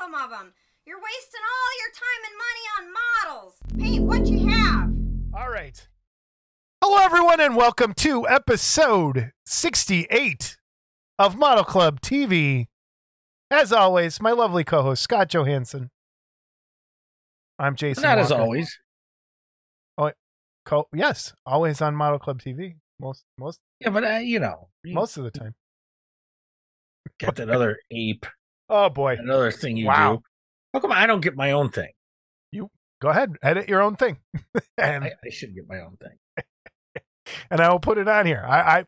[0.00, 0.52] some of them.
[0.86, 2.92] You're wasting all your time and money on
[3.36, 3.58] models.
[3.78, 4.90] Paint what you have.
[5.34, 5.86] All right.
[6.82, 10.56] Hello, everyone, and welcome to episode 68
[11.18, 12.66] of Model Club TV.
[13.50, 15.90] As always, my lovely co host, Scott Johansson.
[17.58, 18.02] I'm Jason.
[18.02, 18.42] Not as Walker.
[18.42, 18.78] always.
[20.66, 22.74] Co- yes, always on Model Club TV.
[23.00, 25.54] Most, most, Yeah, but uh, you know, most of the time.
[27.18, 28.26] got that other ape,
[28.72, 30.16] Oh boy, another thing you Wow.
[30.16, 30.22] do.
[30.72, 30.98] How come on.
[30.98, 31.90] I don't get my own thing?
[32.52, 32.70] You
[33.02, 34.18] go ahead, edit your own thing,
[34.78, 36.44] and I, I should get my own thing.
[37.50, 38.44] and I will put it on here.
[38.46, 38.84] I, I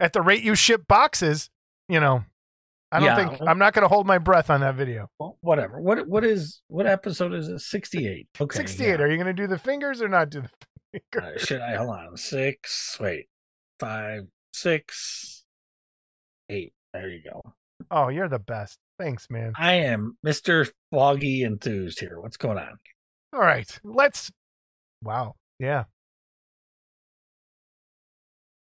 [0.00, 1.50] at the rate you ship boxes,
[1.88, 2.24] you know,
[2.92, 3.28] I don't Yeah.
[3.28, 5.08] think I'm not going to hold my breath on that video.
[5.18, 5.80] Well, whatever.
[5.80, 7.58] What what is what episode is it?
[7.60, 8.28] Sixty eight.
[8.40, 8.56] Okay.
[8.58, 9.00] 68.
[9.00, 10.50] Are you going to do the fingers or not do the
[11.12, 11.34] fingers?
[11.42, 12.16] Uh, should I hold on?
[12.16, 12.96] Six.
[13.00, 13.26] Wait.
[13.80, 14.28] Five.
[14.52, 15.44] Six.
[16.48, 16.72] Eight.
[16.92, 17.40] There you go.
[17.90, 18.78] Oh, you're the best.
[18.98, 19.52] Thanks, man.
[19.56, 22.20] I am Mister Foggy Enthused here.
[22.20, 22.78] What's going on?
[23.32, 24.30] All right, let's.
[25.02, 25.34] Wow.
[25.58, 25.84] Yeah.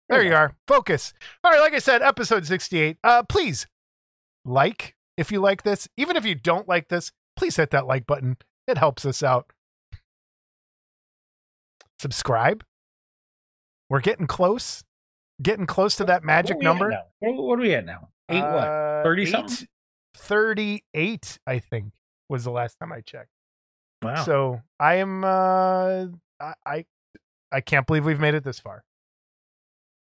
[0.09, 0.55] There you are.
[0.67, 1.13] Focus.
[1.45, 2.97] All right, like I said, episode 68.
[3.05, 3.67] Uh please
[4.45, 5.87] like if you like this.
[5.97, 8.39] Even if you don't like this, please hit that like button.
[8.67, 9.53] It helps us out.
[11.99, 12.65] Subscribe.
[13.91, 14.83] We're getting close.
[15.43, 17.03] Getting close to that magic What are we at number.
[17.21, 18.09] What, what are we at now?
[18.31, 18.69] Eight what?
[18.69, 19.69] Uh, 30 eight- something?
[20.19, 21.93] 38, I think,
[22.29, 23.31] was the last time I checked.
[24.03, 24.25] Wow.
[24.25, 26.07] So I am uh
[26.65, 26.85] I,
[27.51, 28.85] I can't believe we've made it this far.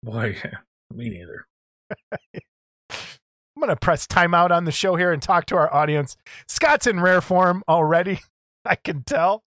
[0.03, 0.37] Boy,
[0.95, 1.47] me neither.
[2.91, 6.17] I'm gonna press timeout on the show here and talk to our audience.
[6.47, 8.21] Scott's in rare form already,
[8.65, 9.43] I can tell.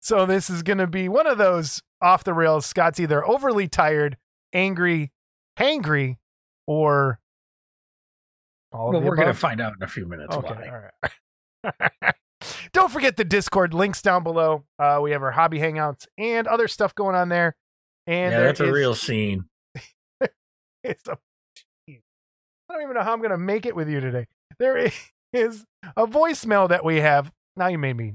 [0.00, 2.66] So this is gonna be one of those off the rails.
[2.66, 4.16] Scott's either overly tired,
[4.52, 5.12] angry,
[5.56, 6.16] hangry,
[6.66, 7.20] or
[8.72, 10.68] all Well, we're gonna find out in a few minutes Okay, why.
[10.68, 11.72] all
[12.02, 12.14] right.
[12.72, 14.64] Don't forget the Discord links down below.
[14.78, 17.54] Uh, we have our hobby hangouts and other stuff going on there.
[18.06, 19.44] And yeah, that's a is- real scene.
[20.84, 21.16] It's a.
[21.88, 24.26] I don't even know how I'm gonna make it with you today.
[24.58, 24.76] There
[25.32, 25.64] is
[25.96, 27.30] a voicemail that we have.
[27.56, 28.14] Now you made me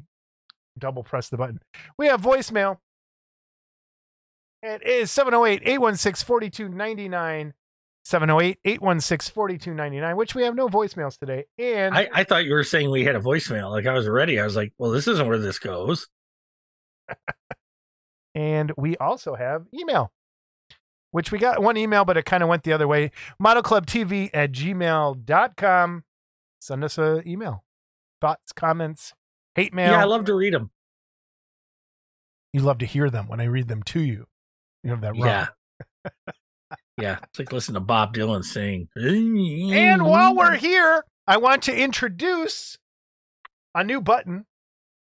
[0.77, 1.61] double press the button.
[1.97, 2.79] We have voicemail.
[4.63, 7.53] It is 708 816 4299.
[8.07, 11.43] 708 816 4299, which we have no voicemails today.
[11.59, 13.69] And I, I thought you were saying we had a voicemail.
[13.69, 14.39] Like I was ready.
[14.39, 16.07] I was like, well, this isn't where this goes.
[18.35, 20.11] And we also have email,
[21.09, 23.09] which we got one email, but it kind of went the other way.
[23.41, 26.03] Modelclubtv at gmail.com.
[26.61, 27.63] Send us an email.
[28.21, 29.13] Thoughts, comments,
[29.55, 29.89] hate mail.
[29.89, 30.69] Yeah, I love to read them.
[32.53, 34.27] you love to hear them when I read them to you.
[34.83, 35.25] You have that wrong.
[35.25, 35.47] Yeah.
[36.97, 37.17] yeah.
[37.23, 38.87] It's like listening to Bob Dylan sing.
[38.95, 42.77] And while we're here, I want to introduce
[43.75, 44.45] a new button.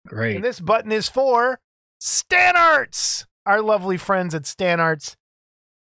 [0.06, 0.36] great.
[0.36, 1.60] And this button is for
[2.00, 5.16] Stan Arts, our lovely friends at Stan Arts.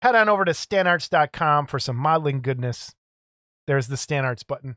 [0.03, 2.95] Head on over to stanarts.com for some modeling goodness.
[3.67, 4.77] There's the Stan Arts button.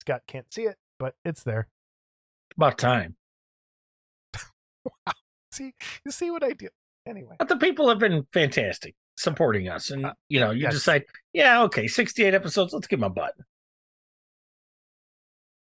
[0.00, 1.68] Scott can't see it, but it's there.
[2.56, 3.16] about time.
[5.52, 5.72] See,
[6.04, 6.68] you see what I do.
[7.06, 9.90] Anyway, But the people have been fantastic supporting us.
[9.90, 10.74] And, Uh, you know, you yes.
[10.74, 12.72] decide, yeah, okay, 68 episodes.
[12.72, 13.44] Let's give them a button.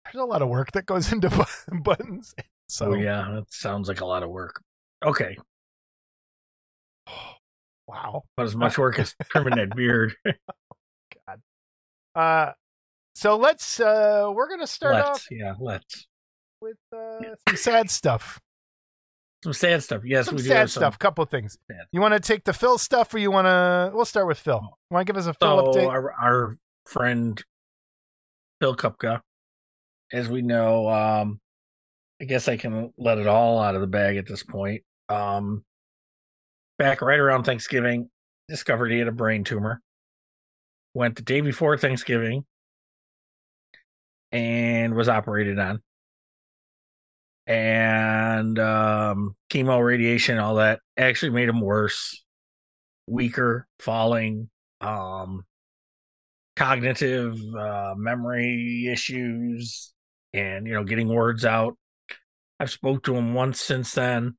[0.06, 1.30] there's a lot of work that goes into
[1.84, 2.34] buttons.
[2.70, 3.30] So oh, yeah.
[3.34, 4.62] That sounds like a lot of work.
[5.04, 5.38] Okay.
[7.88, 8.24] wow.
[8.38, 10.14] But as much work as trimming that beard.
[10.26, 11.42] God.
[12.16, 12.52] Uh,
[13.16, 15.08] so let's uh, we're gonna start let's.
[15.10, 16.08] off Yeah, let's.
[16.62, 18.40] with uh, some sad stuff.
[19.44, 20.02] Some sad stuff.
[20.04, 21.00] Yes, some we do sad some stuff.
[21.00, 21.58] Couple things.
[21.70, 21.86] sad.
[21.92, 23.92] You want to take the Phil stuff, or you want to?
[23.94, 24.62] We'll start with Phil.
[24.90, 25.88] Want to give us a Phil So update?
[25.88, 26.58] our our
[26.88, 27.44] friend
[28.60, 29.22] Bill Kupka,
[30.12, 31.40] as we know, um,
[32.22, 34.84] I guess I can let it all out of the bag at this point.
[35.10, 35.64] Um,
[36.80, 38.10] back right around Thanksgiving,
[38.48, 39.82] discovered he had a brain tumor.
[40.94, 42.46] Went the day before Thanksgiving
[44.32, 45.82] and was operated on.
[47.48, 52.24] And um, chemo, radiation, all that actually made him worse,
[53.08, 54.50] weaker, falling,
[54.82, 55.46] um,
[56.56, 59.94] cognitive uh, memory issues,
[60.34, 61.78] and you know, getting words out.
[62.60, 64.36] I've spoke to him once since then,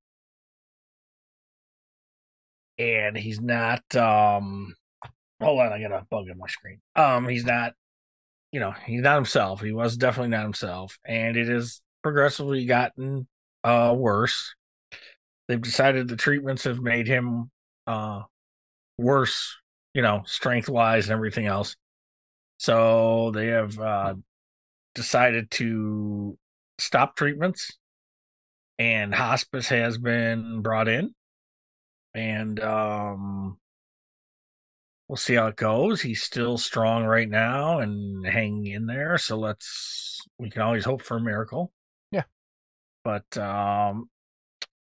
[2.79, 3.83] and he's not.
[3.97, 4.75] um
[5.43, 6.81] Hold on, I got a bug on my screen.
[6.97, 7.75] Um, he's not.
[8.53, 9.61] You know, he's not himself.
[9.61, 13.27] He was definitely not himself, and it has progressively gotten
[13.65, 14.55] uh worse.
[15.49, 17.51] They've decided the treatments have made him
[17.89, 18.23] uh
[18.97, 19.57] worse,
[19.93, 21.75] you know, strength wise and everything else.
[22.59, 24.15] So they have uh
[24.95, 26.39] decided to
[26.79, 27.73] stop treatments,
[28.79, 31.13] and hospice has been brought in,
[32.15, 33.59] and um,
[35.09, 36.03] we'll see how it goes.
[36.03, 39.19] He's still strong right now and hanging in there.
[39.19, 41.73] So let's we can always hope for a miracle.
[43.07, 44.11] But um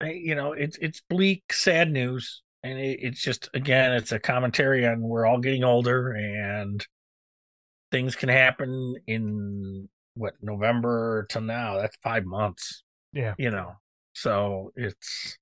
[0.03, 2.43] you know, it's it's bleak, sad news.
[2.63, 6.85] And it, it's just again, it's a commentary on we're all getting older and
[7.91, 11.77] things can happen in what November to now.
[11.77, 12.83] That's five months.
[13.13, 13.35] Yeah.
[13.37, 13.73] You know.
[14.15, 15.37] So it's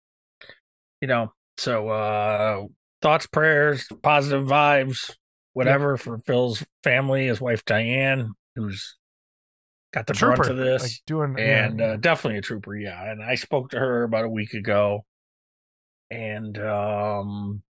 [1.00, 2.65] you know, so uh
[3.00, 5.15] thoughts, prayers, positive vibes,
[5.53, 8.97] whatever for Phil's family, his wife Diane, who's
[9.94, 11.87] got the Trooper, brunt of this, like doing and yeah.
[11.87, 12.76] uh, definitely a trooper.
[12.76, 15.05] Yeah, and I spoke to her about a week ago,
[16.11, 17.62] and um,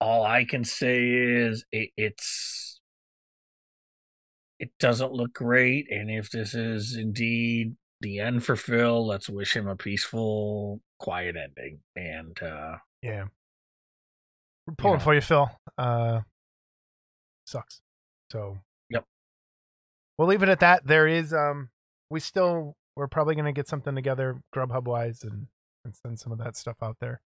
[0.00, 2.80] all I can say is it, it's
[4.58, 9.54] it doesn't look great, and if this is indeed the end for Phil, let's wish
[9.54, 11.78] him a peaceful, quiet ending.
[11.94, 13.26] And uh, yeah.
[14.66, 15.04] We're pulling know.
[15.04, 15.50] for you, Phil.
[15.78, 16.20] Uh,
[17.46, 17.80] sucks.
[18.30, 18.58] So.
[20.18, 20.86] We'll leave it at that.
[20.86, 21.70] There is um,
[22.10, 25.46] we still we're probably gonna get something together, Grubhub wise, and
[25.84, 27.20] and send some of that stuff out there.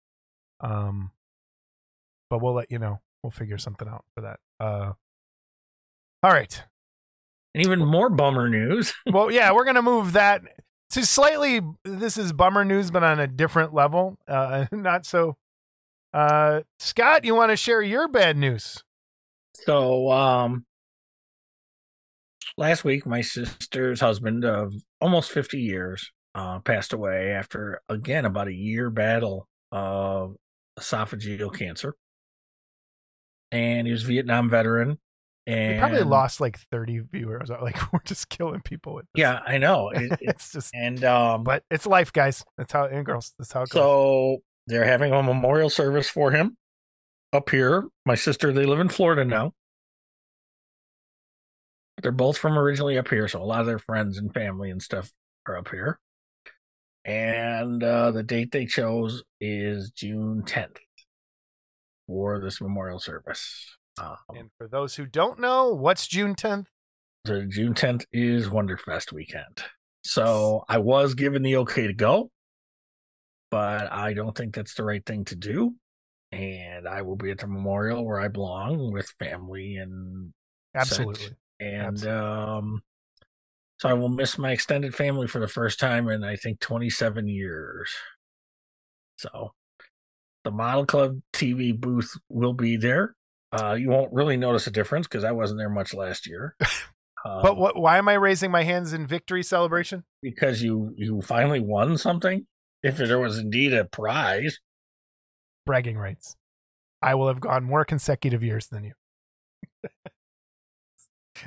[0.60, 1.10] Um,
[2.28, 3.00] but we'll let you know.
[3.22, 4.40] We'll figure something out for that.
[4.58, 4.92] Uh,
[6.22, 6.62] all right.
[7.54, 8.94] and even more bummer news.
[9.10, 10.42] well, yeah, we're gonna move that
[10.90, 11.60] to slightly.
[11.84, 14.18] This is bummer news, but on a different level.
[14.26, 15.36] Uh, not so.
[16.12, 18.84] Uh, Scott, you want to share your bad news?
[19.54, 20.66] So, um,
[22.56, 28.48] last week, my sister's husband of almost 50 years uh, passed away after, again, about
[28.48, 30.36] a year battle of
[30.78, 31.94] esophageal cancer.
[33.50, 34.98] And he was a Vietnam veteran.
[35.46, 37.50] And We probably lost like thirty viewers.
[37.60, 39.06] Like we're just killing people with.
[39.14, 39.20] This.
[39.22, 39.90] Yeah, I know.
[39.94, 40.72] It- it's just.
[40.74, 42.44] and, um, But it's life, guys.
[42.56, 43.34] That's how and girls.
[43.38, 43.82] That's how it goes.
[43.82, 44.38] so
[44.68, 46.56] they're having a memorial service for him
[47.32, 47.88] up here.
[48.06, 49.52] My sister, they live in Florida now.
[52.00, 54.82] They're both from originally up here, so a lot of their friends and family and
[54.82, 55.10] stuff
[55.46, 55.98] are up here.
[57.04, 60.76] And uh, the date they chose is June 10th
[62.06, 63.76] for this memorial service.
[64.00, 66.66] Um, And for those who don't know, what's June 10th?
[67.26, 69.62] so June 10th is Wonderfest weekend.
[70.04, 72.30] So I was given the okay to go,
[73.50, 75.74] but I don't think that's the right thing to do.
[76.32, 80.32] And I will be at the memorial where I belong with family and
[80.74, 81.36] Absolutely.
[81.62, 82.82] And um
[83.78, 87.26] so I will miss my extended family for the first time in I think 27
[87.28, 87.90] years.
[89.18, 89.52] So
[90.44, 93.14] the Model Club TV booth will be there.
[93.52, 96.56] Uh you won't really notice a difference because I wasn't there much last year.
[97.24, 97.76] Um, But what?
[97.80, 100.02] Why am I raising my hands in victory celebration?
[100.22, 102.48] because you you finally won something.
[102.82, 104.58] If there was indeed a prize,
[105.64, 106.34] Bragging rights.
[107.00, 108.94] I will have gone more consecutive years than you.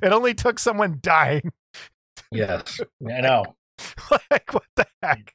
[0.02, 1.52] it only took someone dying.
[2.32, 3.44] yes, I know.
[4.32, 5.34] like what the heck?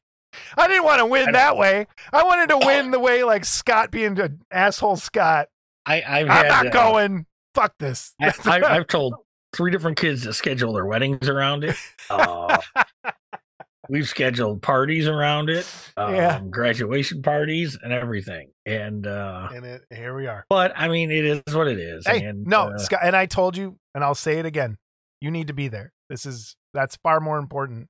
[0.57, 1.87] I didn't want to win that way.
[2.13, 5.49] I wanted to win the way like Scott being an asshole Scott.
[5.87, 7.27] I I've I'm had not uh, going.
[7.55, 8.15] Fuck this.
[8.21, 9.15] I, I, I've told
[9.53, 11.77] three different kids to schedule their weddings around it.
[12.09, 12.59] Uh,
[13.91, 15.67] we've scheduled parties around it,
[15.97, 16.41] um, Yeah.
[16.49, 18.53] graduation parties, and everything.
[18.65, 20.47] And uh, and it, here we are.
[20.49, 22.07] but I mean, it is what it is.
[22.07, 24.77] Hey, and, no, uh, Scott, and I told you, and I'll say it again.
[25.21, 25.93] You need to be there.
[26.09, 27.89] This is that's far more important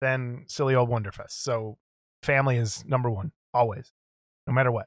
[0.00, 1.30] than silly old Wonderfest.
[1.30, 1.78] So,
[2.22, 3.90] family is number one always,
[4.46, 4.86] no matter what.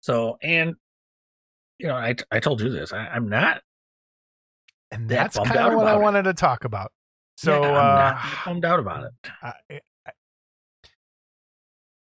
[0.00, 0.74] so and
[1.78, 2.92] you know, I I told you this.
[2.92, 3.62] I, I'm not.
[4.90, 6.00] And that's bummed kind of what I it.
[6.00, 6.92] wanted to talk about.
[7.38, 9.12] So, yeah, I'm uh, bummed out about it.
[9.40, 10.10] I, I,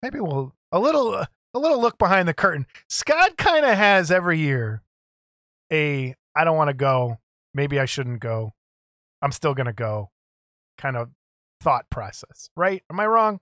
[0.01, 2.65] maybe we'll a little a little look behind the curtain.
[2.89, 4.81] Scott kind of has every year
[5.71, 7.19] a I don't want to go.
[7.53, 8.53] Maybe I shouldn't go.
[9.21, 10.09] I'm still gonna go.
[10.79, 11.11] Kind of
[11.61, 12.81] thought process, right?
[12.89, 13.39] Am I wrong?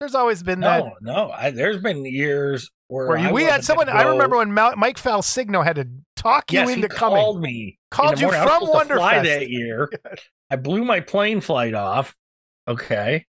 [0.00, 1.30] There's always been that No, no.
[1.30, 3.88] I, there's been years where, where you, we had someone.
[3.88, 7.16] I remember when Mike Falsigno had to talk you yes, into he coming.
[7.16, 7.78] called me.
[7.92, 8.42] Called you morning.
[8.42, 9.22] From Wonderfest.
[9.22, 9.88] that year.
[10.50, 12.14] I blew my plane flight off.
[12.66, 13.26] Okay.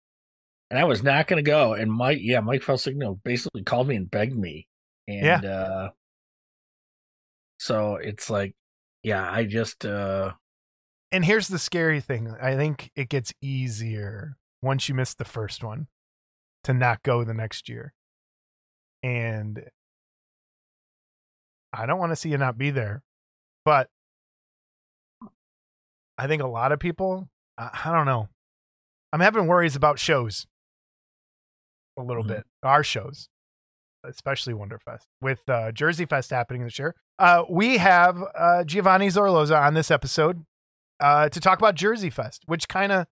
[0.70, 1.74] And I was not going to go.
[1.74, 4.68] And Mike, yeah, Mike Felsigno basically called me and begged me.
[5.08, 5.90] And, uh,
[7.60, 8.54] so it's like,
[9.04, 10.34] yeah, I just, uh,
[11.12, 12.36] and here's the scary thing.
[12.42, 15.88] I think it gets easier once you miss the first one
[16.66, 17.94] to not go the next year.
[19.02, 19.64] And
[21.72, 23.04] I don't want to see you not be there,
[23.64, 23.90] but
[26.18, 28.30] I think a lot of people, I, I don't know.
[29.14, 30.46] I'm having worries about shows
[31.98, 32.28] a little Mhm.
[32.28, 32.46] bit.
[32.64, 33.30] Our shows,
[34.04, 36.96] especially Wonderfest, with uh, JerseyFest happening this year.
[37.20, 40.46] Uh, we have uh, Giovanni Zorloza on this episode
[41.00, 43.08] uh, to talk about JerseyFest, which kind of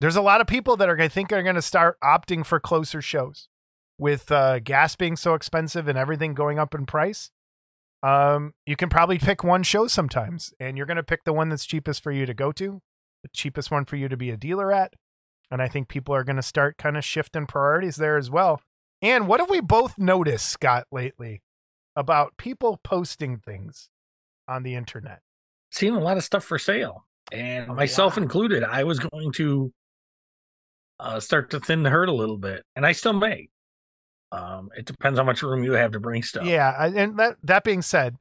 [0.00, 2.58] there's a lot of people that are I think are going to start opting for
[2.58, 3.48] closer shows
[3.98, 7.30] with uh, gas being so expensive and everything going up in price.
[8.02, 11.48] Um, you can probably pick one show sometimes, and you're going to pick the one
[11.48, 12.80] that's cheapest for you to go to,
[13.22, 14.94] the cheapest one for you to be a dealer at.
[15.50, 18.60] And I think people are going to start kind of shifting priorities there as well.
[19.02, 21.42] And what have we both noticed, Scott, lately
[21.94, 23.88] about people posting things
[24.48, 25.20] on the internet?
[25.70, 28.22] Seeing a lot of stuff for sale, and A myself lot.
[28.22, 28.64] included.
[28.64, 29.72] I was going to
[30.98, 33.48] uh, start to thin the herd a little bit, and I still may.
[34.32, 36.44] Um, it depends how much room you have to bring stuff.
[36.46, 38.16] Yeah, and that that being said,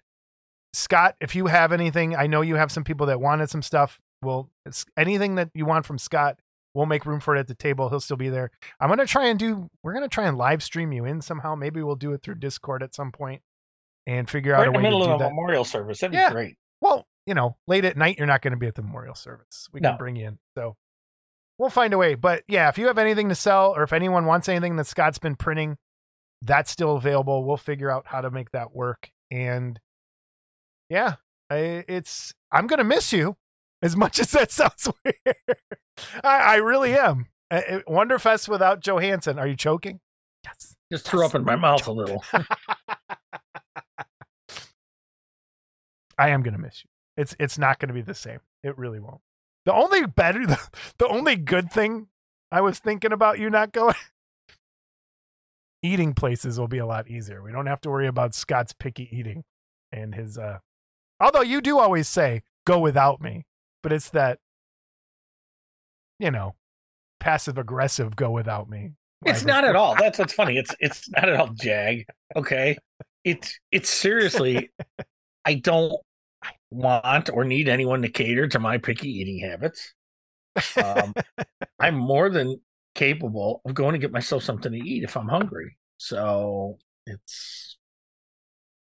[0.74, 4.00] Scott, if you have anything, I know you have some people that wanted some stuff.
[4.22, 4.50] Well,
[4.98, 6.38] anything that you want from Scott,
[6.75, 7.89] we'll make room for it at the table.
[7.89, 8.51] He'll still be there.
[8.80, 9.70] I'm gonna try and do.
[9.84, 11.56] We're gonna try and live stream you in somehow.
[11.56, 13.41] Maybe we'll do it through Discord at some point
[14.06, 16.00] and figure out a in the way to middle do of a memorial service.
[16.01, 16.30] That'd Yeah.
[16.30, 16.56] be great.
[16.82, 19.70] Well, you know, late at night, you're not going to be at the memorial service.
[19.72, 20.39] We can bring you in.
[20.58, 20.75] So
[21.60, 22.15] we'll find a way.
[22.15, 25.20] But yeah, if you have anything to sell or if anyone wants anything that Scott's
[25.20, 25.77] been printing,
[26.41, 27.43] that's still available.
[27.45, 29.12] We'll figure out how to make that work.
[29.29, 29.79] And
[30.89, 31.15] yeah,
[31.50, 33.38] I, it's, I'm going to miss you
[33.81, 35.38] as much as that sounds weird.
[36.24, 37.27] I, I really am.
[37.50, 39.38] Uh, uh, Wonderfest without Johansson.
[39.38, 40.00] Are you choking?
[40.43, 40.75] Yes.
[40.91, 42.24] Just threw up in my mouth a little.
[46.17, 46.89] I am gonna miss you.
[47.17, 48.39] It's it's not gonna be the same.
[48.63, 49.21] It really won't.
[49.65, 50.60] The only better the,
[50.98, 52.07] the only good thing
[52.51, 53.95] I was thinking about you not going
[55.83, 57.41] eating places will be a lot easier.
[57.41, 59.43] We don't have to worry about Scott's picky eating
[59.91, 60.59] and his uh
[61.19, 63.45] although you do always say go without me,
[63.83, 64.39] but it's that
[66.19, 66.55] you know,
[67.19, 68.91] passive aggressive go without me.
[69.25, 69.95] It's not at all.
[69.95, 70.57] That's what's funny.
[70.57, 72.05] It's it's not at all jag.
[72.35, 72.77] Okay.
[73.23, 74.71] It's it's seriously
[75.45, 75.93] I don't
[76.71, 79.93] want or need anyone to cater to my picky eating habits.
[80.83, 81.13] Um,
[81.79, 82.59] I'm more than
[83.01, 85.77] capable of going to get myself something to eat if I'm hungry.
[85.98, 86.77] So
[87.08, 87.77] it's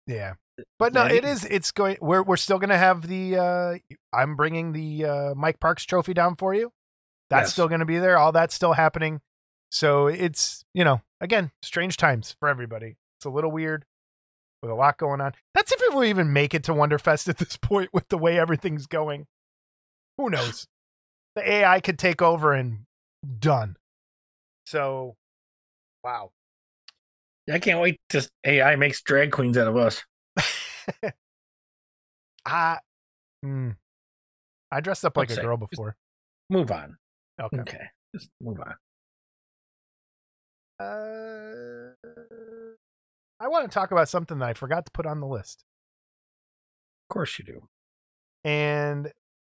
[0.06, 0.34] Yeah.
[0.78, 1.44] But no, it is.
[1.46, 1.96] It's going.
[2.02, 3.36] We're we're still gonna have the.
[3.38, 3.78] uh
[4.12, 6.72] I'm bringing the uh Mike Parks Trophy down for you.
[7.30, 7.52] That's Yes.
[7.52, 8.18] still gonna be there.
[8.18, 9.20] All that's still happening.
[9.70, 12.96] So it's you know again strange times for everybody.
[13.18, 13.86] It's a little weird
[14.62, 15.32] with a lot going on.
[15.54, 18.38] That's if we will even make it to Wonderfest at this point with the way
[18.38, 19.26] everything's going.
[20.18, 20.66] Who knows?
[21.34, 22.80] The AI could take over and
[23.38, 23.76] done.
[24.66, 25.16] So,
[26.04, 26.30] wow.
[27.52, 30.02] I can't wait to AI makes drag queens out of us.
[32.46, 32.78] I,
[33.44, 33.76] mm,
[34.70, 35.96] I dressed up like Let's a say- girl before.
[36.50, 36.96] Move on.
[37.40, 37.58] Okay.
[37.60, 37.84] Okay.
[38.14, 38.74] Just move on.
[40.78, 41.92] Uh,
[43.40, 45.64] I want to talk about something that I forgot to put on the list,
[47.08, 47.68] Of course you do.
[48.44, 49.10] and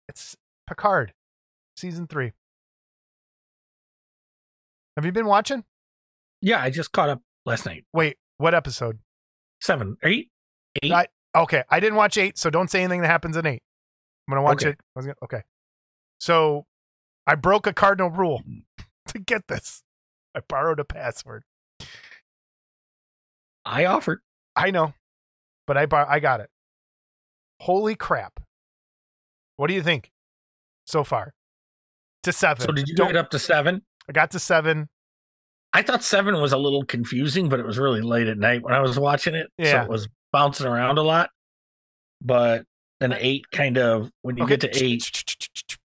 [0.08, 0.36] it's
[0.68, 1.12] Picard,
[1.76, 2.32] season three.
[4.96, 5.64] Have you been watching?
[6.40, 7.84] Yeah, I just caught up last night.
[7.92, 8.98] Wait, what episode?
[9.60, 10.30] Seven, eight,
[10.82, 10.92] eight.
[10.92, 13.62] I- Okay, I didn't watch eight, so don't say anything that happens in eight.
[14.26, 14.70] I'm gonna watch Okay.
[14.70, 14.78] it.
[14.98, 15.42] Gonna, okay,
[16.18, 16.64] so
[17.26, 18.62] I broke a cardinal rule mm.
[19.08, 19.82] to get this.
[20.34, 21.44] I borrowed a password.
[23.66, 24.20] I offered.
[24.54, 24.94] I know,
[25.66, 26.48] but I bar- I got it.
[27.60, 28.40] Holy crap!
[29.56, 30.10] What do you think
[30.86, 31.34] so far?
[32.22, 32.64] To seven.
[32.66, 33.82] So did you Don't- get up to seven?
[34.08, 34.88] I got to seven.
[35.72, 38.72] I thought seven was a little confusing, but it was really late at night when
[38.72, 39.48] I was watching it.
[39.60, 39.82] So Yeah.
[39.84, 41.30] it was bouncing around a lot.
[42.22, 42.64] But
[43.00, 44.56] an eight kind of when you Okay.
[44.56, 45.24] get to eight,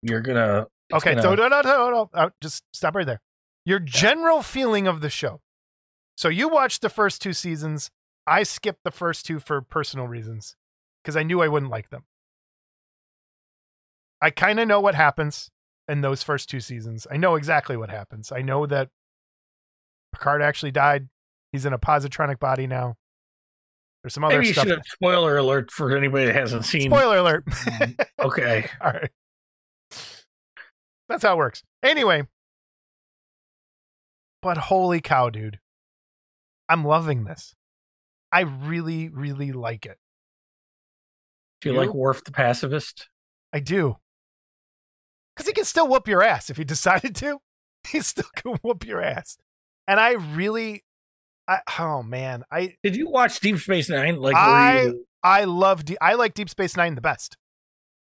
[0.03, 2.11] you're gonna Okay, gonna- so no, no, no, no.
[2.13, 3.21] Uh, just stop right there.
[3.65, 5.41] Your general feeling of the show.
[6.17, 7.91] So you watched the first two seasons.
[8.27, 10.57] I skipped the first two for personal reasons
[11.03, 12.05] because I knew I wouldn't like them.
[14.21, 15.51] I kind of know what happens
[15.89, 17.07] in those first two seasons.
[17.11, 18.31] I know exactly what happens.
[18.33, 18.91] I know that
[20.13, 21.09] Picard actually died.
[21.53, 22.97] He's in a positronic body now.
[24.03, 24.65] There's some other maybe you stuff.
[24.67, 26.91] should have spoiler alert for anybody that hasn't seen.
[26.91, 27.45] Spoiler alert.
[27.47, 28.07] Mhm.
[28.21, 28.69] Okay.
[28.81, 29.11] All right.
[31.09, 31.63] That's how it works.
[31.83, 32.27] Anyway.
[34.43, 35.59] But holy cow, dude.
[36.69, 37.55] I'm loving this.
[38.31, 39.99] I really, really like it.
[41.61, 41.81] Do you You?
[41.81, 43.09] like Worf the pacifist?
[43.53, 43.97] I do.
[45.39, 47.39] Because he can still whoop your ass if he decided to.
[47.87, 49.39] He still can whoop your ass.
[49.87, 50.83] And I really,
[51.47, 54.17] I, oh man, I Did you watch Deep Space Nine?
[54.17, 57.37] Like, I- you, I love, D- I like Deep Space Nine the best.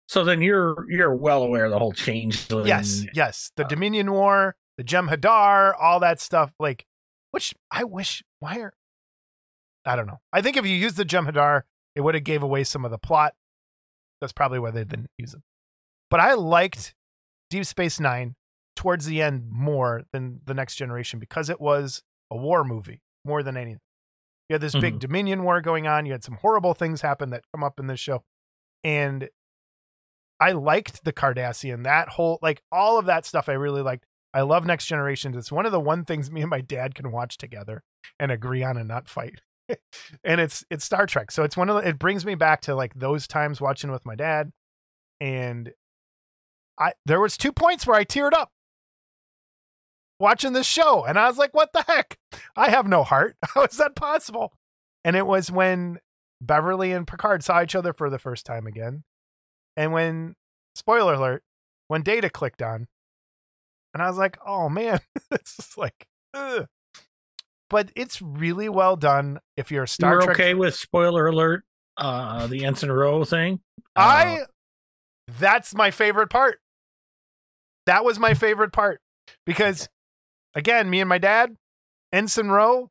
[0.07, 2.47] So then you're you're well aware of the whole change.
[2.49, 3.51] Yes, yes.
[3.57, 6.53] The uh, Dominion War, the Jem'Hadar, all that stuff.
[6.59, 6.85] Like,
[7.31, 8.23] which I wish.
[8.39, 8.73] Why are
[9.85, 10.19] I don't know.
[10.31, 12.97] I think if you use the Jem'Hadar, it would have gave away some of the
[12.97, 13.33] plot.
[14.21, 15.43] That's probably why they didn't use them.
[16.09, 16.95] But I liked
[17.49, 18.35] Deep Space Nine
[18.75, 23.41] towards the end more than the Next Generation because it was a war movie more
[23.43, 23.79] than anything.
[24.49, 24.99] You had this big Mhm.
[24.99, 26.05] Dominion war going on.
[26.05, 28.23] You had some horrible things happen that come up in this show,
[28.83, 29.29] and
[30.39, 31.83] I liked the Cardassian.
[31.83, 34.05] That whole like all of that stuff I really liked.
[34.33, 35.35] I love Next Generation.
[35.35, 37.83] It's one of the one things me and my dad can watch together
[38.19, 39.41] and agree on and not fight.
[40.23, 41.31] and it's it's Star Trek.
[41.31, 44.05] So it's one of the, it brings me back to like those times watching with
[44.05, 44.51] my dad.
[45.19, 45.73] And
[46.79, 48.51] I there was two points where I teared up
[50.19, 52.17] watching this show and I was like, what the heck?
[52.55, 53.35] I have no heart.
[53.45, 54.53] How is that possible?
[55.03, 55.99] And it was when
[56.41, 59.03] Beverly and Picard saw each other for the first time again.
[59.75, 60.35] And when
[60.75, 61.43] spoiler alert,
[61.87, 62.87] when data clicked on,
[63.93, 64.99] and I was like, oh man,
[65.31, 66.67] it's just like ugh.
[67.69, 71.63] but it's really well done if you're a Star You're Trek okay with spoiler alert,
[71.97, 73.59] uh, the Ensign Ro thing?
[73.95, 74.39] Uh, I
[75.39, 76.59] that's my favorite part.
[77.87, 79.01] That was my favorite part
[79.45, 79.89] because
[80.53, 81.55] again, me and my dad,
[82.13, 82.89] Ensign Ro,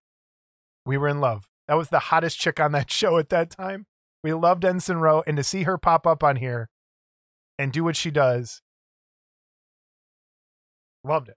[0.84, 1.46] we were in love.
[1.68, 3.86] That was the hottest chick on that show at that time.
[4.24, 6.68] We loved Ensign Ro and to see her pop up on here
[7.58, 8.60] and do what she does.
[11.04, 11.36] Loved it.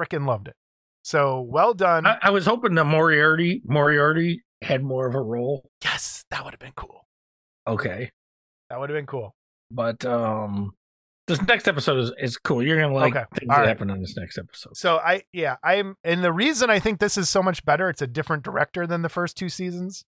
[0.00, 0.54] Freaking loved it.
[1.02, 2.06] So well done.
[2.06, 5.70] I, I was hoping that Moriarty Moriarty had more of a role.
[5.84, 7.04] yes, that would have been cool.
[7.68, 8.10] Okay,
[8.70, 9.34] That would have been cool.
[9.70, 10.72] but um,
[11.26, 12.62] this next episode is, is cool.
[12.62, 13.68] You're gonna like Okay, things all that right.
[13.68, 14.76] happen in this next episode.
[14.76, 18.02] So I yeah, I'm and the reason I think this is so much better, it's
[18.02, 20.04] a different director than the first two seasons.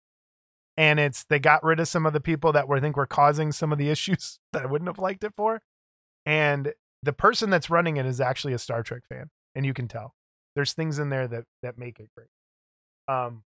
[0.76, 3.06] And it's they got rid of some of the people that were I think were
[3.06, 5.62] causing some of the issues that I wouldn't have liked it for.
[6.26, 6.72] And
[7.02, 10.14] the person that's running it is actually a Star Trek fan, and you can tell.
[10.56, 12.28] There's things in there that that make it great.
[13.08, 13.44] Um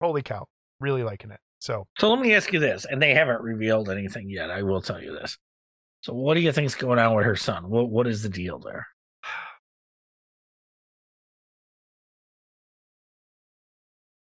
[0.00, 0.46] holy cow,
[0.80, 1.40] really liking it.
[1.58, 4.50] So So let me ask you this, and they haven't revealed anything yet.
[4.50, 5.36] I will tell you this.
[6.02, 7.68] So what do you think's going on with her son?
[7.68, 8.86] What what is the deal there?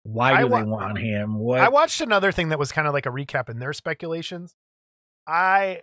[0.05, 1.39] Why do wa- they want him?
[1.39, 4.55] What I watched another thing that was kind of like a recap in their speculations.
[5.27, 5.83] I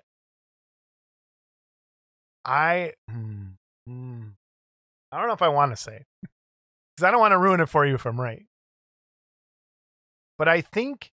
[2.45, 3.51] I hmm.
[5.11, 7.67] I don't know if I want to say because I don't want to ruin it
[7.67, 8.45] for you if I'm right.
[10.37, 11.11] But I think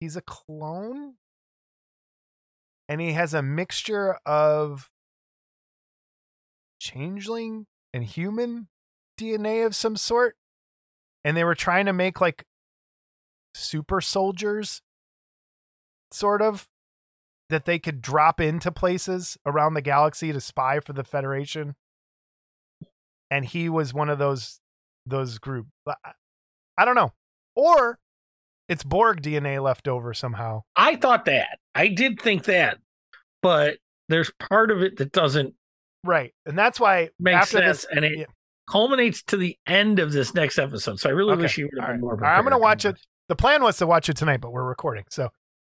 [0.00, 1.14] he's a clone,
[2.88, 4.90] and he has a mixture of
[6.78, 8.68] changeling and human
[9.18, 10.36] DNA of some sort.
[11.24, 12.44] And they were trying to make like
[13.54, 14.82] super soldiers,
[16.12, 16.68] sort of,
[17.48, 21.76] that they could drop into places around the galaxy to spy for the Federation.
[23.30, 24.60] And he was one of those
[25.06, 25.66] those group.
[25.86, 27.12] I- don't know.
[27.56, 27.98] Or
[28.68, 30.62] it's Borg DNA left over somehow.
[30.76, 31.58] I thought that.
[31.74, 32.78] I did think that.
[33.42, 35.54] But there's part of it that doesn't
[36.04, 36.34] Right.
[36.44, 38.24] And that's why make after sense this and it yeah.
[38.68, 41.00] culminates to the end of this next episode.
[41.00, 42.00] So I really Okay, wish you would have all been right.
[42.00, 42.98] more right, I'm gonna watch it.
[43.28, 45.04] the plan was to watch it tonight, but we're recording.
[45.10, 45.30] So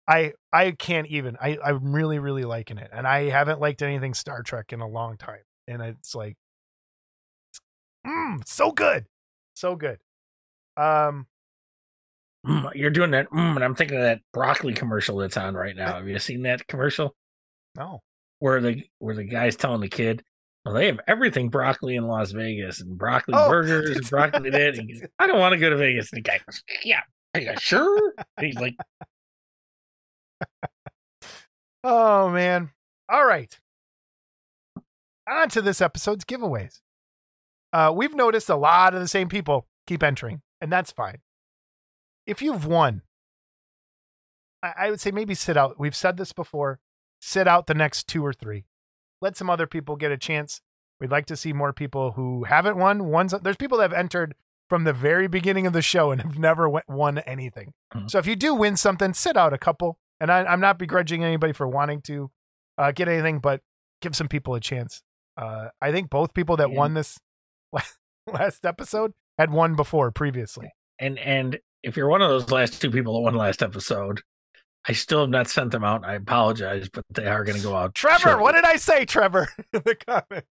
[0.08, 1.38] I I can't even.
[1.42, 4.88] I I'm really really liking it, and I haven't liked anything Star Trek in a
[4.88, 6.38] long time, and it's like,
[8.06, 9.06] mm, so good,
[9.56, 10.00] so good.
[10.78, 11.28] Um,
[12.46, 15.76] Mm, you're doing that, mm, and I'm thinking of that broccoli commercial that's on right
[15.76, 15.96] now.
[15.96, 17.16] Have you seen that commercial
[17.76, 18.02] no,
[18.40, 20.24] where the where the guy's telling the kid,
[20.64, 24.78] "Well, they have everything broccoli in Las Vegas and broccoli Oh, burgers and broccoli that."
[24.78, 26.12] And goes, I don't want to go to Vegas.
[26.12, 27.02] And the guy goes, "Yeah,
[27.34, 28.76] are you sure?" And he's like,
[31.84, 32.72] oh man.
[33.08, 33.60] All right,
[35.30, 36.82] on to this episode's giveaways.
[37.72, 41.20] Uh, we've noticed a lot of the same people keep entering, and that's fine.
[42.26, 43.02] If you've won,
[44.64, 45.80] I, I would say maybe sit out.
[45.80, 46.80] We've said this before.
[47.20, 48.66] Sit out the next two or three.
[49.22, 50.62] Let some other people get a chance.
[51.00, 53.06] We'd like to see more people who haven't won.
[53.10, 54.36] Ones there's people that have entered
[54.70, 57.74] from the very beginning of the show and have never went, won anything.
[57.94, 58.10] Mhm.
[58.10, 59.98] So if you do win something, sit out a couple.
[60.20, 62.32] And I, I'm not begrudging anybody for wanting to
[62.78, 63.62] uh, get anything, but
[64.02, 65.04] give some people a chance.
[65.38, 66.78] Uh, I think both people that Yeah.
[66.78, 67.20] won this
[68.28, 70.72] last episode had won before previously.
[71.00, 74.22] and and if you're one of those last two people that won last episode,
[74.88, 76.04] I still have not sent them out.
[76.06, 77.96] I apologize, but they are going to go out.
[77.96, 78.42] Trevor, shortly.
[78.44, 79.48] what did I say, Trevor?
[79.74, 80.46] in the comment.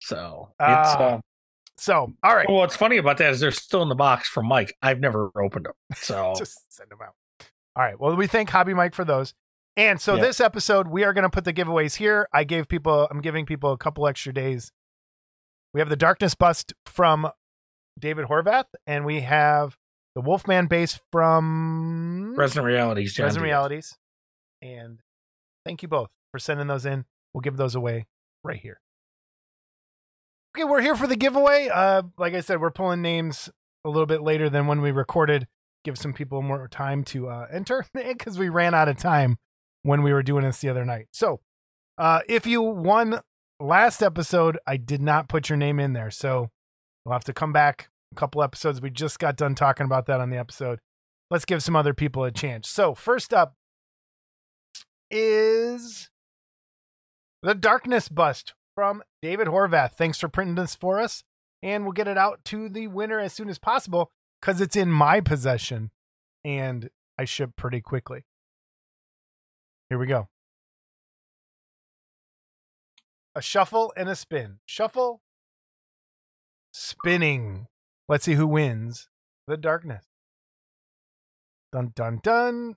[0.00, 0.98] So it's Ah.
[1.16, 1.20] uh,
[1.76, 4.46] So, all right, well, what's funny about that is they're still in the box from
[4.46, 4.74] Mike.
[4.80, 7.14] I've never opened them, so just send them out.
[7.76, 7.98] All right.
[7.98, 9.34] Well, we thank Hobby Mike for those.
[9.76, 10.22] And so Yeah.
[10.22, 12.28] this episode, we are going to put the giveaways here.
[12.32, 14.70] I gave people, I'm giving people a couple extra days.
[15.72, 17.28] We have the Darkness Bust from
[17.98, 19.76] David Horvath, and we have
[20.14, 23.14] the Wolfman base from Resin Realities.
[23.14, 23.42] John Resin.
[23.42, 23.96] Realities.
[24.62, 25.00] And
[25.64, 27.04] thank you both for sending those in.
[27.32, 28.06] We'll give those away
[28.42, 28.80] right here.
[30.56, 31.68] Okay, we're here for the giveaway.
[31.72, 33.50] Uh, like I said, we're pulling names
[33.84, 35.48] a little bit later than when we recorded.
[35.82, 39.36] Give some people more time to uh, enter because we ran out of time
[39.82, 41.08] when we were doing this the other night.
[41.12, 41.40] So,
[41.98, 43.20] uh, if you won
[43.60, 46.50] last episode, I did not put your name in there, so
[47.04, 48.80] we'll have to come back couple episodes.
[48.80, 50.78] We just got done talking about that on the episode.
[51.30, 52.68] Let's give some other people a chance.
[52.68, 53.54] So, first up
[55.10, 56.10] is
[57.42, 59.92] the Darkness Bust from David Horvath.
[59.92, 61.22] Thanks for printing this for us.
[61.62, 64.90] And we'll get it out to the winner as soon as possible because it's in
[64.90, 65.90] my possession
[66.44, 68.24] and I ship pretty quickly.
[69.88, 70.28] Here we go.
[73.34, 74.58] A shuffle and a spin.
[74.66, 75.22] Shuffle,
[76.72, 77.66] spinning.
[78.08, 79.08] Let's see who wins
[79.46, 80.04] the darkness.
[81.72, 82.76] Dun dun dun.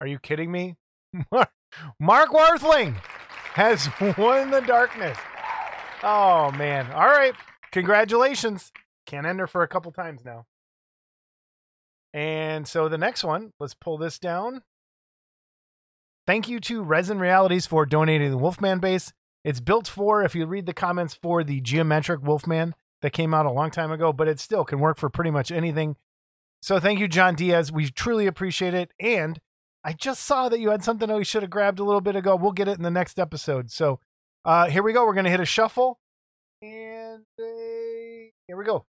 [0.00, 0.76] Are you kidding me?
[2.00, 2.96] Mark, Worthling
[3.54, 5.18] has won the darkness.
[6.02, 6.90] Oh man.
[6.92, 7.34] All right.
[7.72, 8.72] Congratulations.
[9.06, 10.46] Can't enter for a couple times now.
[12.12, 14.62] And so the next one, let's pull this down.
[16.26, 19.12] Thank you to Resin Realities for donating the Wolfman base.
[19.44, 23.46] It's built for, if you read the comments, for the geometric Wolfman that came out
[23.46, 25.96] a long time ago, but it still can work for pretty much anything.
[26.62, 27.72] So thank you, John Diaz.
[27.72, 28.92] We truly appreciate it.
[29.00, 29.40] And
[29.82, 32.16] I just saw that you had something that we should have grabbed a little bit
[32.16, 32.36] ago.
[32.36, 33.70] We'll get it in the next episode.
[33.70, 34.00] So
[34.44, 35.06] uh, here we go.
[35.06, 35.98] We're going to hit a shuffle.
[36.60, 38.30] And a...
[38.46, 38.84] here we go.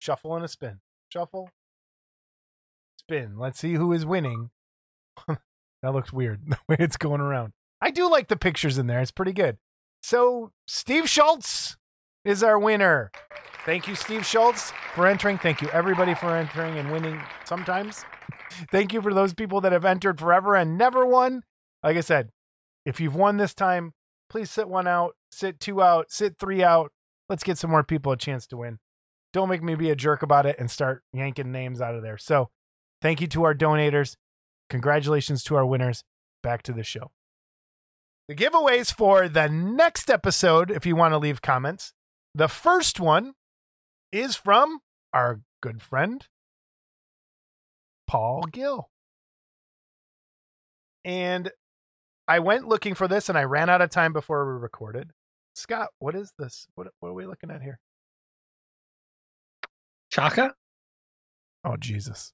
[0.00, 0.80] Shuffle and a spin.
[1.08, 1.48] Shuffle.
[2.98, 3.38] Spin.
[3.38, 4.50] Let's see who is winning.
[5.28, 7.52] that looks weird the way it's going around.
[7.80, 9.00] I do like the pictures in there.
[9.00, 9.56] It's pretty good.
[10.02, 11.78] So Steve Schultz
[12.24, 13.10] is our winner.
[13.64, 15.38] Thank you, Steve Schultz, for entering.
[15.38, 18.04] Thank you, everybody, for entering and winning sometimes.
[18.70, 21.42] Thank you for those people that have entered forever and never won.
[21.82, 22.28] Like I said,
[22.84, 23.94] if you've won this time,
[24.28, 26.92] please sit one out, sit two out, sit three out.
[27.30, 28.80] Let's get some more people a chance to win.
[29.32, 32.18] Don't make me be a jerk about it and start yanking names out of there.
[32.18, 32.50] So,
[33.00, 34.16] thank you to our donators.
[34.68, 36.04] Congratulations to our winners.
[36.42, 37.12] Back to the show.
[38.28, 41.94] The giveaways for the next episode, if you want to leave comments,
[42.34, 43.32] the first one
[44.14, 44.78] is from
[45.12, 46.24] our good friend,
[48.06, 48.88] Paul Gill.
[51.04, 51.50] And
[52.28, 55.10] I went looking for this and I ran out of time before we recorded.
[55.54, 56.68] Scott, what is this?
[56.76, 57.80] What, what are we looking at here?
[60.10, 60.54] Chaka?
[61.64, 62.32] Oh, Jesus.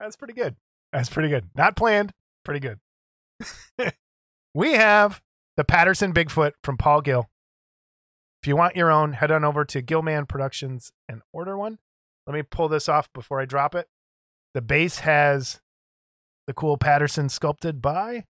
[0.00, 0.56] That's pretty good.
[0.92, 1.48] That's pretty good.
[1.54, 2.10] Not planned.
[2.44, 2.80] Pretty good.
[4.54, 5.20] we have
[5.56, 7.28] the Patterson Bigfoot from Paul Gill.
[8.42, 11.78] If you want your own, head on over to Gillman Productions and order one.
[12.26, 13.88] Let me pull this off before I drop it.
[14.54, 15.60] The base has
[16.46, 18.24] the cool Patterson sculpted by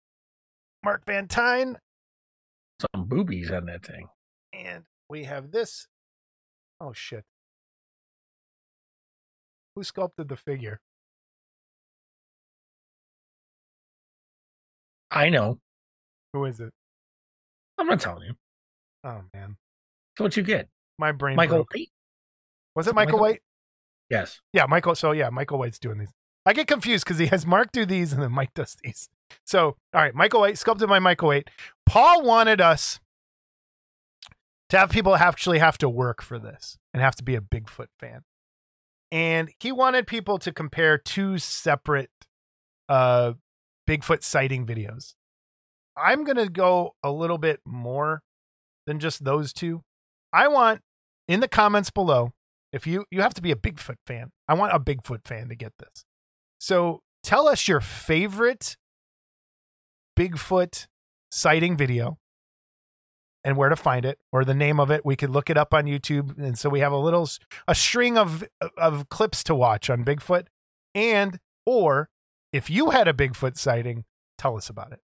[0.83, 1.77] Mark Van Tyne.
[2.93, 4.07] Some boobies on that thing.
[4.53, 5.87] And we have this.
[6.81, 7.25] Oh, shit.
[9.75, 10.79] Who sculpted the figure?
[15.11, 15.59] I know.
[16.33, 16.73] Who is it?
[17.79, 18.33] I'm not telling you.
[19.03, 19.55] Oh, man.
[20.15, 20.67] That's what you get.
[20.97, 21.35] My brain.
[21.37, 21.73] Michael broke.
[21.73, 21.89] White?
[22.75, 23.41] Was it Michael Michael- White?
[24.09, 24.41] Yes.
[24.53, 24.95] Yeah, Michael.
[24.95, 26.11] So yeah, Michael White's doing these.
[26.45, 29.07] I get confused because he has Mark do these and then Mike does these.
[29.45, 31.49] So all right, Michael White sculpted by Michael White.
[31.85, 32.99] Paul wanted us
[34.69, 37.87] to have people actually have to work for this and have to be a Bigfoot
[37.99, 38.23] fan,
[39.11, 42.09] and he wanted people to compare two separate
[42.87, 43.33] uh
[43.87, 45.13] Bigfoot sighting videos.
[46.01, 48.21] I'm gonna go a little bit more
[48.87, 49.81] than just those two.
[50.33, 50.81] I want
[51.27, 52.31] in the comments below
[52.71, 54.31] if you you have to be a Bigfoot fan.
[54.47, 56.05] I want a Bigfoot fan to get this.
[56.59, 58.77] So tell us your favorite
[60.17, 60.87] Bigfoot
[61.31, 62.17] sighting video
[63.43, 65.05] and where to find it or the name of it.
[65.05, 67.29] We could look it up on YouTube and so we have a little
[67.67, 68.43] a string of
[68.77, 70.47] of clips to watch on Bigfoot
[70.93, 72.09] and or
[72.51, 74.05] if you had a Bigfoot sighting,
[74.37, 74.99] tell us about it.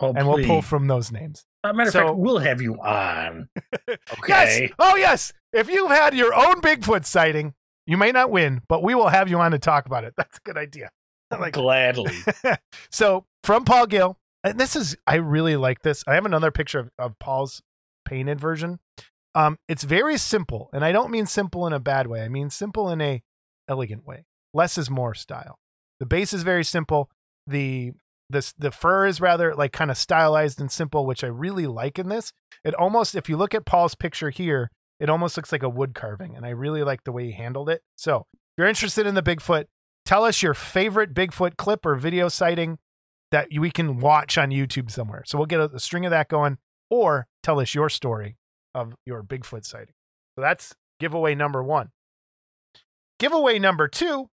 [0.00, 1.44] Oh, And we'll pull from those names.
[1.62, 3.48] As a matter of fact, we'll have you on.
[3.88, 4.28] Okay.
[4.28, 4.72] Yes.
[4.78, 5.32] Oh, yes.
[5.52, 7.54] If you've had your own Bigfoot sighting,
[7.86, 10.14] you may not win, but we will have you on to talk about it.
[10.16, 10.90] That's a good idea.
[11.30, 12.12] I like Gladly.
[12.90, 16.02] so from Paul Gill, and this is I really like this.
[16.06, 17.62] I have another picture of, of Paul's
[18.04, 18.78] painted version.
[19.34, 22.22] Um, it's very simple, and I don't mean simple in a bad way.
[22.22, 23.22] I mean simple in a
[23.68, 24.24] elegant way.
[24.52, 25.58] less is more style.
[26.00, 27.10] The base is very simple.
[27.46, 27.92] The
[28.30, 31.98] the the fur is rather like kind of stylized and simple, which I really like
[31.98, 32.32] in this.
[32.64, 35.94] It almost, if you look at Paul's picture here, it almost looks like a wood
[35.94, 37.82] carving, and I really like the way he handled it.
[37.96, 39.64] So, if you're interested in the Bigfoot,
[40.04, 42.78] tell us your favorite Bigfoot clip or video sighting
[43.30, 45.24] that we can watch on YouTube somewhere.
[45.26, 46.58] So we'll get a, a string of that going,
[46.88, 48.36] or tell us your story
[48.74, 49.94] of your Bigfoot sighting.
[50.36, 51.90] So that's giveaway number one.
[53.18, 54.28] Giveaway number two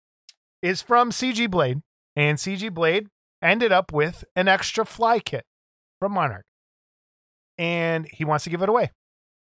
[0.62, 1.80] is from CG Blade,
[2.14, 3.06] and CG Blade
[3.42, 5.44] ended up with an extra fly kit
[5.98, 6.44] from Monarch,
[7.58, 8.90] and he wants to give it away.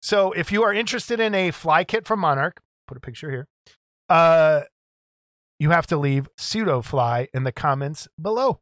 [0.00, 3.48] So if you are interested in a fly kit from Monarch, put a picture here.
[4.08, 4.62] Uh,
[5.58, 8.60] you have to leave pseudo fly in the comments below.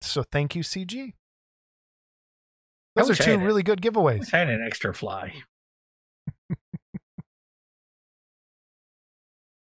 [0.00, 1.12] So thank you, CG.
[2.96, 4.32] Those are two really good giveaways.
[4.32, 5.34] I had an extra fly.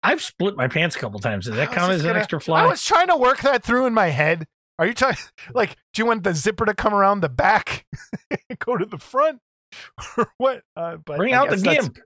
[0.04, 1.46] I've split my pants a couple times.
[1.46, 2.64] Does that count as an gonna- extra fly?
[2.64, 4.48] I was trying to work that through in my head.
[4.80, 5.16] Are you trying
[5.54, 7.86] like do you want the zipper to come around the back
[8.30, 9.40] and go to the front?
[10.18, 10.64] Or what?
[10.76, 11.98] Uh, but Bring I out the gimp.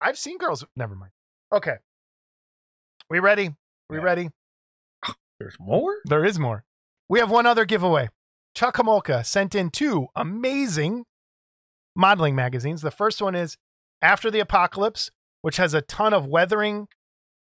[0.00, 0.64] I've seen girls.
[0.76, 1.12] Never mind.
[1.52, 1.76] Okay.
[3.08, 3.54] We ready?
[3.88, 4.02] We Yeah.
[4.02, 4.30] ready?
[5.40, 5.96] There's more?
[6.04, 6.64] There is more.
[7.08, 8.08] We have one other giveaway.
[8.54, 11.04] Chuck Homolka sent in two amazing
[11.94, 12.82] modeling magazines.
[12.82, 13.56] The first one is
[14.02, 15.10] After the Apocalypse,
[15.46, 16.88] which has a ton of weathering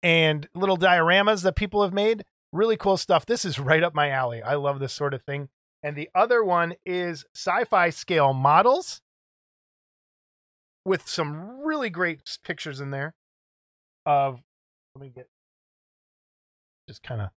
[0.05, 2.25] and little dioramas that people have made.
[2.53, 3.27] Really cool stuff.
[3.27, 4.41] This is right up my alley.
[4.41, 5.49] I love this sort of thing.
[5.83, 9.01] And the other one is sci fi scale models
[10.85, 13.17] with some really great pictures in there
[14.07, 14.45] of,
[14.95, 15.27] let me get,
[16.87, 17.31] just kind of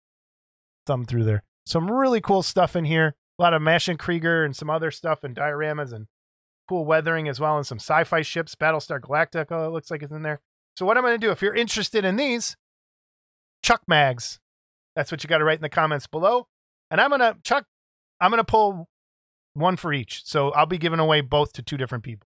[0.85, 1.41] thumb through there.
[1.65, 3.15] Some really cool stuff in here.
[3.39, 6.05] A lot of Maschinen Krieger and some other stuff and dioramas and
[6.69, 8.53] cool weathering as well and some sci-fi ships.
[8.53, 10.39] Battlestar Galactica it looks like it's in there.
[10.77, 12.55] So what I'm going to do if you're interested in these
[13.63, 14.39] Chuck mags,
[14.95, 16.47] that's what you got to write in the comments below.
[16.89, 17.65] And I'm going to Chuck
[18.19, 18.87] I'm going to pull
[19.53, 20.23] one for each.
[20.25, 22.27] So I'll be giving away both to two different people.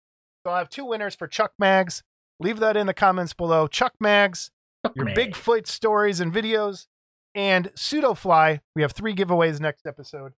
[0.44, 2.02] So I'll have two winners for Chuck mags.
[2.40, 3.66] Leave that in the comments below.
[3.66, 4.50] Chuck mags
[4.94, 5.16] your Man.
[5.16, 6.86] Bigfoot stories and videos,
[7.34, 8.60] and Pseudofly.
[8.76, 10.32] We have three giveaways next episode.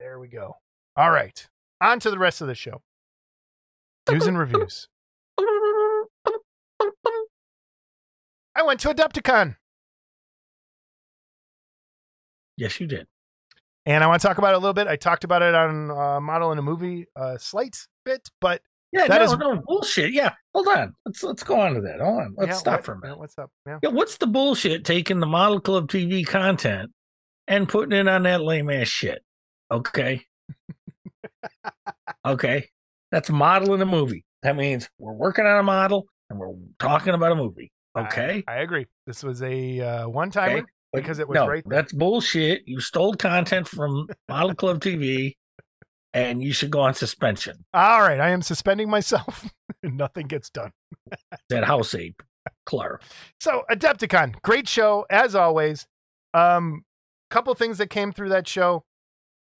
[0.00, 0.56] There we go.
[0.96, 1.46] All right.
[1.80, 2.82] On to the rest of the show.
[4.10, 4.88] News and reviews.
[8.58, 9.54] I went to Adepticon,
[12.56, 13.06] Yes, you did.
[13.86, 14.88] and I want to talk about it a little bit.
[14.88, 19.06] I talked about it on uh, Model in a Movie uh, slight bit, but Yeah,
[19.06, 20.12] That no, is- no bullshit.
[20.12, 20.92] Yeah, hold on.
[21.06, 22.00] Let's let's go on to that.
[22.00, 22.34] Hold on.
[22.36, 23.18] Let's yeah, stop what- for a minute.
[23.20, 23.48] What's up?
[23.64, 23.78] Yeah.
[23.80, 26.90] Yeah, what's the bullshit taking the Model Club TV content
[27.46, 29.22] and putting it on that lame ass shit?
[29.70, 30.22] Okay.
[32.26, 32.68] okay.
[33.12, 34.24] That's model in a movie.
[34.42, 37.70] That means we're working on a model and we're talking about a movie.
[38.06, 38.44] Okay.
[38.46, 38.86] I, I agree.
[39.06, 40.58] This was a uh, one timer.
[40.58, 40.66] Okay.
[40.92, 41.82] Because it was no, right there.
[41.82, 42.62] That's bullshit.
[42.66, 45.36] You stole content from Model Club TV
[46.14, 47.64] and you should go on suspension.
[47.74, 48.20] All right.
[48.20, 49.50] I am suspending myself.
[49.84, 50.72] And nothing gets done.
[51.50, 52.20] That house ape,
[52.66, 53.04] Clark.
[53.38, 55.86] So Adepticon, great show as always.
[56.34, 56.84] Um,
[57.30, 58.84] couple things that came through that show.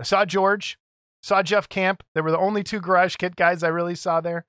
[0.00, 0.76] I saw George,
[1.22, 2.02] saw Jeff Camp.
[2.16, 4.44] They were the only two Garage Kit guys I really saw there.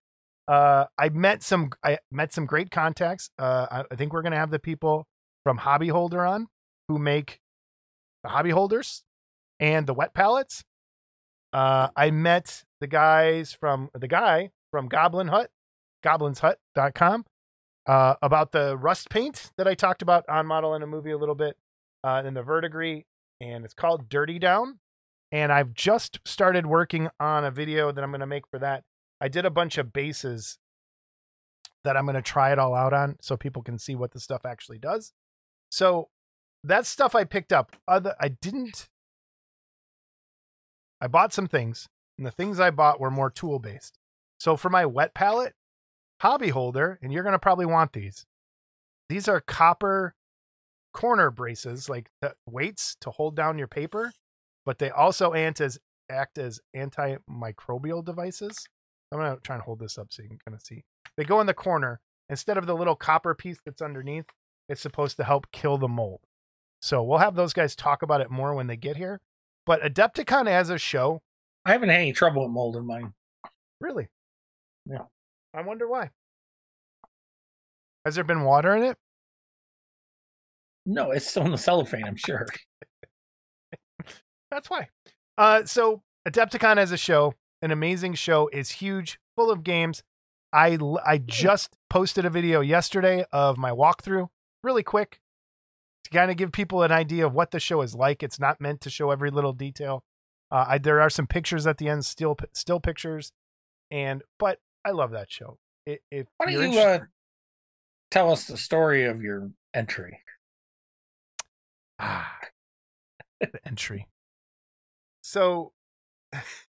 [0.49, 1.69] Uh, I met some.
[1.83, 3.29] I met some great contacts.
[3.37, 5.05] Uh, I, think we're gonna have the people
[5.43, 6.47] from Hobby Holder on
[6.87, 7.39] who make
[8.23, 9.03] the hobby holders
[9.59, 10.63] and the wet pallets.
[11.53, 15.51] Uh, I met the guys from the guy from Goblin Hut,
[16.03, 17.25] goblinshut.com
[17.87, 21.17] uh, about the rust paint that I talked about on Model in a Movie a
[21.17, 21.57] little bit,
[22.03, 23.03] uh, in the verdigris,
[23.41, 24.79] and it's called Dirty Down.
[25.31, 28.83] And I've just started working on a video that I'm going to make for that.
[29.21, 30.57] I did a bunch of bases
[31.83, 34.19] that I'm going to try it all out on so people can see what the
[34.19, 35.13] stuff actually does.
[35.69, 36.09] So
[36.63, 37.75] that stuff I picked up.
[37.87, 38.89] Other I didn't
[41.01, 43.97] I bought some things, and the things I bought were more tool based.
[44.39, 45.53] So for my wet palette,
[46.21, 48.25] hobby holder, and you're going to probably want these.
[49.07, 50.15] These are copper
[50.93, 54.11] corner braces, like the weights to hold down your paper,
[54.65, 55.79] but they also act as
[56.09, 58.67] act as antimicrobial devices.
[59.11, 60.83] I'm going to try and hold this up so you can kind of see.
[61.17, 64.25] They go in the corner instead of the little copper piece that's underneath.
[64.67, 66.19] It's supposed to help kill the mold.
[66.81, 69.19] So we'll have those guys talk about it more when they get here.
[69.65, 71.21] But Adepticon as a show,
[71.65, 73.13] I haven't had any trouble with mold in mine.
[73.81, 74.07] really,
[74.85, 75.05] Yeah.
[75.53, 76.11] I wonder why.
[78.05, 78.97] Has there been water in it?
[80.85, 82.45] No, it's still in the cellophane, I'm sure.
[84.51, 84.87] That's why.
[85.37, 90.03] Uh, so Adepticon as a show, an amazing show, is huge, full of games.
[90.51, 94.29] I I just posted a video yesterday of my walkthrough,
[94.63, 95.19] really quick,
[96.03, 98.23] to kind of give people an idea of what the show is like.
[98.23, 100.03] It's not meant to show every little detail.
[100.51, 103.31] Uh, I, there are some pictures at the end, still still pictures,
[103.91, 105.57] and but I love that show.
[105.85, 106.99] It, if Why don't you uh,
[108.09, 110.19] tell us the story of your entry?
[111.99, 112.33] Ah,
[113.39, 114.07] the entry.
[115.21, 115.73] So,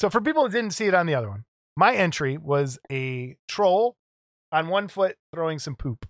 [0.00, 1.44] so for people that didn't see it on the other one,
[1.76, 3.96] my entry was a troll
[4.52, 6.06] on one foot throwing some poop,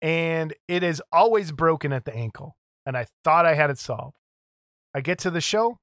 [0.00, 2.56] and it is always broken at the ankle.
[2.86, 4.16] And I thought I had it solved.
[4.94, 5.78] I get to the show,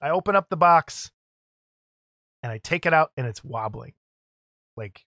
[0.00, 1.10] I open up the box,
[2.42, 3.92] and I take it out, and it's wobbling,
[4.76, 5.04] like,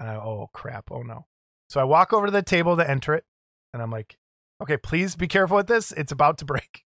[0.00, 1.26] I, oh crap, oh no.
[1.68, 3.24] So I walk over to the table to enter it,
[3.72, 4.16] and I'm like,
[4.62, 5.92] okay, please be careful with this.
[5.92, 6.84] It's about to break.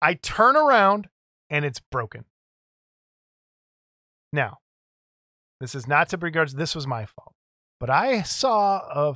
[0.00, 1.08] I turn around
[1.52, 2.24] and it's broken.
[4.32, 4.58] Now,
[5.60, 7.34] this is not to begrudge, this was my fault.
[7.78, 9.14] But I saw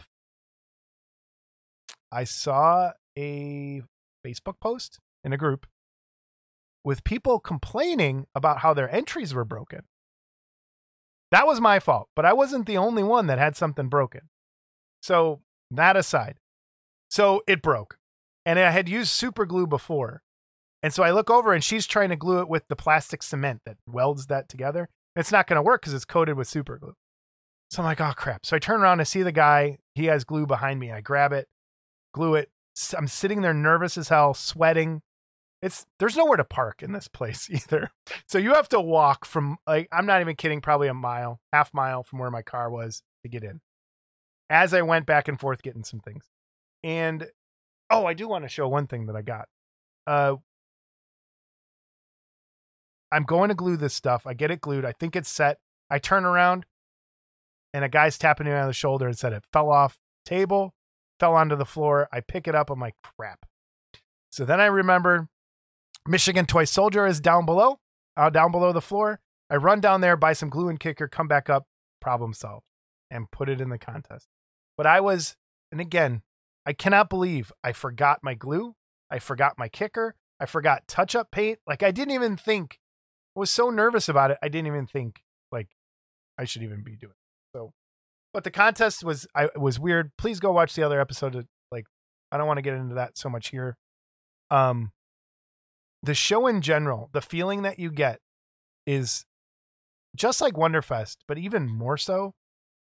[2.13, 3.83] I saw a
[4.25, 5.67] Facebook post in a group
[6.85, 9.81] with people complaining about how their entries were broken.
[11.33, 14.29] That was my fault, but I wasn't the only one that had something broken.
[15.03, 16.37] So, that aside,
[17.09, 17.99] so it broke.
[18.45, 20.23] And I had used super glue before.
[20.87, 23.63] And so I look over and she's trying to glue it with the plastic cement
[23.67, 24.89] that welds that together.
[25.17, 26.95] It's not going to work because it's coated with super glue.
[27.73, 28.47] So I'm like, oh crap.
[28.47, 29.79] So I turn around to see the guy.
[29.97, 30.93] He has glue behind me.
[30.93, 31.49] I grab it,
[32.15, 32.51] glue it.
[32.97, 35.03] I'm sitting there nervous as hell, sweating.
[35.61, 37.91] It's there's nowhere to park in this place either.
[38.29, 41.75] So you have to walk from like I'm not even kidding, probably a mile, half
[41.75, 43.61] mile from where my car was to get in.
[44.49, 46.27] As I went back and forth getting some things.
[46.85, 47.27] And
[47.91, 49.49] oh, I do want to show one thing that I got.
[50.07, 50.37] Uh
[53.13, 54.27] I'm going to glue this stuff.
[54.27, 54.85] I get it glued.
[54.85, 55.59] I think it's set.
[55.91, 56.67] I turn around
[57.73, 60.75] and a guy's tapping me on the shoulder and said it fell off table,
[61.21, 62.09] fell onto the floor.
[62.13, 62.71] I pick it up.
[62.71, 63.47] I'm like, crap.
[64.31, 65.29] So then I remember
[66.07, 67.79] Michigan Toy Soldier is down below,
[68.17, 69.21] uh, down below the floor.
[69.49, 71.67] I run down there, buy some glue and kicker, come back up,
[72.01, 72.67] problem solved,
[73.11, 74.27] and put it in the contest.
[74.77, 75.37] But I was,
[75.71, 76.23] and again,
[76.67, 78.75] I cannot believe I forgot my glue.
[79.11, 80.17] I forgot my kicker.
[80.41, 81.61] I forgot touch up paint.
[81.67, 82.79] Like I didn't even think,
[83.37, 84.39] I was so nervous about it.
[84.43, 85.21] I didn't even think
[85.53, 85.69] like
[86.39, 87.57] I should even be doing it.
[87.59, 87.73] So,
[88.33, 90.13] but the contest was, I was weird.
[90.17, 91.35] Please go watch the other episode.
[91.35, 91.85] Of, like,
[92.33, 93.77] I don't want to get into that so much here.
[94.51, 94.93] Um,
[96.03, 98.21] the show in general, the feeling that you get
[98.87, 99.25] is
[100.15, 102.35] just like Wonderfest, but even more so.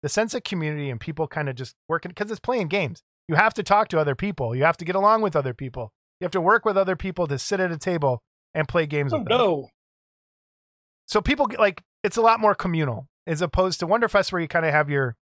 [0.04, 3.02] The sense of community and people kind of just working because it's playing games.
[3.28, 4.56] You have to talk to other people.
[4.56, 5.92] You have to get along with other people.
[6.20, 8.22] You have to work with other people to sit at a table
[8.54, 9.38] and play games Oh with them.
[9.38, 9.70] no!
[11.08, 14.48] So people get like it's a lot more communal as opposed to Wonderfest where you
[14.48, 15.16] kind of have your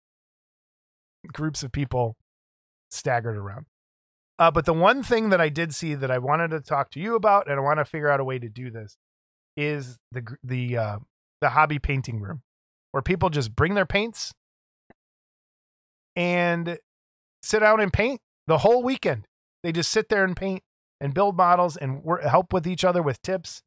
[1.34, 2.16] groups of people
[2.90, 3.66] staggered around.
[4.40, 7.00] Uh, but the one thing that I did see that I wanted to talk to
[7.00, 8.98] you about, and I want to figure out a way to do this,
[9.56, 11.00] is the the uh,
[11.42, 12.42] the hobby painting room,
[12.92, 14.34] where people just bring their paints
[16.16, 16.80] and
[17.44, 19.26] sit down and paint the whole weekend.
[19.64, 20.64] They just sit there and paint
[21.00, 23.62] and build models and wor- help with each other with tips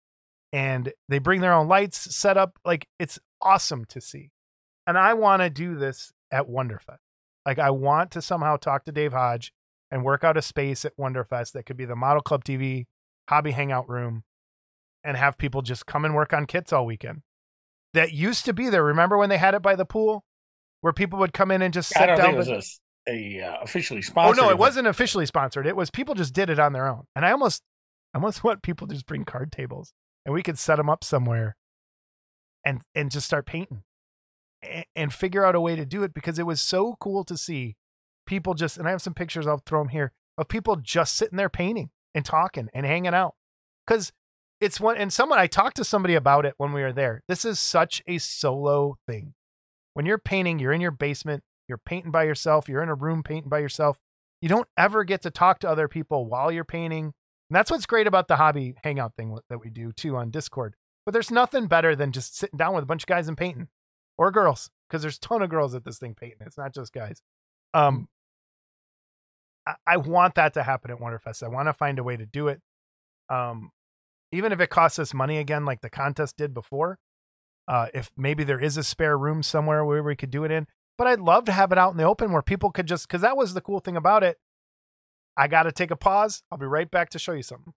[0.55, 4.31] and they bring their own lights set up like it's awesome to see
[4.87, 6.99] and i want to do this at wonderfest
[7.45, 9.53] like i want to somehow talk to dave hodge
[9.91, 12.85] and work out a space at wonderfest that could be the model club tv
[13.29, 14.23] hobby hangout room
[15.03, 17.23] and have people just come and work on kits all weekend
[17.93, 20.25] that used to be there remember when they had it by the pool
[20.85, 23.41] where people would come in and just I sit don't down think it was a,
[23.41, 24.39] a, uh, officially sponsored.
[24.39, 25.67] Oh no, it wasn't officially sponsored.
[25.67, 27.05] It was people just did it on their own.
[27.17, 27.63] And I almost
[28.13, 31.05] I almost want people to just bring card tables and we could set them up
[31.05, 31.57] somewhere
[32.65, 33.83] and and just start painting
[34.97, 37.77] and, figure out a way to do it because it was so cool to see
[38.27, 41.37] people just and I have some pictures I'll throw them here of people just sitting
[41.37, 43.35] there painting and talking and hanging out.
[43.87, 44.13] Cuz
[44.61, 47.23] it's one and someone I talked to somebody about it when we were there.
[47.29, 49.35] This is such a solo thing.
[49.93, 53.23] When you're painting, you're in your basement, you're painting by yourself, you're in a room
[53.23, 54.01] painting by yourself.
[54.41, 57.15] You don't ever get to talk to other people while you're painting.
[57.51, 60.75] And that's what's great about the hobby hangout thing that we do too on Discord.
[61.05, 63.69] But there's nothing better than just sitting down with a bunch of guys and painting
[64.17, 66.39] or girls because there's a ton of girls at this thing painting.
[66.41, 67.21] It's not just guys.
[67.75, 68.09] Um,
[69.67, 71.43] I, I want that to happen at Wonderfest.
[71.43, 72.61] I want to find a way to do it.
[73.29, 73.71] Um,
[74.33, 76.99] even if it costs us money again, like the contest did before.
[77.67, 80.67] Uh, if maybe there is a spare room somewhere where we could do it in,
[80.99, 83.23] but I'd love to have it out in the open where people could just because
[83.23, 84.39] that was the cool thing about it.
[85.37, 86.43] I got to take a pause.
[86.51, 87.73] I'll be right back to show you something.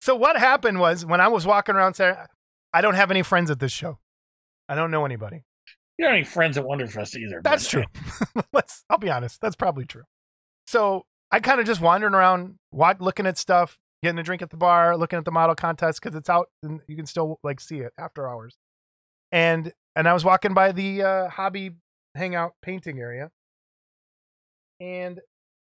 [0.00, 2.16] So what happened was when I was walking around saying,
[2.72, 3.98] I don't have any friends at this show.
[4.68, 5.44] I don't know anybody.
[5.96, 7.40] You don't have any friends at Wonderfest either.
[7.42, 7.84] That's true.
[8.52, 8.84] Let's.
[8.90, 9.40] I'll be honest.
[9.40, 10.04] That's probably true.
[10.66, 14.56] So I kind of just wandering around, looking at stuff, getting a drink at the
[14.56, 17.78] bar, looking at the model contest because it's out and you can still like see
[17.78, 18.56] it after hours.
[19.32, 21.72] And and I was walking by the uh, hobby
[22.14, 23.30] hangout painting area,
[24.80, 25.20] and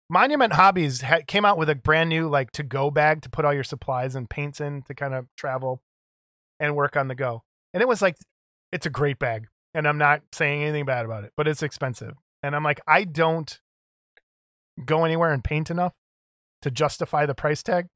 [0.10, 3.46] Monument Hobbies ha- came out with a brand new like to go bag to put
[3.46, 5.82] all your supplies and paints in to kind of travel
[6.60, 7.44] and work on the go.
[7.74, 8.16] And it was like,
[8.72, 12.14] it's a great bag and I'm not saying anything bad about it, but it's expensive.
[12.42, 13.60] And I'm like, I don't
[14.84, 15.94] go anywhere and paint enough
[16.64, 17.88] to justify the price tag.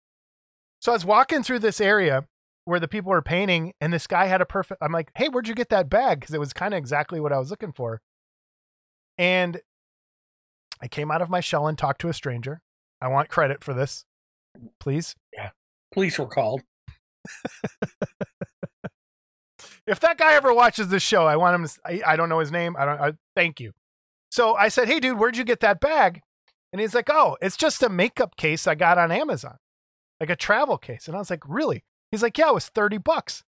[0.79, 2.27] So I was walking through this area
[2.65, 4.81] where the people were painting, and this guy had a perfect.
[4.81, 6.19] I'm like, hey, where'd you get that bag?
[6.19, 8.01] Because it was kind of exactly what I was looking for.
[9.17, 9.59] And
[10.81, 12.61] I came out of my shell and talked to a stranger.
[13.01, 14.05] I want credit for this,
[14.79, 15.15] please.
[15.33, 15.51] Yeah.
[15.93, 16.61] Police were called.
[19.85, 21.79] if that guy ever watches this show, I want him to.
[21.85, 22.75] I, I don't know his name.
[22.77, 23.01] I don't.
[23.01, 23.73] I, thank you.
[24.31, 26.21] So I said, "Hey, dude, where'd you get that bag?"
[26.71, 29.57] And he's like, "Oh, it's just a makeup case I got on Amazon,
[30.19, 32.97] like a travel case." And I was like, "Really?" He's like, "Yeah, it was thirty
[32.97, 33.43] bucks."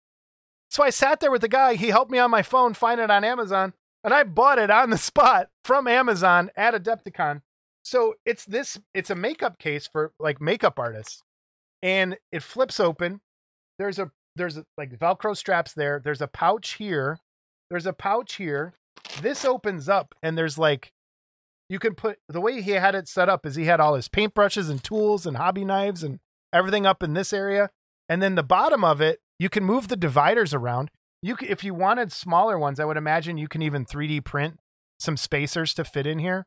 [0.71, 1.75] So I sat there with the guy.
[1.75, 3.73] He helped me on my phone find it on Amazon,
[4.05, 7.43] and I bought it on the spot from Amazon at Adepticon.
[7.83, 8.79] So it's this.
[8.95, 11.23] It's a makeup case for like makeup artists,
[11.83, 13.21] and it flips open.
[13.79, 17.19] There's a there's a, like velcro straps there there's a pouch here
[17.69, 18.73] there's a pouch here
[19.21, 20.93] this opens up and there's like
[21.69, 24.09] you can put the way he had it set up is he had all his
[24.09, 26.21] paintbrushes and tools and hobby knives and
[26.53, 27.69] everything up in this area
[28.09, 30.91] and then the bottom of it you can move the dividers around
[31.23, 34.59] you can, if you wanted smaller ones i would imagine you can even 3d print
[35.01, 36.45] some spacers to fit in here.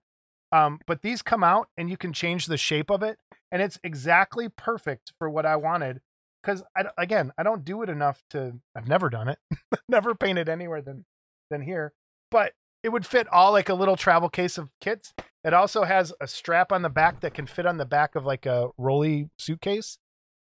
[0.51, 3.17] Um, but these come out and you can change the shape of it
[3.53, 6.01] and it's exactly perfect for what i wanted
[6.43, 9.39] because I, again i don't do it enough to i've never done it
[9.87, 11.05] never painted anywhere than
[11.49, 11.93] than here
[12.31, 12.51] but
[12.83, 15.13] it would fit all like a little travel case of kits.
[15.43, 18.25] It also has a strap on the back that can fit on the back of
[18.25, 19.97] like a rolly suitcase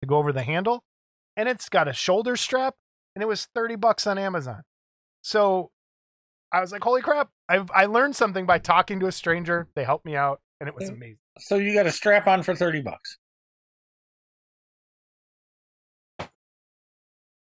[0.01, 0.84] to go over the handle
[1.38, 2.76] and it's got a shoulder strap
[3.16, 4.64] and it was 30 bucks on amazon.
[5.22, 5.72] So
[6.51, 9.84] i was like holy crap i i learned something by talking to a stranger they
[9.84, 11.18] helped me out and it was amazing.
[11.39, 13.18] So you got a strap on for 30 bucks.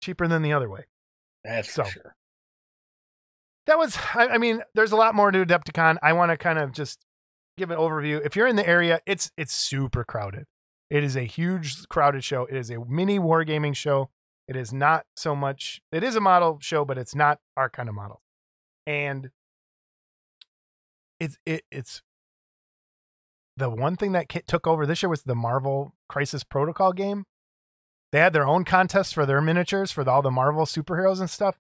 [0.01, 0.85] cheaper than the other way.
[1.45, 1.85] That's So.
[1.85, 2.17] for sure.
[3.67, 5.99] that was I, I mean there's a lot more to adepticon.
[6.03, 7.05] I want to kind of just
[7.57, 8.25] give an overview.
[8.25, 10.47] If you're in the area it's it's super crowded.
[10.89, 12.47] It is a huge crowded show.
[12.47, 14.11] It is a mini wargaming show
[14.51, 17.89] it is not so much it is a model show but it's not our kind
[17.89, 18.21] of model
[18.87, 19.31] and
[21.19, 22.03] it's it, it's
[23.57, 27.25] the one thing that took over this year was the marvel crisis protocol game
[28.13, 31.31] they had their own contest for their miniatures for the, all the marvel superheroes and
[31.31, 31.57] stuff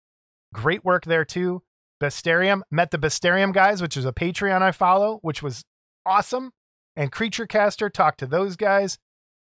[0.53, 1.63] great work there too
[2.01, 5.65] Bestiarum met the Bestiarum guys, which is a Patreon I follow, which was
[6.07, 6.51] awesome.
[6.97, 8.99] And Creature Caster talked to those guys.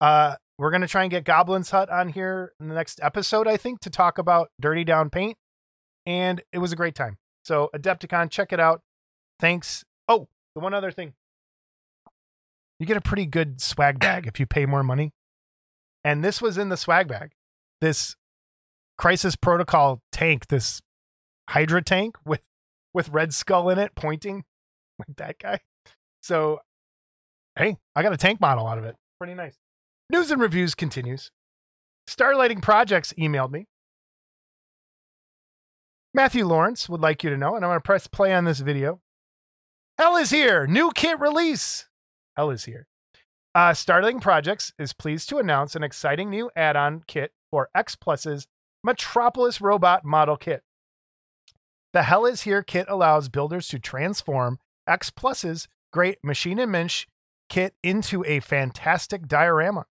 [0.01, 3.57] Uh, we're gonna try and get Goblin's Hut on here in the next episode, I
[3.57, 5.36] think, to talk about Dirty Down Paint.
[6.07, 7.18] And it was a great time.
[7.44, 8.80] So Adepticon, check it out.
[9.38, 9.84] Thanks.
[10.09, 11.14] Oh, the one other thing.
[12.78, 15.12] You get a pretty good swag bag if you pay more money.
[16.04, 17.32] And this was in the swag bag.
[17.80, 18.16] This
[18.96, 20.80] Crisis Protocol tank, this
[21.48, 22.42] Hydra tank with
[22.94, 24.44] with Red Skull in it pointing
[24.98, 25.61] like that guy.
[26.22, 26.61] So
[27.57, 28.96] hey, I got a tank model out of it.
[29.18, 29.57] Pretty nice.
[30.09, 31.32] News and reviews continues.
[32.09, 33.66] Starlighting Projects emailed me.
[36.14, 38.61] Matthew Lawrence would like you to know, and I'm going to press play on this
[38.61, 39.00] video.
[39.98, 40.66] Hell is here.
[40.66, 41.88] New kit release.
[42.36, 42.86] Hell is here.
[43.54, 47.96] Uh, Starlighting Projects is pleased to announce an exciting new add on kit for X
[47.96, 48.46] Plus's
[48.84, 50.62] Metropolis Robot Model Kit.
[51.92, 57.07] The Hell is Here kit allows builders to transform X Plus's great Maschinenmensch
[57.48, 59.86] kit into a fantastic diorama.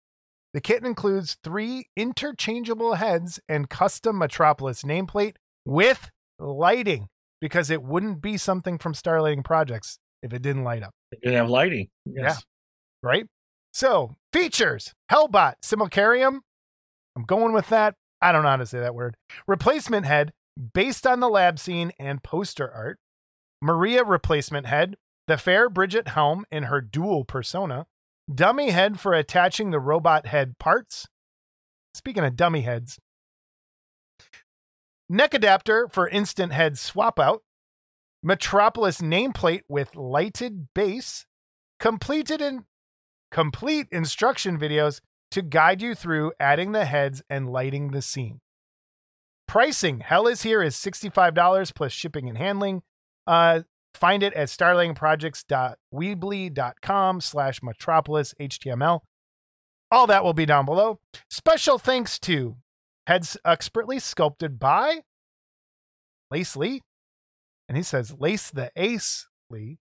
[0.56, 5.34] The kit includes three interchangeable heads and custom Metropolis nameplate
[5.66, 7.10] with lighting
[7.41, 11.34] because it wouldn't be something from Starlighting Projects if it didn't light up It did
[11.34, 11.89] have lighting.
[12.06, 12.41] Yes.
[13.03, 13.26] right?
[13.74, 16.39] So, features Hellbot, Simulcarium.
[17.18, 17.95] I'm going with that.
[18.22, 19.18] I don't know how to say that word.
[19.49, 20.32] Replacement head
[20.74, 22.97] based on the lab scene and poster art.
[23.62, 24.95] Maria replacement head,
[25.28, 27.88] the fair Brigitte Helm in her dual persona.
[28.34, 31.07] Dummy head for attaching the robot head parts.
[31.93, 32.99] Speaking of dummy heads,
[35.07, 37.43] neck adapter for instant head swap out.
[38.23, 41.26] Metropolis nameplate with lighted base.
[41.80, 42.65] Completed in
[43.32, 48.39] complete instruction videos to guide you through adding the heads and lighting the scene.
[49.47, 52.82] Pricing Hell is Here is $65 plus shipping and handling.
[53.28, 53.61] Uh,
[53.96, 59.00] find it at starlingprojects.weebly.com slash metropolis HTML.
[59.91, 61.00] All that will be down below.
[61.30, 62.56] Special thanks to
[63.08, 65.02] Heads Expertly Sculpted by
[66.32, 66.82] Lace Lee.
[67.70, 69.78] And he says, Lace the Ace Lee.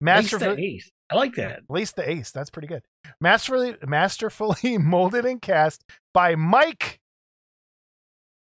[0.00, 0.90] Lace the ace.
[1.10, 1.60] I like that.
[1.68, 2.30] Lace the Ace.
[2.30, 2.82] That's pretty good.
[3.20, 5.84] Masterfully, masterfully molded and cast
[6.14, 7.00] by Mike.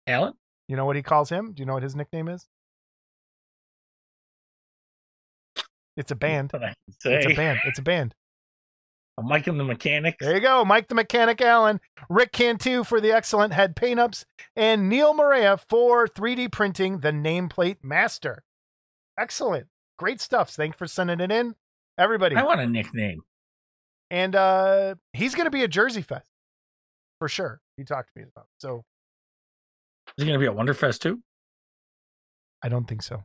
[0.08, 0.34] Alan?
[0.68, 1.54] You know what he calls him?
[1.54, 2.48] Do you know what his nickname is?
[5.98, 6.52] It's a band.
[6.52, 7.16] What I can say.
[7.16, 7.60] It's a band.
[7.66, 8.14] It's a band.
[9.18, 10.18] I'm Mike and the Mechanic.
[10.20, 10.66] There you go.
[10.66, 11.80] Mike the Mechanic Allen,
[12.10, 14.26] Rick Cantu for the excellent head paint ups,
[14.58, 18.44] and Neil Morea for 3D printing the nameplate master.
[19.18, 19.68] Excellent.
[19.98, 20.50] Great stuff.
[20.50, 21.56] Thanks for sending it in.
[21.98, 22.36] Everybody.
[22.36, 23.22] I want a nickname.
[24.12, 26.24] And uh he's gonna be at JerseyFest.
[27.20, 27.62] For sure.
[27.78, 28.44] He talked to me about.
[28.44, 28.62] it.
[28.62, 28.84] So
[30.18, 31.22] Is he going to be at Wonderfest too?
[32.62, 33.24] I don't think so.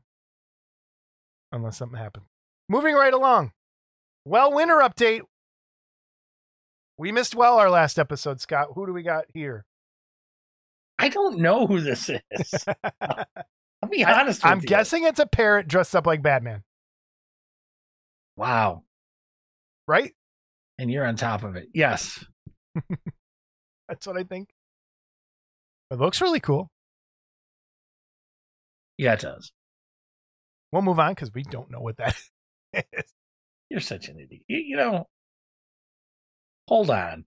[1.51, 2.27] Unless something happens.
[2.71, 3.51] Moving right along.
[4.29, 5.23] Uel, Winner update.
[6.97, 8.69] We missed Uel our last episode, Scott.
[8.77, 9.65] Who do we got here?
[10.97, 12.65] I don't know who this is.
[13.01, 14.51] I'll be I- honest with you.
[14.53, 14.67] I'm you.
[14.69, 16.63] guessing it's a parrot dressed up like Batman,
[18.37, 18.85] Wow.
[19.89, 20.15] right?
[20.79, 21.69] And you're on top of it.
[21.75, 22.25] Yes.
[23.89, 24.49] That's what I think.
[25.91, 26.71] It looks really cool.
[28.97, 29.51] Yeah, it does.
[30.71, 32.30] We'll move on because we don't know what that is.
[33.71, 34.43] You're such an idiot.
[34.49, 35.07] You, you know,
[36.69, 37.25] hold on.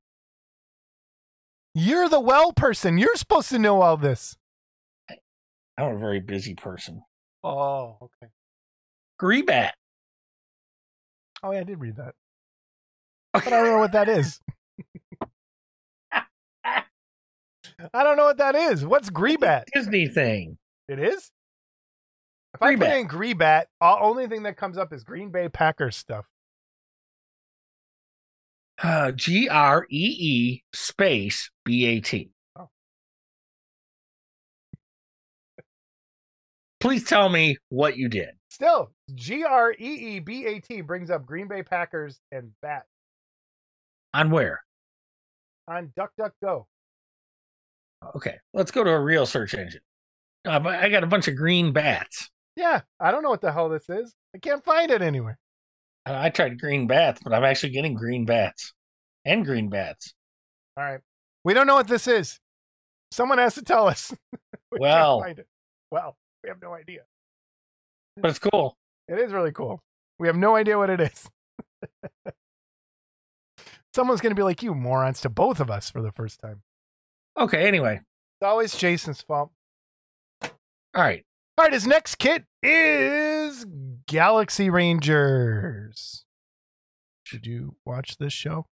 [1.74, 2.98] You're the Uel person.
[2.98, 4.38] You're supposed to know all this.
[5.78, 7.02] I'm a very busy person.
[7.44, 8.32] Oh, okay.
[9.20, 9.72] Greebat.
[11.42, 12.14] Oh, yeah, I did read that.
[13.34, 14.40] But I don't know what that is.
[17.94, 18.86] I don't know what that is.
[18.86, 19.64] What's Greebat?
[19.74, 20.58] Disney thing.
[20.88, 21.32] It is?
[22.54, 23.00] If I put Greebat.
[23.00, 26.28] in Greebat, the only thing that comes up is Green Bay Packers stuff.
[28.82, 32.30] Uh, G R E E space B A T.
[32.58, 32.70] Oh.
[36.80, 38.32] Please tell me what you did.
[38.50, 39.76] Still, G R E
[40.16, 42.86] E B A T brings up Green Bay Packers and Bat
[44.14, 44.62] On where?
[45.66, 46.66] on DuckDuckGo.
[48.18, 49.80] Okay, let's go to a real search engine.
[50.46, 52.30] Uh, I got a bunch of green bats.
[52.56, 54.14] Yeah, I don't know what the hell this is.
[54.36, 55.38] I can't find it anywhere.
[56.06, 58.74] I tried green bats, but I'm actually getting green bats
[59.26, 60.14] and green bats.
[60.78, 61.00] All right.
[61.46, 62.40] We don't know what this is.
[63.12, 64.14] Someone has to tell us.
[64.72, 65.22] We Well.
[65.22, 65.48] find it.
[65.92, 67.02] well, we have no idea.
[68.18, 68.76] But it's cool.
[69.08, 69.82] It is really cool.
[70.20, 71.30] We have no idea what it is.
[73.94, 76.64] Someone's going to be like you morons to both of us for the first time.
[77.38, 77.98] Okay, anyway.
[78.42, 79.52] It's always Jason's fault.
[80.42, 80.50] All
[80.96, 81.24] right.
[81.58, 83.66] All right, his next kit is
[84.08, 86.26] Galaxy Rangers.
[87.32, 88.66] Did you watch this show?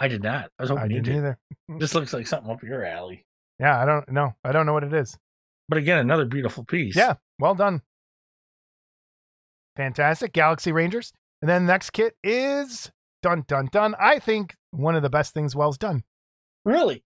[0.00, 0.50] I did not.
[0.58, 1.16] I was hoping I you didn't did.
[1.16, 1.38] either.
[1.78, 3.24] This looks like something up your alley.
[3.58, 4.34] Yeah, I don't know.
[4.44, 5.16] I don't know what it is.
[5.68, 6.94] But again, another beautiful piece.
[6.96, 7.82] Yeah, well done.
[9.76, 10.32] Fantastic.
[10.32, 11.12] Galaxy Rangers.
[11.42, 12.90] And then next kit is
[13.22, 13.94] dun dun dun.
[13.98, 16.02] I think one of the best things Uel's done.
[16.64, 17.04] Really?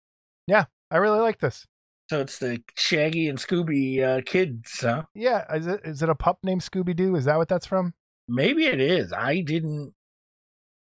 [0.47, 1.65] Yeah, I really like this.
[2.09, 5.03] So it's the Shaggy and Scooby uh, kids, huh?
[5.13, 7.15] Yeah, is it is it a pup named Scooby Doo?
[7.15, 7.93] Is that what that's from?
[8.29, 9.11] Maybe it is.
[9.11, 9.93] I didn't.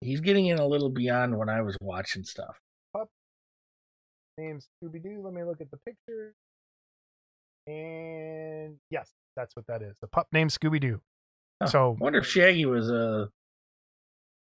[0.00, 2.58] He's getting in a little beyond when I was watching stuff.
[2.92, 3.08] Pup
[4.36, 5.20] named Scooby Doo.
[5.24, 6.34] Let me look at the picture.
[7.68, 9.94] And yes, that's what that is.
[10.00, 11.00] The pup named Scooby Doo.
[11.62, 11.68] Huh.
[11.68, 13.26] So I wonder if Shaggy was uh,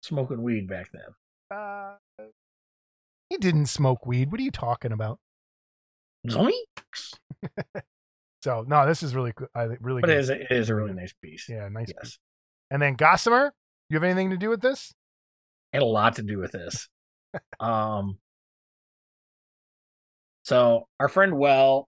[0.03, 1.59] smoking weed back then.
[1.59, 1.97] uh,
[3.29, 4.31] he didn't smoke weed.
[4.31, 5.19] What are you talking about?
[6.27, 6.53] Zoink!
[8.45, 9.49] So no, this is really good.
[9.55, 10.19] I really But good.
[10.19, 11.49] it is, a, it is a really nice piece.
[11.49, 11.91] Yeah, nice.
[11.97, 12.19] Yes.
[12.71, 13.55] And then Gossamer,
[13.89, 14.93] you have anything to do with this?
[15.73, 16.91] had a lot to do with this.
[17.61, 18.19] um,
[20.45, 21.87] so our friend Uel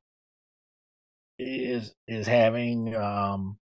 [1.39, 3.59] is is having um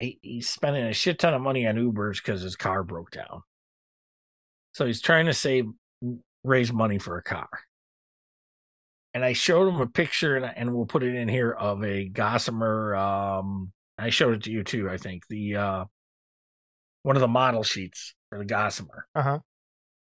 [0.00, 3.42] he, he's spending a shit ton of money on Ubers because his car broke down.
[4.72, 5.66] So he's trying to save
[6.42, 7.48] raise money for a car.
[9.16, 12.06] And I showed him a picture, and, and we'll put it in here of a
[12.06, 12.94] Gossamer.
[12.94, 14.90] Um, I showed it to you too.
[14.90, 15.84] I think the uh,
[17.02, 19.06] one of the model sheets for the Gossamer.
[19.14, 19.38] Uh huh.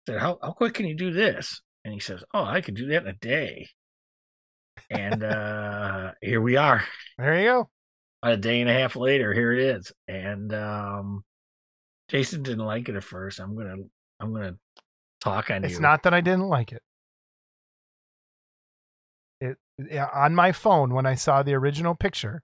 [0.08, 2.88] said, "How how quick can you do this?" And he says, "Oh, I can do
[2.88, 3.68] that in a day."
[4.90, 6.84] And uh here we are.
[7.20, 7.70] There you go.
[8.24, 9.92] A day and a half later, here it is.
[10.08, 11.24] And um
[12.08, 13.40] Jason didn't like it at first.
[13.40, 13.76] I'm gonna
[14.20, 14.56] I'm gonna
[15.22, 15.80] talk on It's you.
[15.80, 16.82] not that I didn't like it.
[20.14, 22.42] On my phone when I saw the original picture,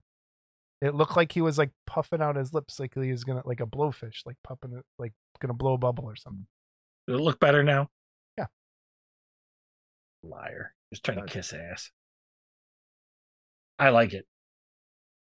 [0.81, 3.61] it looked like he was like puffing out his lips, like he was gonna like
[3.61, 6.45] a blowfish, like puffing it, like gonna blow a bubble or something.
[7.07, 7.89] Does it look better now?
[8.37, 8.47] Yeah.
[10.23, 10.73] Liar.
[10.91, 11.91] Just trying to kiss ass.
[13.79, 14.25] I like it.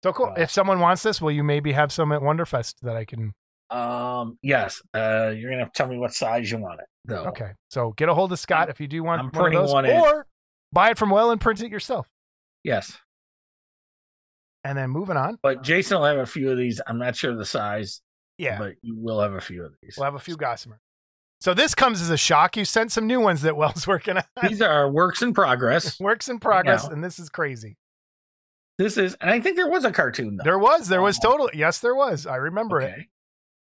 [0.02, 0.26] So cool.
[0.26, 0.34] Wow.
[0.36, 3.34] If someone wants this, will you maybe have some at Wonderfest that I can?
[3.70, 4.80] Um, yes.
[4.94, 7.24] Uh, you're gonna have to tell me what size you want it, though.
[7.26, 9.60] Okay, so get a hold of Scott if you do want I'm one of printing
[9.60, 10.00] those, one in.
[10.00, 10.26] or
[10.72, 12.08] buy it from Uel and print it yourself.
[12.64, 12.98] Yes,
[14.64, 16.80] And then moving on, but Jason will have a few of these.
[16.86, 18.00] I'm not sure the size,
[18.36, 19.94] yeah, but you will have a few of these.
[19.96, 20.80] we'll have a few Gossamer.
[21.40, 22.56] So this comes as a shock.
[22.56, 24.24] You sent some new ones that Uel's working on.
[24.48, 25.98] These are works in progress.
[26.00, 27.76] Works in progress, and this is crazy.
[28.76, 30.44] This is, and I think there was a cartoon though.
[30.44, 31.30] There was, there was Oh.
[31.30, 32.26] totally, yes, there was.
[32.26, 33.06] I remember it.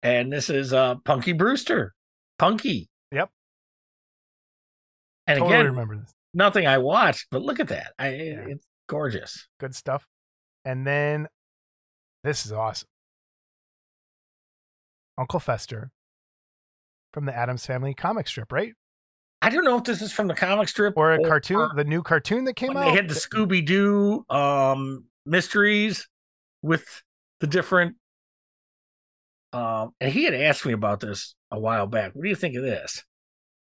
[0.03, 1.95] And this is uh Punky Brewster.
[2.39, 2.89] Punky.
[3.13, 3.31] Yep.
[5.27, 6.11] And Totally again, remember this.
[6.35, 7.93] Nothing I watched, but look at that.
[7.99, 8.45] I, Yeah.
[8.49, 9.49] It's gorgeous.
[9.61, 10.07] Good stuff.
[10.65, 11.29] And then
[12.25, 12.89] this is awesome.
[15.17, 15.91] Uncle Fester
[17.13, 18.73] from the Addams Family comic strip, right?
[19.43, 22.03] I don't know if this is from the comic strip Or a cartoon, the new
[22.03, 22.85] cartoon that came out.
[22.85, 26.09] they had the Scooby Doo um mysteries
[26.63, 27.03] with
[27.41, 27.97] the different
[29.53, 32.15] um and he had asked me about this a while back.
[32.15, 33.05] What do you think of this?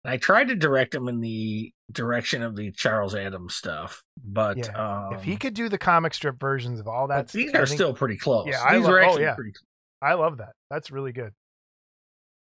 [0.03, 4.57] And I tried to direct him in the direction of the Charles Addams stuff, but
[4.57, 7.59] Yeah, um, if he could do the comic strip versions of all that, these I
[7.59, 8.47] are think- still pretty close.
[8.47, 9.35] Yeah, I these lo- are oh, actually yeah.
[9.35, 9.51] pretty
[10.01, 10.53] I love that.
[10.71, 11.33] That's really good.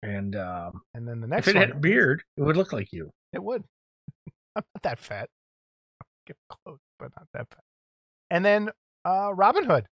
[0.03, 2.71] and um, And then the next, if it one, had a beard, it would look
[2.73, 3.09] like you.
[3.33, 3.63] it would.
[4.55, 5.29] I'm not that fat.
[6.27, 7.63] Get close, but not that fat.
[8.29, 8.69] And then
[9.05, 9.87] uh Robin Hood.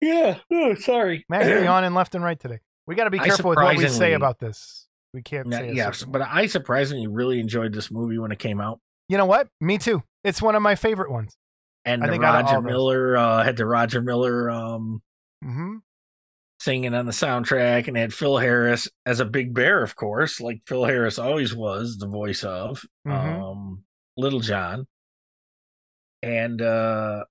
[0.00, 0.38] Yeah.
[0.52, 1.24] Oh, sorry.
[1.28, 2.60] Man, you're yawning left and right today.
[2.86, 4.86] We got to be careful with what we say about this.
[5.16, 5.72] We can't say.
[5.72, 8.80] yes, but I surprisingly really enjoyed this movie when it came out.
[9.08, 9.48] you know what?
[9.62, 10.02] Me too.
[10.24, 11.34] It's one of my favorite ones.
[11.86, 12.66] And I the think out of all Roger.
[12.68, 15.00] Miller uh, had the Roger Miller um,
[15.42, 15.76] mm-hmm.
[16.60, 20.60] singing on the soundtrack, and had Phil Harris as a big bear, of course, like
[20.66, 23.40] Phil Harris always was the voice of Mhm.
[23.40, 23.84] um,
[24.18, 24.86] Little John.
[26.22, 27.24] And uh,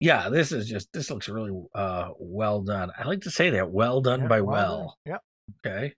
[0.00, 2.90] yeah, this is just this looks really uh, well done.
[2.98, 4.78] I like to say that well done Yeah, by well done.
[4.80, 4.98] well.
[5.06, 5.20] Yep.
[5.64, 5.94] Okay.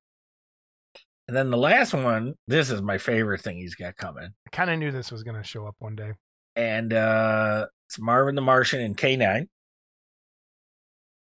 [1.28, 4.24] And then the last one, this is my favorite thing he's got coming.
[4.46, 6.12] I kind of knew this was going to show up one day.
[6.56, 9.46] and uh it's Marvin the Martian and K9.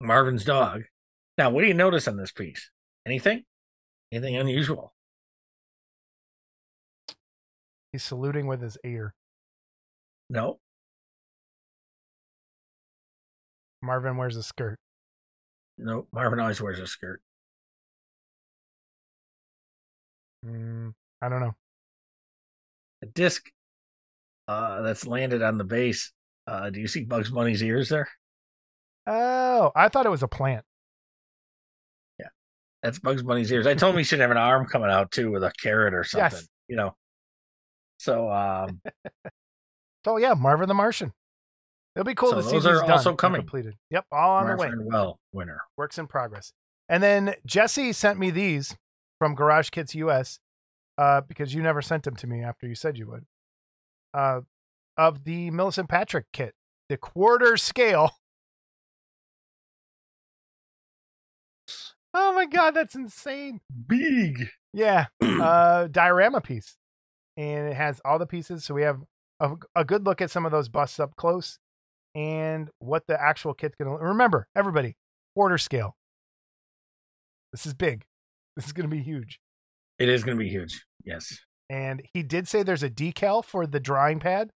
[0.01, 0.83] Marvin's dog.
[1.39, 2.71] Now, what do you notice on this piece?
[3.07, 3.43] Anything?
[4.13, 4.93] Anything unusual?
[7.93, 9.15] He's saluting with his ear.
[10.31, 10.59] No.
[13.83, 14.79] Marvin wears a skirt.
[15.79, 16.07] No.
[16.13, 17.21] Marvin always wears a skirt.
[20.45, 21.55] Mm, I don't know.
[23.03, 23.49] A disc
[24.49, 26.13] uh that's landed on the base.
[26.47, 28.09] Uh do you see Bugs Bunny's ears there?
[29.07, 30.65] Oh, I thought it was a plant.
[32.19, 32.29] Yeah,
[32.83, 33.67] that's Bugs Bunny's ears.
[33.67, 36.05] I told him he should have an arm coming out too with a carrot or
[36.05, 36.39] something.
[36.39, 36.49] Yes.
[36.69, 36.97] You know.
[37.99, 38.81] So um
[40.05, 41.13] So yeah, Marvin the Martian.
[41.95, 43.43] It'll be cool So to see those are also coming.
[43.43, 43.75] completed.
[43.91, 44.69] Yep, all on the way.
[44.69, 45.61] Uel Winner.
[45.77, 46.53] Works in progress.
[46.89, 48.77] And then Jesse sent me these
[49.23, 50.41] from Garage Kits US
[50.99, 53.25] uh, because you never sent them to me after you said you would.
[54.13, 54.41] Uh,
[54.97, 56.57] of the Millicent Patrick kit,
[56.89, 58.11] the quarter scale.
[62.15, 63.61] Oh my god, that's insane!
[63.87, 64.49] Big.
[64.75, 66.77] Yeah, uh, diorama piece,
[67.37, 68.65] and it has all the pieces.
[68.65, 69.01] So we have
[69.39, 71.59] a, a good look at some of those busts up close,
[72.17, 73.97] and what the actual kit's gonna.
[73.97, 74.97] Remember, everybody,
[75.37, 75.97] quarter scale.
[77.53, 78.05] This is big.
[78.57, 79.41] This is gonna be huge.
[79.99, 80.85] It is gonna be huge.
[81.05, 81.39] Yes.
[81.71, 84.51] And he did say there's a decal for the drawing pad.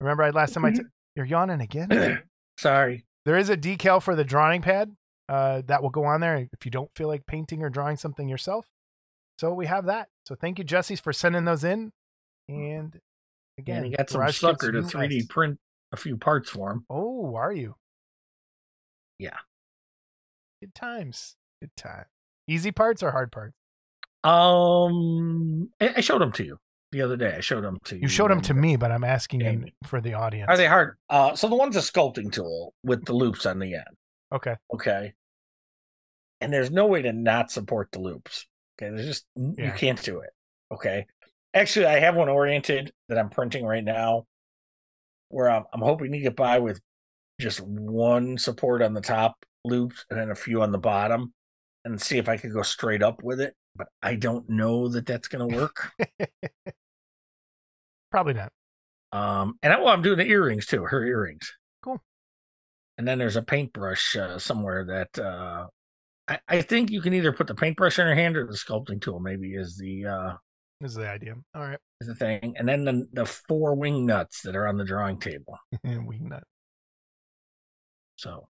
[0.00, 0.76] Remember, I last time I Mhm.
[0.76, 0.82] t-
[1.16, 2.22] you're yawning again.
[2.58, 3.04] Sorry.
[3.26, 4.94] there is a decal for the drawing pad
[5.28, 8.28] uh, that will go on there if you don't feel like painting or drawing something
[8.28, 8.66] yourself.
[9.38, 10.08] So we have that.
[10.26, 11.92] So thank you, Jesse's, for sending those in.
[12.48, 12.98] And
[13.58, 15.58] again, he got some sucker to 3D print
[15.92, 16.84] a few parts for him.
[16.90, 17.76] Oh, are you?
[19.18, 19.38] Yeah.
[20.60, 21.36] Good times.
[21.60, 22.06] Good time.
[22.50, 23.54] Easy parts or hard parts?
[24.24, 26.58] Um, I, I showed them to you
[26.90, 27.36] the other day.
[27.36, 28.02] I showed them to you.
[28.02, 29.72] You showed them to me, but I'm asking Jamie.
[29.84, 30.48] for the audience.
[30.48, 30.96] Are they hard?
[31.08, 33.96] Uh, so the one's a sculpting tool with the loops on the end.
[34.32, 34.56] Okay.
[34.74, 35.12] Okay.
[36.40, 38.46] And there's no way to not support the loops.
[38.76, 38.90] Okay.
[38.90, 40.30] There's just, you can't do it.
[40.72, 41.06] Okay.
[41.54, 44.24] Actually, I have one oriented that I'm printing right now
[45.28, 46.80] where I'm, I'm hoping to get by with
[47.40, 51.32] just one support on the top loops and then a few on the bottom
[51.84, 53.54] and see if I could go straight up with it.
[53.76, 55.92] But I don't know that that's going to work.
[58.10, 58.52] Probably not.
[59.12, 60.84] Um, and I, well, I'm doing the earrings too.
[60.84, 61.52] Her earrings.
[61.82, 62.02] Cool.
[62.98, 65.66] And then there's a paintbrush uh, somewhere that uh,
[66.28, 69.00] I, I think you can either put the paintbrush in her hand or the sculpting
[69.00, 69.20] tool.
[69.20, 70.32] Maybe is the uh,
[70.80, 71.34] is the idea.
[71.54, 71.78] All right.
[72.00, 72.54] is the thing.
[72.56, 75.58] And then the the four wing nuts that are on the drawing table.
[75.84, 76.42] And wing nut.
[78.16, 78.48] So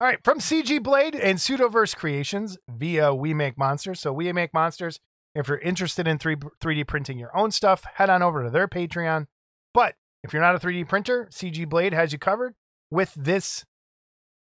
[0.00, 3.98] All right, from CG Blade and Pseudoverse Creations via We Make Monsters.
[3.98, 5.00] So We Make Monsters,
[5.34, 8.68] if you're interested in 3, 3D printing your own stuff, head on over to their
[8.68, 9.26] Patreon.
[9.74, 12.54] But if you're not a 3D printer, CG Blade has you covered
[12.92, 13.64] with this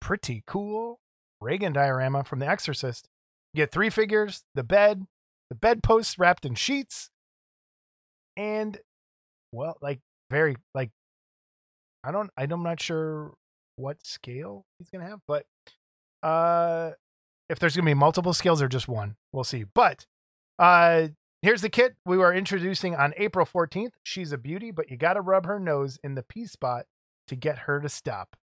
[0.02, 1.00] pretty cool
[1.40, 3.08] Regan diorama from The Exorcist.
[3.54, 5.06] You get three figures, the bed,
[5.48, 7.08] the bedposts wrapped in sheets,
[8.36, 8.78] and
[9.50, 10.90] well, like very like
[12.04, 13.32] I don't I'm not sure
[13.78, 15.46] what scale he's gonna have, but
[16.22, 16.90] uh
[17.48, 19.64] if there's gonna be multiple scales or just one, we'll see.
[19.64, 20.06] But
[20.58, 21.08] uh
[21.42, 23.92] here's the kit we were introducing on April 14th.
[24.02, 26.86] She's a beauty, but you gotta rub her nose in the P spot
[27.28, 28.36] to get her to stop.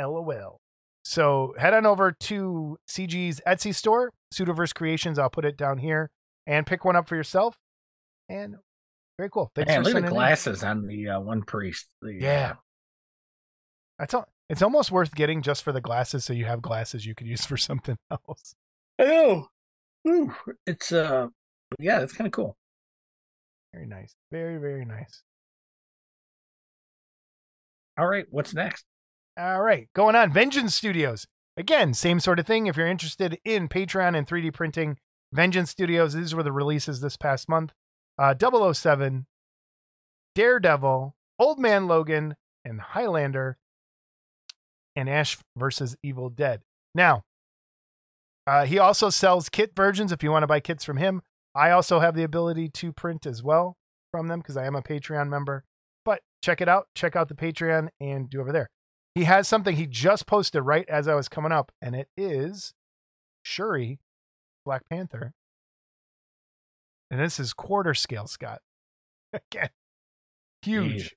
[0.00, 0.60] LOL.
[1.04, 5.18] So head on over to CG's Etsy store, Pseudoverse Creations.
[5.18, 6.10] I'll put it down here
[6.46, 7.56] and pick one up for yourself.
[8.28, 8.56] And
[9.16, 9.50] very cool.
[9.54, 10.14] Thanks man, for look at the sending in.
[10.14, 11.86] glasses on the uh, one priest.
[12.02, 12.54] The, Yeah.
[13.98, 14.28] That's all.
[14.48, 17.44] It's almost worth getting just for the glasses, so you have glasses you could use
[17.44, 18.54] for something else.
[18.98, 19.48] I know.
[20.08, 20.34] Ooh,
[20.66, 21.28] it's uh,
[21.78, 22.56] yeah, it's kind of cool.
[23.74, 24.14] Very nice.
[24.32, 25.22] Very very nice.
[27.98, 28.84] All right, what's next?
[29.38, 30.32] All right, going on.
[30.32, 31.26] Vengeance Studios.
[31.56, 32.68] Again, same sort of thing.
[32.68, 34.96] If you're interested in Patreon and 3D printing,
[35.32, 36.14] Vengeance Studios.
[36.14, 37.72] These were the releases this past month.
[38.18, 38.34] Uh,
[38.72, 39.26] 007,
[40.34, 43.58] Daredevil, Old Man Logan, and Highlander,
[44.98, 46.60] and Ash versus Evil Dead.
[46.94, 47.22] Now,
[48.46, 51.22] uh, he also sells kit versions if you want to buy kits from him.
[51.54, 53.76] I also have the ability to print as well
[54.10, 55.64] from them because I am a Patreon member.
[56.04, 56.88] But check it out.
[56.94, 58.68] Check out the Patreon and do over there.
[59.14, 62.74] He has something he just posted right as I was coming up, and it is
[63.42, 64.00] Shuri,
[64.64, 65.32] Black Panther.
[67.10, 68.60] And this is quarter scale, Scott.
[69.32, 69.70] Again,
[70.62, 71.14] huge.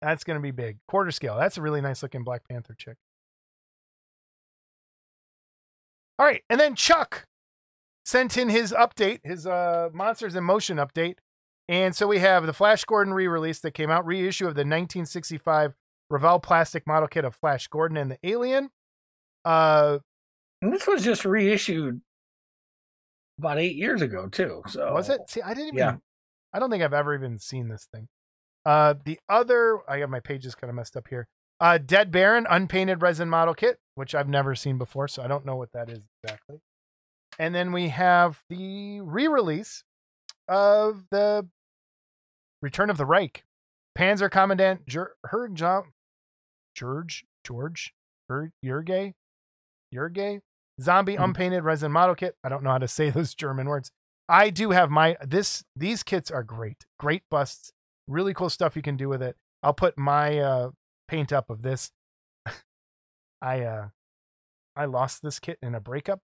[0.00, 0.78] That's going to be big.
[0.88, 1.36] Quarter scale.
[1.38, 2.96] That's a really nice looking Black Panther chick.
[6.18, 6.42] All right.
[6.48, 7.24] And then Chuck
[8.04, 11.16] sent in his update, his uh, Monsters in Motion update.
[11.68, 14.60] And so we have the Flash Gordon re release that came out, reissue of the
[14.60, 15.74] 1965
[16.10, 18.68] Revell plastic model kit of Flash Gordon and the Alien.
[19.44, 19.98] Uh,
[20.60, 22.00] And this was just reissued
[23.38, 24.62] about eight years ago too.
[24.68, 25.22] So was it?
[25.28, 25.78] See, I didn't even.
[25.78, 25.96] Yeah.
[26.52, 28.06] I don't think I've ever even seen this thing.
[28.64, 31.26] Uh, the other, I got my pages kind of messed up here.
[31.60, 35.46] Uh, Dead Baron unpainted resin model kit, which I've never seen before, so I don't
[35.46, 36.60] know what that is exactly.
[37.38, 39.82] And then we have the re-release
[40.48, 41.48] of the
[42.62, 43.44] Return of the Reich,
[43.98, 45.14] Panzer Commandant Jer-
[45.52, 45.92] John-
[46.74, 47.94] George George
[48.28, 49.14] Her- Jurge
[49.92, 50.40] Jurge
[50.80, 51.24] zombie Mhm.
[51.24, 52.36] unpainted resin model kit.
[52.42, 53.90] I don't know how to say those German words.
[54.28, 56.86] I do have my this these kits are great.
[56.98, 57.72] Great busts.
[58.08, 59.36] Really cool stuff you can do with it.
[59.62, 60.70] I'll put my uh
[61.08, 61.90] paint up of this.
[63.42, 63.88] I uh
[64.76, 66.20] I lost this kit in a breakup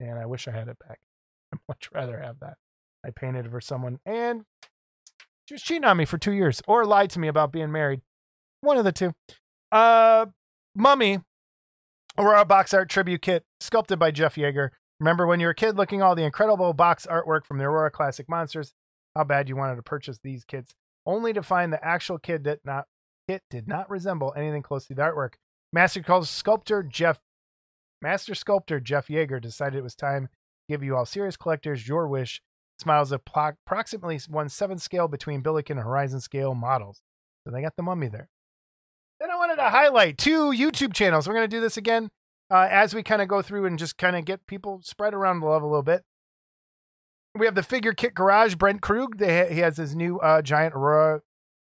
[0.00, 0.98] and I wish I had it back.
[1.52, 2.56] I'd much rather have that.
[3.04, 4.44] I painted it for someone and
[5.46, 8.00] she was cheating on me for two years or lied to me about being married.
[8.60, 9.14] One of the two.
[9.72, 10.26] Uh
[10.74, 11.20] Mummy,
[12.18, 14.70] Aurora box art tribute kit sculpted by Jeff Yeager.
[15.00, 17.90] Remember when you were a kid looking all the incredible box artwork from the Aurora
[17.90, 18.72] Classic Monsters?
[19.14, 20.74] How bad you wanted to purchase these kits,
[21.06, 22.86] only to find the actual kit did not
[23.28, 25.34] kit did not resemble anything close to the artwork.
[25.72, 27.20] Master sculptor Jeff
[28.02, 30.30] Master sculptor Jeff Yeager decided it was time to
[30.68, 32.40] give you all serious collectors your wish.
[32.78, 37.00] Smiles of plo- approximately one seventh scale between Billiken and Horizon scale models.
[37.44, 38.28] So they got the mummy there.
[39.18, 41.26] Then I wanted to highlight two YouTube channels.
[41.26, 42.10] We're going to do this again
[42.50, 45.40] uh, as we kind of go through and just kind of get people spread around
[45.40, 46.02] the love a little bit.
[47.34, 49.20] We have the Figure Kit Garage, Brent Krug.
[49.20, 51.22] He has his new uh, giant Aurora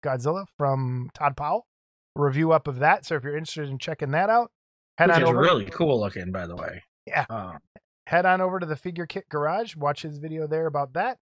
[0.05, 1.65] Godzilla from Todd Powell.
[2.15, 3.05] Review up of that.
[3.05, 4.51] So if you're interested in checking that out,
[4.97, 5.39] head which on is over.
[5.39, 6.83] really cool looking, by the way.
[7.05, 7.25] Yeah.
[7.29, 7.53] Uh,
[8.07, 9.75] Head on over to the Figure Kit Garage.
[9.75, 11.17] Watch his video there about that.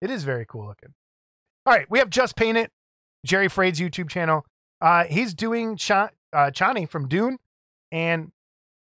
[0.00, 0.94] It is very cool looking.
[1.66, 2.70] All right, we have Just Paint It,
[3.26, 4.46] Jerry Frade's YouTube channel.
[4.80, 7.36] Uh, he's doing Cha- uh, Chani from Dune,
[7.92, 8.30] and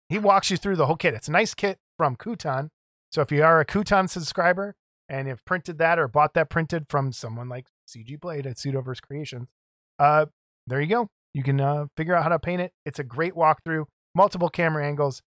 [0.09, 1.13] he walks you through the whole kit.
[1.13, 2.67] It's a nice kit from Kutan.
[3.11, 4.75] So if you are a Kutan subscriber
[5.07, 9.01] and have printed that or bought that printed from someone like CG Blade at Pseudoverse
[9.01, 9.47] Creations,
[9.99, 10.25] uh,
[10.67, 11.07] there you go.
[11.33, 12.71] You can uh, figure out how to paint it.
[12.85, 15.21] It's a great walkthrough, multiple camera angles,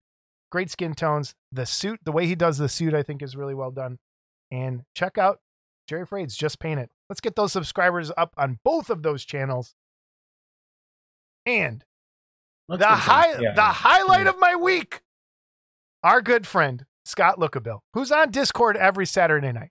[0.52, 1.34] great skin tones.
[1.52, 3.98] The suit, the way he does the suit, I think is really well done.
[4.50, 5.38] And check out
[5.88, 6.90] Jerry Frades, just paint it.
[7.08, 9.74] Let's get those subscribers up on both of those channels.
[11.44, 11.84] And
[12.68, 13.54] Let's the high yeah.
[13.54, 14.30] the highlight Yeah.
[14.30, 15.02] of my week,
[16.02, 19.70] our good friend Scott Lookabill, who's on Discord every Saturday night.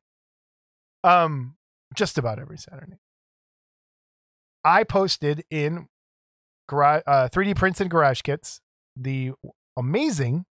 [1.03, 1.54] Um,
[1.95, 2.97] just about every Saturday.
[4.63, 5.87] I posted in
[6.71, 8.61] uh, 3D prints and garage kits,
[8.95, 9.31] the
[9.77, 10.45] amazing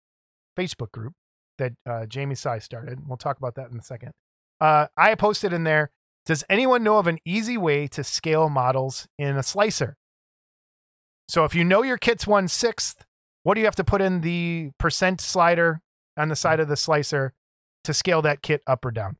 [0.57, 1.13] Facebook group
[1.57, 2.99] that uh, Jamie Sai started.
[3.07, 4.11] We'll talk about that in a second.
[4.61, 5.91] Uh, I posted in there.
[6.25, 9.97] Does anyone know of an easy way to scale models in a slicer?
[11.27, 13.03] So if you know your kit's one sixth,
[13.43, 15.81] what do you have to put in the percent slider
[16.17, 17.33] on the side of the slicer
[17.83, 19.17] to scale that kit up or down?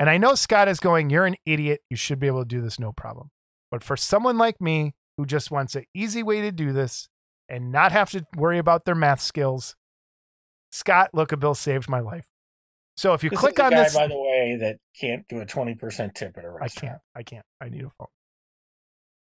[0.00, 1.82] And I know Scott is going, You're an idiot.
[1.90, 3.30] You should be able to do this no problem.
[3.70, 7.08] But for someone like me who just wants an easy way to do this
[7.50, 9.76] and not have to worry about their math skills,
[10.72, 12.26] Scott Lookabill saved my life.
[12.96, 15.40] So if you This is click on guy, this, by the way, that can't do
[15.40, 17.00] a twenty percent tip at a restaurant.
[17.14, 17.22] I can't.
[17.22, 17.46] I can't.
[17.60, 18.08] I need a phone.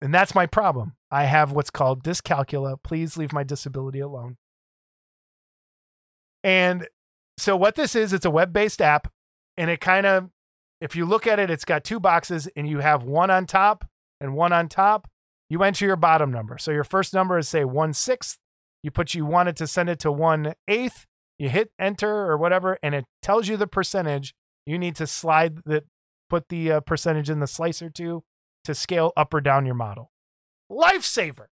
[0.02, 0.96] And that's my problem.
[1.08, 2.76] I have what's called dyscalculia.
[2.82, 4.38] Please leave my disability alone.
[6.42, 6.88] And
[7.38, 9.10] so what this is, it's a web-based app
[9.56, 10.30] and it kind of
[10.84, 13.86] if you look at it, it's got two boxes and you have one on top
[14.20, 15.08] and one on top.
[15.48, 16.58] You enter your bottom number.
[16.58, 18.38] So your first number is say one sixth.
[18.82, 21.06] You put you wanted to send it to one eighth.
[21.38, 24.34] You hit enter or whatever, and it tells you the percentage
[24.66, 25.84] you need to slide the
[26.28, 28.22] put the uh, percentage in the slicer to
[28.64, 30.10] to scale up or down your model.
[30.70, 31.46] Lifesaver.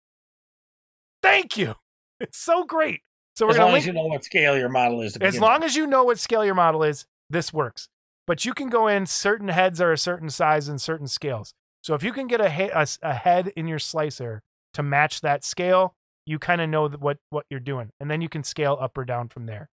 [1.22, 1.74] Thank you.
[2.20, 3.02] It's so great.
[3.36, 5.12] So we're As long link as you know what scale your model is.
[5.12, 7.88] To as long as you know what scale your model is, this works.
[8.28, 11.54] But you can go in certain heads are a certain size and certain scales.
[11.82, 14.42] So if you can get a, a, a head in your slicer
[14.74, 15.94] to match that scale,
[16.26, 19.06] you kind of know what what you're doing, and then you can scale up or
[19.06, 19.70] down from there.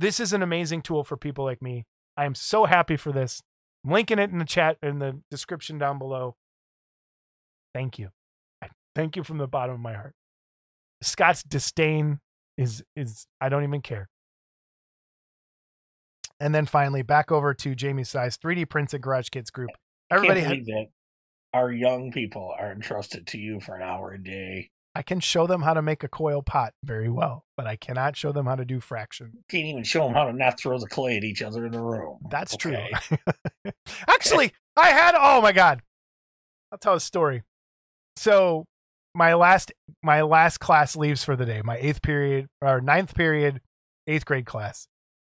[0.00, 1.84] This is an amazing tool for people like me.
[2.16, 3.40] I am so happy for this.
[3.84, 6.34] I'm linking it in the chat in the description down below.
[7.72, 8.08] Thank you.
[8.60, 10.14] I Thank you from the bottom of my heart.
[11.02, 12.18] Scott's disdain
[12.58, 14.08] is is I don't even care.
[16.42, 19.70] And then finally, back over to Jamie Size 3D Prints and Garage Kits group.
[20.10, 20.84] Everybody, can't ha-
[21.54, 24.70] our young people are entrusted to you for an hour a day.
[24.96, 28.16] I can show them how to make a coil pot very well, but I cannot
[28.16, 29.32] show them how to do fraction.
[29.48, 31.80] Can't even show them how to not throw the clay at each other in the
[31.80, 32.18] room.
[32.28, 32.90] That's Okay.
[33.06, 33.72] true.
[34.08, 35.80] Actually, I had oh my god.
[36.72, 37.44] I'll tell a story.
[38.16, 38.64] So
[39.14, 39.72] my last
[40.02, 43.60] my last class leaves for the day, my eighth period or ninth period,
[44.08, 44.88] eighth grade class.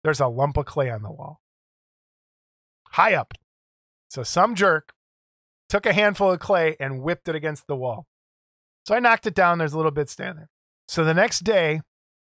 [0.05, 1.41] There's a lump of clay on the wall.
[2.89, 3.35] High up.
[4.09, 4.93] So some jerk
[5.69, 8.07] took a handful of clay and whipped it against the wall.
[8.87, 9.59] So I knocked it down.
[9.59, 10.51] There's a little bit standing there.
[10.87, 11.81] So the next day,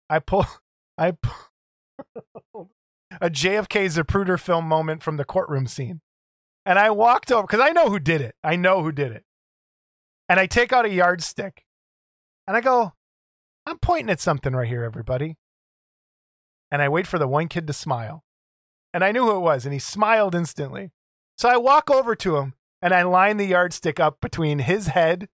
[0.09, 0.45] I pull
[0.97, 2.71] I pull
[3.21, 6.01] a JFK Zapruder film moment from the courtroom scene.
[6.65, 8.35] And I walked over because I know who did it.
[8.43, 9.23] I know who did it.
[10.27, 11.63] And I take out a yardstick
[12.47, 12.93] and I go,
[13.65, 15.37] I'm pointing at something right here, everybody.
[16.71, 18.23] And I wait for the one kid to smile.
[18.93, 20.91] And I knew who it was, and he smiled instantly.
[21.37, 25.29] So I walk over to him and I line the yardstick up between his head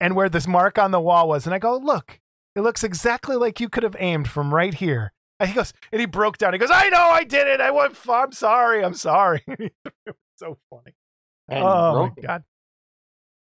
[0.00, 1.46] and where this mark on the wall was.
[1.46, 2.20] And I go, Look,
[2.56, 5.12] it looks exactly like you could have aimed from right here.
[5.38, 6.52] And he goes, and he broke down.
[6.52, 7.62] He goes, I know I did it.
[7.62, 8.84] I went, I'm sorry.
[8.84, 9.42] I'm sorry.
[9.48, 9.72] it
[10.06, 10.94] was so funny.
[11.48, 12.44] And oh my God.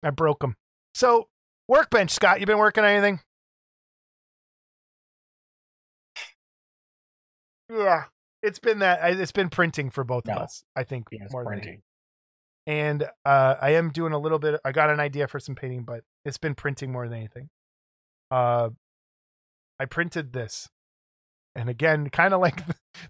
[0.04, 0.56] I broke him.
[0.94, 1.28] So,
[1.68, 3.20] workbench, Scott, you been working on anything?
[7.72, 8.06] Yeah.
[8.44, 11.54] It's been that, it's been printing for both of us, I think, Yes, more than
[11.54, 11.82] printing.
[12.68, 14.60] and uh, I am doing a little bit.
[14.64, 17.50] I got an idea for some painting, but it's been printing more than anything.
[18.30, 18.70] Uh,
[19.80, 20.70] I printed this,
[21.56, 22.62] and again, kind of like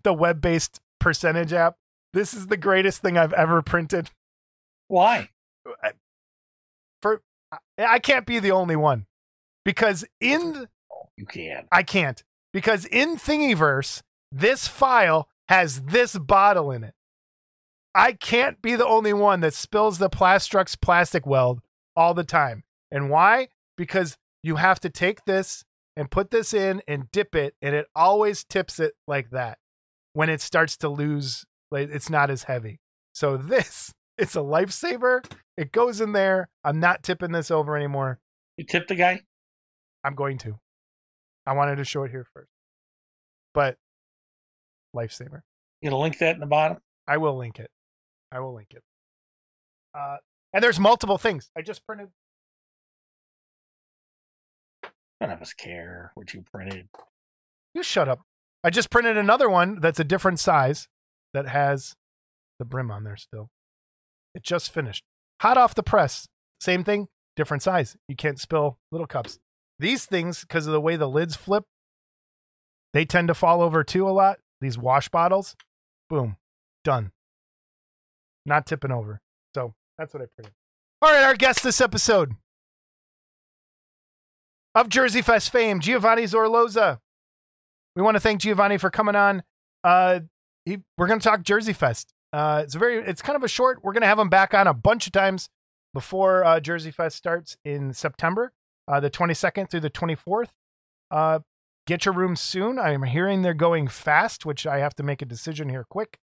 [0.03, 1.75] the web-based percentage app.
[2.13, 4.09] This is the greatest thing I've ever printed.
[4.87, 5.29] Why?
[7.01, 9.05] For I- I can't be the only one
[9.65, 10.67] because in
[11.17, 11.67] You can't.
[11.71, 14.01] I can't because in Thingiverse,
[14.39, 16.93] this file has this bottle in it.
[17.95, 21.61] I can't be the only one that spills the Plastruct plastic weld
[21.95, 22.63] all the time.
[22.91, 23.47] And why?
[23.75, 25.63] Because you have to take this
[25.95, 29.57] and put this in and dip it, and it always tips it like that
[30.13, 32.79] when it starts to lose, like it's not as heavy.
[33.13, 35.25] So this, it's a lifesaver.
[35.57, 36.49] It goes in there.
[36.63, 38.19] I'm not tipping this over anymore.
[38.57, 39.21] You tip the guy?
[40.03, 40.59] I'm going to.
[41.47, 42.49] I wanted to show it here first.
[43.53, 43.77] But
[44.95, 45.41] lifesaver.
[45.81, 46.77] You gonna link that in the bottom?
[47.07, 47.69] I will link it.
[48.31, 48.83] I will link it.
[49.97, 50.17] Uh,
[50.53, 51.49] and there's multiple things.
[51.57, 52.09] I just printed.
[55.21, 56.89] None of us care what you printed.
[57.73, 58.21] You shut up.
[58.63, 60.87] I just printed another one that's a different size
[61.33, 61.95] that has
[62.59, 63.49] the brim on there still.
[64.35, 65.03] It just finished.
[65.41, 66.27] Hot off the press.
[66.59, 67.95] Same thing, different size.
[68.07, 69.39] You can't spill little cups.
[69.79, 71.63] These things, because of the way the lids flip,
[72.93, 74.39] they tend to fall over too a lot.
[74.61, 75.55] These wash bottles,
[76.09, 76.37] boom,
[76.83, 77.11] done.
[78.45, 79.21] Not tipping over.
[79.53, 80.53] So that's what I printed.
[81.01, 82.33] All right, our guest this episode
[84.73, 86.99] of Jersey Fest fame, Giovanni Zorloza.
[87.95, 89.43] We want to thank Giovanni for coming on.
[89.83, 90.21] Uh,
[90.65, 92.13] he, we're going to talk Jersey Fest.
[92.33, 93.79] Uh, it's very, it's kind of a short.
[93.83, 95.49] We're going to have him back on a bunch of times
[95.93, 98.51] before uh, Jersey Fest starts in September,
[98.87, 100.49] uh, the 22nd through the 24th.
[101.09, 101.39] Uh,
[101.87, 102.77] get your rooms soon.
[102.77, 106.19] I'm hearing they're going fast, which I have to make a decision here quick.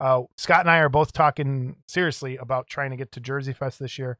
[0.00, 3.80] Uh, Scott and I are both talking seriously about trying to get to Jersey Fest
[3.80, 4.16] this year.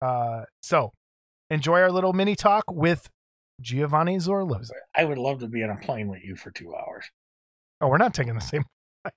[0.00, 0.92] Uh, so
[1.50, 3.08] enjoy our little mini talk with
[3.60, 4.72] Giovanni Zorloza.
[4.94, 7.06] I would love to be on a plane with you for two hours.
[7.80, 8.64] Oh, we're not taking the same.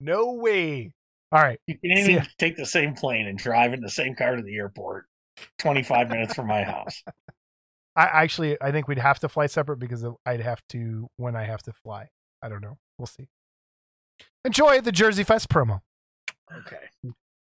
[0.00, 0.92] no way.
[1.32, 1.58] All right.
[1.66, 4.56] You can even take the same plane and drive in the same car to the
[4.56, 5.06] airport.
[5.58, 7.02] 25 minutes from my house.
[7.98, 11.42] I actually, I think we'd have to fly separate because I'd have to when I
[11.44, 12.08] have to fly.
[12.42, 12.78] I don't know.
[12.96, 13.28] We'll see.
[14.44, 15.80] Enjoy the Jersey Fest promo.
[16.56, 16.76] Okay.
[17.04, 17.12] All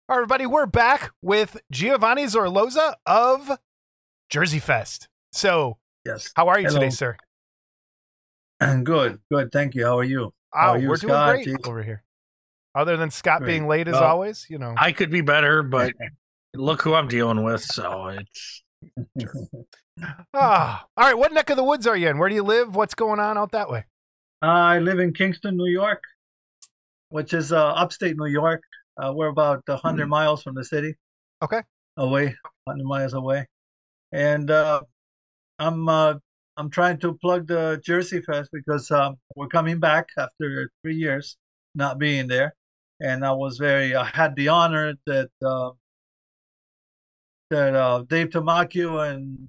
[0.08, 3.52] right, everybody, we're back with Giovanni Zorloza of
[4.30, 5.08] Jersey Fest.
[5.32, 6.32] So, Yes.
[6.34, 6.80] how are you Hello.
[6.80, 7.16] today, sir?
[8.60, 9.20] Good.
[9.30, 9.52] Good.
[9.52, 9.84] Thank you.
[9.86, 10.32] How are you?
[10.52, 11.14] How Oh, are you, we're doing
[11.44, 12.02] great over here.
[12.74, 13.48] Other than Scott Great.
[13.52, 14.74] being late as Well- always, you know.
[14.76, 15.92] I could be better, but
[16.54, 17.62] look who I'm dealing with.
[17.62, 18.62] So it's
[20.34, 21.16] Ah, all right.
[21.16, 22.16] What neck of the woods are you in?
[22.16, 22.74] Where do you live?
[22.74, 23.84] What's going on out that way?
[24.40, 26.02] I live in Kingston, New York,
[27.10, 28.62] which is uh, upstate New York.
[28.96, 30.96] Uh, we're about 100 miles from the city.
[31.42, 31.60] Okay.
[31.98, 33.46] Away, 100 miles away.
[34.12, 34.80] And uh,
[35.58, 36.14] I'm uh,
[36.56, 41.36] I'm trying to plug the Jersey Fest because um, we're coming back after three years
[41.74, 42.54] not being there.
[43.00, 45.70] And I was very, I had the honor that uh,
[47.52, 49.48] that uh, Dave Tamacchio and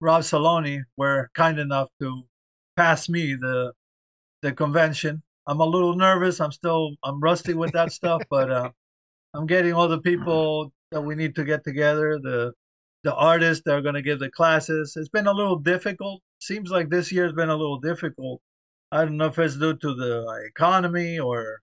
[0.00, 2.22] Rob Saloni were kind enough to
[2.76, 3.72] pass me the
[4.42, 5.22] the convention.
[5.46, 6.40] I'm a little nervous.
[6.40, 8.70] I'm still I'm rusty with that stuff, but uh,
[9.34, 12.18] I'm getting all the people that we need to get together.
[12.22, 12.52] The
[13.04, 14.94] the artists that are going to give the classes.
[14.96, 16.22] It's been a little difficult.
[16.40, 18.40] Seems like this year's been a little difficult.
[18.90, 21.60] I don't know if it's due to the economy or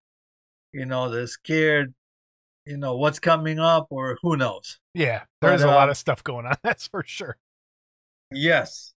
[0.71, 1.93] you know the scared,
[2.65, 4.79] you know what's coming up or who knows.
[4.93, 6.55] Yeah, there's But, a lot um, of stuff going on.
[6.63, 7.37] That's for sure.
[8.31, 8.93] Yes.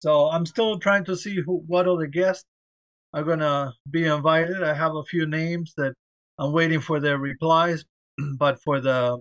[0.00, 2.44] So I'm still trying to see who what other guests
[3.12, 4.62] are gonna be invited.
[4.62, 5.94] I have a few names that
[6.38, 7.84] I'm waiting for their replies,
[8.38, 9.18] but for the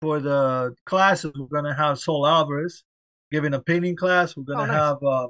[0.00, 2.84] for the classes we're gonna have Sol Alvarez
[3.30, 4.36] giving a painting class.
[4.36, 4.76] We're gonna Oh, nice.
[4.76, 5.28] have uh,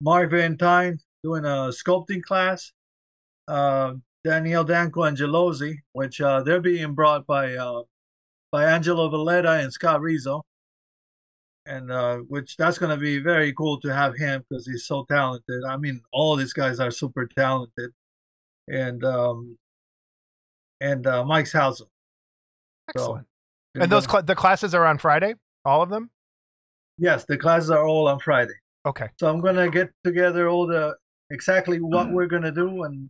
[0.00, 2.72] Mark Valentine doing a sculpting class.
[3.46, 3.94] Uh,
[4.24, 7.82] Danielle Danco and Gelosi, which uh, they're being brought by uh,
[8.50, 10.44] by Angelo Valletta and Scott Rizzo
[11.66, 15.04] and uh, which that's going to be very cool to have him because he's so
[15.08, 15.62] talented.
[15.66, 17.90] I mean, all these guys are super talented,
[18.68, 19.56] and um,
[20.80, 21.88] and uh, Mike's Housel.
[22.88, 23.26] Excellent.
[23.74, 26.10] and those cl- the classes are on Friday, all of them.
[26.98, 28.54] yes, the classes are all on Friday.
[28.84, 29.08] Okay.
[29.18, 30.96] So I'm going to get together all the
[31.30, 33.08] exactly what we're going to do and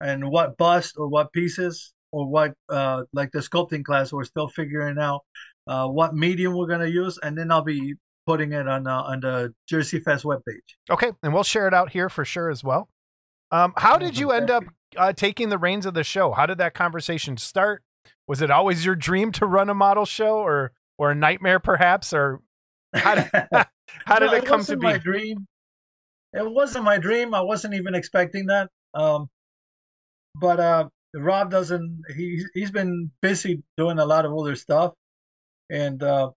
[0.00, 4.48] and what bust or what pieces or what uh, like the sculpting class we're still
[4.48, 5.20] figuring out
[5.66, 7.94] uh, what medium we're going to use, and then I'll be
[8.26, 10.76] putting it on uh, on the Jersey Fest webpage.
[10.90, 12.88] Okay, and we'll share it out here for sure as well.
[13.52, 14.64] Um, how did you end up
[14.96, 16.32] uh, taking the reins of the show?
[16.32, 17.82] How did that conversation start?
[18.26, 22.12] Was it always your dream to run a model show, or or a nightmare perhaps,
[22.12, 22.40] or
[22.94, 23.30] how did,
[24.06, 24.86] how did No, it come to wasn't be?
[24.86, 25.46] My dream.
[26.32, 27.34] It wasn't my dream.
[27.34, 28.70] I wasn't even expecting that.
[28.94, 29.28] Um,
[30.36, 32.02] but uh, Rob doesn't.
[32.16, 34.94] He he's been busy doing a lot of other stuff,
[35.70, 36.30] and uh,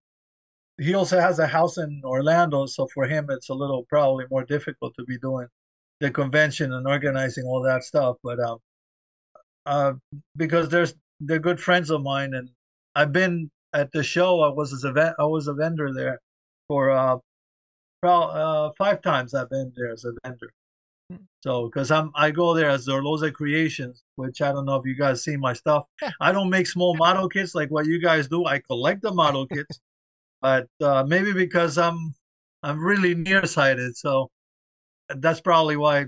[0.79, 2.65] he also has a house in Orlando.
[2.65, 5.47] So for him, it's a little probably more difficult to be doing
[5.99, 8.17] the convention and organizing all that stuff.
[8.23, 8.59] But um,
[9.65, 9.93] uh,
[10.35, 12.49] because there's they're good friends of mine, and
[12.95, 14.41] I've been at the show.
[14.41, 16.19] I was a ven- I was a vendor there
[16.67, 17.17] for uh,
[18.03, 20.53] uh, five times I've been there as a vendor.
[21.41, 24.95] So, because I'm, I go there as Zorloza Creations, which I don't know if you
[24.95, 25.85] guys see my stuff.
[26.21, 28.45] I don't make small model kits like what you guys do.
[28.45, 29.79] I collect the model kits,
[30.41, 32.13] but uh, maybe because I'm,
[32.63, 34.31] I'm really nearsighted, so
[35.17, 36.05] that's probably why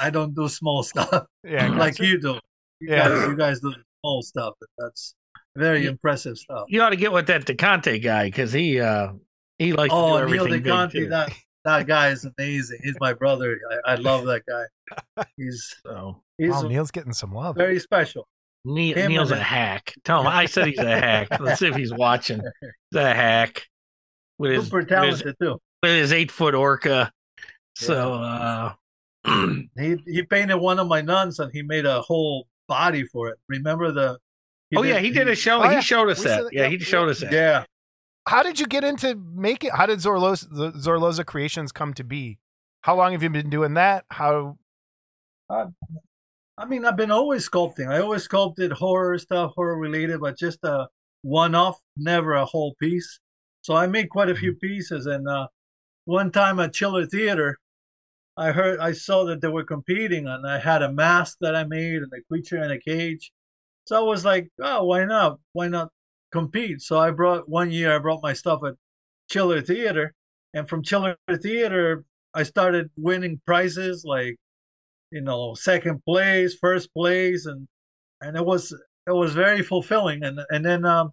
[0.00, 2.38] I don't do small stuff Yeah, like you do.
[2.80, 3.08] You Yeah.
[3.08, 4.54] guys, you guys do small stuff.
[4.78, 5.14] That's
[5.56, 6.64] very You- impressive stuff.
[6.68, 9.12] you ought to get with that DeConte guy because he uh
[9.58, 11.08] he likes Oh, to do Neil everything big DeConte, too.
[11.10, 11.30] that
[11.64, 12.78] that guy is amazing.
[12.82, 13.58] He's my brother.
[13.86, 15.24] I, I love that guy.
[15.36, 17.56] He's So he's Wow, Neil's getting some love.
[17.56, 18.26] very special.
[18.64, 19.94] Neil, Him Neil's a and- hack.
[20.04, 21.28] Tell him I said he's a hack.
[21.40, 22.40] Let's see if he's watching.
[22.90, 23.66] He's a hack
[24.38, 25.58] with his, Super with his, talented too.
[25.82, 27.10] with his eight foot orca.
[27.76, 28.72] So uh
[29.78, 33.38] He he painted one of my nuns and he made a whole body for it.
[33.48, 34.18] Remember the?
[34.76, 35.62] Oh yeah, he did a show.
[35.62, 35.80] Oh, he yeah.
[35.80, 36.42] showed us We that.
[36.44, 37.32] said- Yeah, yep, he showed us that.
[37.32, 37.64] Yeah,
[38.28, 39.70] How did you get into making?
[39.70, 42.38] How did Zorloza, the Zorloza Creations come to be?
[42.82, 44.04] How long have you been doing that?
[44.10, 44.58] How?
[45.50, 47.88] I mean, I've been always sculpting.
[47.88, 50.88] I always sculpted horror stuff, horror related, but just a
[51.22, 53.18] one-off, never a whole piece.
[53.62, 55.06] So I made quite a few pieces.
[55.06, 55.46] And uh,
[56.04, 57.56] one time at Chiller Theater,
[58.36, 61.64] I heard, I saw that they were competing, and I had a mask that I
[61.64, 63.32] made and a creature in a cage.
[63.86, 65.38] So I was like, oh, why not?
[65.54, 65.88] Why not
[66.32, 66.82] compete?
[66.82, 67.94] So I brought one year.
[67.94, 68.74] I brought my stuff at
[69.30, 70.14] Chiller Theater,
[70.54, 72.04] and from Chiller Theater,
[72.34, 74.36] I started winning prizes like
[75.10, 77.66] you know second place first place and
[78.20, 78.72] and it was
[79.06, 81.10] it was very fulfilling and and then um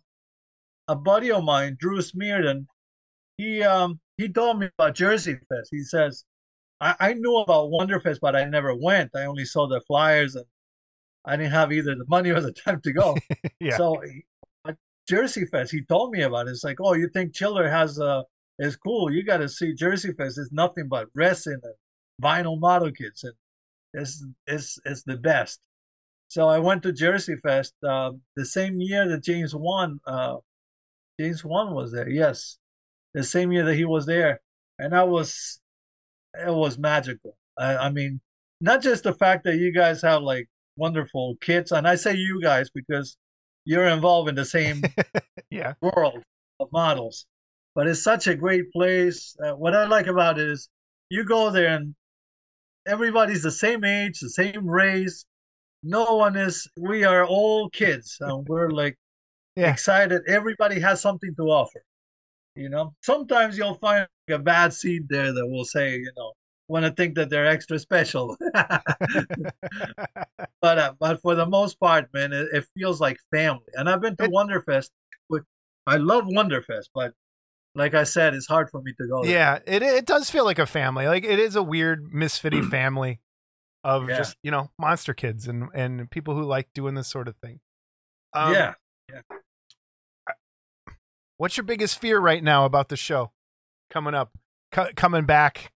[0.87, 2.65] a buddy of mine drew smearden
[3.37, 6.25] he um he told me about jersey fest he says
[6.81, 10.45] i i knew about wonderfest but i never went i only saw the flyers and
[11.23, 13.15] i didn't have either the money or the time to go
[13.59, 13.77] Yeah.
[13.77, 14.01] so
[15.07, 18.23] jersey fest he told me about it it's like oh you think chiller has a
[18.59, 21.73] is cool you got to see jersey fest it's nothing but resin and
[22.21, 23.33] vinyl model kits and
[23.95, 25.59] it's it's it's the best.
[26.27, 30.37] So I went to Jersey Fest uh, the same year that James Wan uh,
[31.19, 32.09] James Wan was there.
[32.09, 32.57] Yes,
[33.13, 34.41] the same year that he was there,
[34.79, 35.59] and I was
[36.33, 37.37] it was magical.
[37.57, 38.19] I, I mean,
[38.59, 42.41] not just the fact that you guys have like wonderful kits, and I say you
[42.41, 43.17] guys because
[43.65, 44.81] you're involved in the same
[45.49, 45.73] Yeah.
[45.81, 46.23] world
[46.59, 47.25] of models.
[47.75, 49.35] But it's such a great place.
[49.43, 50.69] Uh, what I like about it is
[51.09, 51.95] you go there and
[52.87, 55.25] everybody's the same age, the same race.
[55.83, 56.67] No one is.
[56.79, 58.97] We are all kids, and we're like
[59.55, 59.71] Yeah.
[59.73, 60.23] excited.
[60.27, 61.83] Everybody has something to offer.
[62.55, 66.33] You know, sometimes you'll find a bad seed there that will say, you know,
[66.67, 68.37] want to think that they're extra special.
[70.61, 73.65] but uh, but for the most part, man, it, it feels like family.
[73.73, 74.89] And I've been to Wonderfest.
[75.27, 75.43] Which
[75.87, 77.13] I love Wonderfest, but
[77.75, 79.23] like I said, it's hard for me to go.
[79.23, 79.31] there.
[79.31, 81.07] yeah, it it does feel like a family.
[81.07, 83.19] Like it is a weird misfitty family
[83.83, 84.17] of Yeah.
[84.17, 87.59] just you know monster kids and and people who like doing this sort of thing.
[88.33, 88.73] Um, yeah.
[91.37, 93.31] What's your biggest fear right now about the show
[93.89, 94.31] coming up,
[94.71, 95.71] Co- coming back?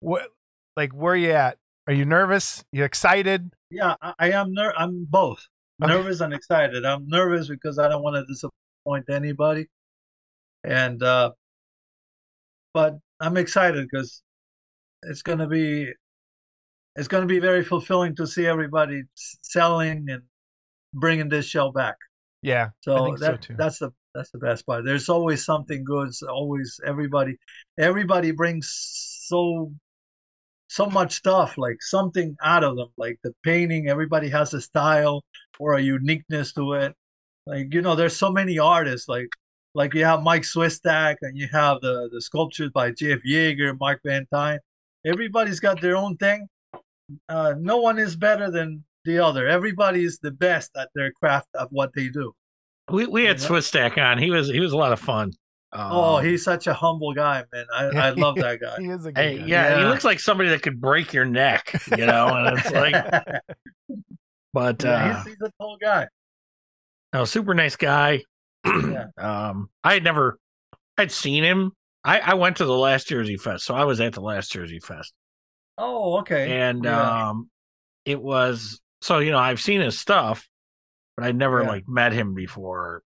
[0.00, 0.28] What
[0.76, 1.58] like where are you at?
[1.86, 2.64] Are you nervous?
[2.72, 3.50] You excited?
[3.70, 4.52] Yeah, I, I am.
[4.52, 5.46] Ner- I'm both
[5.82, 5.92] Okay.
[5.92, 6.84] nervous and excited.
[6.84, 9.68] I'm nervous because I don't want to disappoint anybody,
[10.64, 11.32] and uh,
[12.74, 14.22] but I'm excited because
[15.02, 15.92] it's gonna be
[16.96, 20.22] it's gonna be very fulfilling to see everybody selling and
[20.94, 21.96] bringing this show back.
[22.42, 24.84] Yeah, So think so that's the that's the best part.
[24.84, 26.08] There's always something good.
[26.08, 27.36] It's always everybody
[27.78, 28.68] everybody brings
[29.28, 29.72] so
[30.70, 33.88] so much stuff, like something out of them, like the painting.
[33.88, 35.24] Everybody has a style
[35.58, 36.94] or a uniqueness to it.
[37.44, 39.08] Like you know, there's so many artists.
[39.08, 39.28] Like
[39.74, 44.00] like you have Mike Swistak and you have the the sculptures by Jeff Yeager, Mark
[44.04, 44.60] Van Tine.
[45.04, 46.46] Everybody's got their own thing.
[47.28, 49.48] Uh, no one is better than the other.
[49.48, 52.32] Everybody is the best at their craft of what they do.
[52.92, 53.48] We we had Yeah.
[53.48, 54.18] Swistak on.
[54.18, 55.32] He was he was a lot of fun.
[55.72, 57.66] Oh, Um, he's such a humble guy, man.
[57.74, 58.76] I, I love that guy.
[58.78, 59.46] he is a good Hey, guy.
[59.46, 62.34] yeah, he looks like somebody that could break your neck, you know.
[62.34, 62.96] And it's like,
[64.52, 66.08] but Yeah, uh, he's, he's a tall guy.
[67.12, 68.22] no, super nice guy.
[68.64, 69.06] Yeah.
[69.18, 70.38] Um, I had never,
[70.98, 71.72] I'd seen him.
[72.04, 74.80] I I went to the last Jersey Fest, so I was at the last Jersey
[74.80, 75.12] Fest,
[75.78, 76.56] Oh, okay.
[76.58, 77.30] and Yeah.
[77.30, 77.50] um,
[78.06, 80.48] it was so you know I've seen his stuff,
[81.16, 81.68] but I'd never Yeah.
[81.68, 83.02] like met him before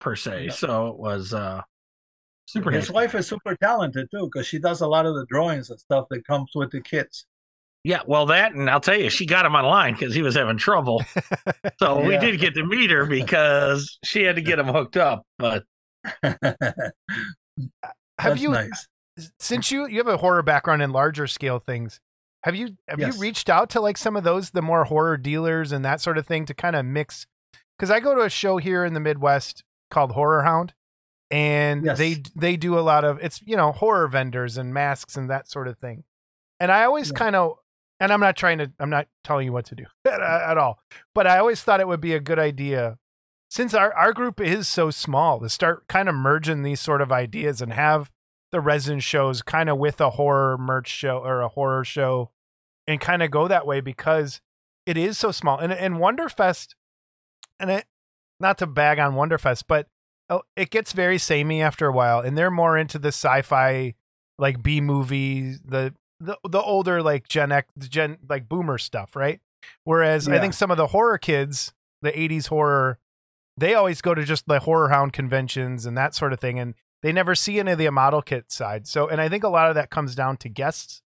[0.00, 0.46] per se.
[0.46, 0.52] Yeah.
[0.52, 1.62] So it was uh
[2.46, 5.70] super His wife is super talented too, because she does a lot of the drawings
[5.70, 7.26] and stuff that comes with the kits.
[7.84, 10.56] Yeah, well, that, and I'll tell you, she got him online because he was having
[10.58, 11.04] trouble.
[11.78, 15.24] So we did get to meet her because she had to get him hooked up.
[15.38, 15.64] But
[16.22, 16.32] uh,
[18.18, 18.88] Have you nice?
[19.38, 22.00] since you you have a horror background in larger scale things?
[22.44, 23.14] Have you have Yes.
[23.14, 26.18] you reached out to like some of those the more horror dealers and that sort
[26.18, 27.26] of thing to kind of mix?
[27.76, 30.72] Because I go to a show here in the Midwest called Horror Hound,
[31.30, 31.98] and Yes.
[31.98, 35.48] they they do a lot of it's you know horror vendors and masks and that
[35.48, 36.04] sort of thing.
[36.60, 37.18] And I always Yeah.
[37.18, 37.58] kind of
[38.00, 40.78] and I'm not trying to I'm not telling you what to do at, at all,
[41.14, 42.98] but I always thought it would be a good idea
[43.50, 47.10] since our our group is so small to start kind of merging these sort of
[47.12, 48.10] ideas and have
[48.52, 52.30] the resin shows kind of with a horror merch show or a horror show
[52.86, 54.40] and kind of go that way because
[54.86, 55.58] it is so small.
[55.58, 56.74] And and Wonderfest
[57.58, 57.86] and it
[58.38, 59.88] not to bag on Wonderfest, but
[60.30, 63.94] oh, it gets very samey after a while, and they're more into the sci-fi,
[64.38, 69.40] like B movies, the the the older like Gen X, Gen like Boomer stuff, right?
[69.84, 71.72] Whereas I think some of the horror kids,
[72.02, 72.98] the '80s horror,
[73.56, 76.74] they always go to just the horror hound conventions and that sort of thing, and
[77.02, 78.86] they never see any of the model kit side.
[78.86, 81.02] So, and I think a lot of that comes down to guests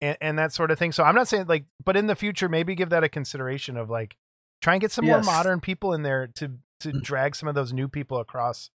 [0.00, 0.92] and, and that sort of thing.
[0.92, 3.90] So, I'm not saying like, but in the future, maybe give that a consideration of
[3.90, 4.16] like
[4.62, 5.24] try and get some Yes.
[5.24, 6.52] more modern people in there to
[6.92, 7.02] to Mm.
[7.02, 8.70] drag some of those new people across.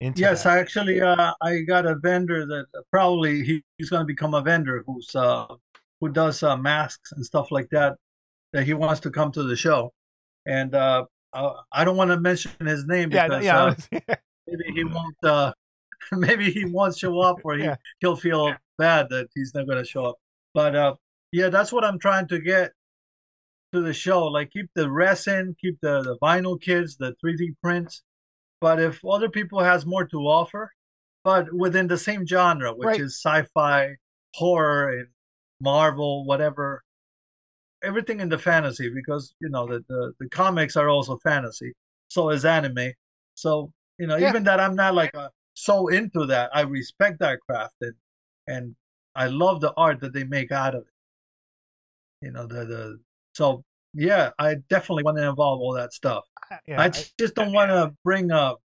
[0.00, 0.58] Into Yes, that.
[0.58, 4.82] Actually uh, I got a vendor that probably he, he's going to become a vendor
[4.86, 5.46] who's uh,
[6.00, 7.96] who does uh, masks and stuff like that.
[8.52, 9.92] That he wants to come to the show,
[10.46, 13.62] and uh, I, don't want to mention his name yeah, because yeah,
[14.08, 14.14] uh,
[14.48, 15.52] maybe he won't uh,
[16.12, 17.76] maybe he won't show up or he, Yeah.
[18.00, 20.16] he'll feel bad that he's not going to show up.
[20.54, 20.94] But uh,
[21.30, 22.72] yeah, that's what I'm trying to get
[23.72, 24.26] to the show.
[24.26, 28.02] Like keep the resin, keep the, the vinyl kits, the 3D prints.
[28.60, 30.70] But if other people has more to offer,
[31.24, 33.00] but within the same genre, which Right.
[33.00, 33.96] is sci-fi,
[34.34, 35.08] horror, and
[35.60, 36.82] Marvel, whatever,
[37.82, 41.72] everything in the fantasy, because you know the the, the comics are also fantasy.
[42.08, 42.92] So is anime.
[43.34, 44.28] So you know, Yeah.
[44.28, 47.94] even that I'm not like uh so into that, I respect that craft and
[48.46, 48.76] and
[49.14, 52.26] I love the art that they make out of it.
[52.26, 53.00] You know, the the
[53.40, 53.64] so
[53.94, 56.24] yeah, I definitely want to involve all that stuff.
[56.66, 58.60] yeah, I I- just don't want to bring up.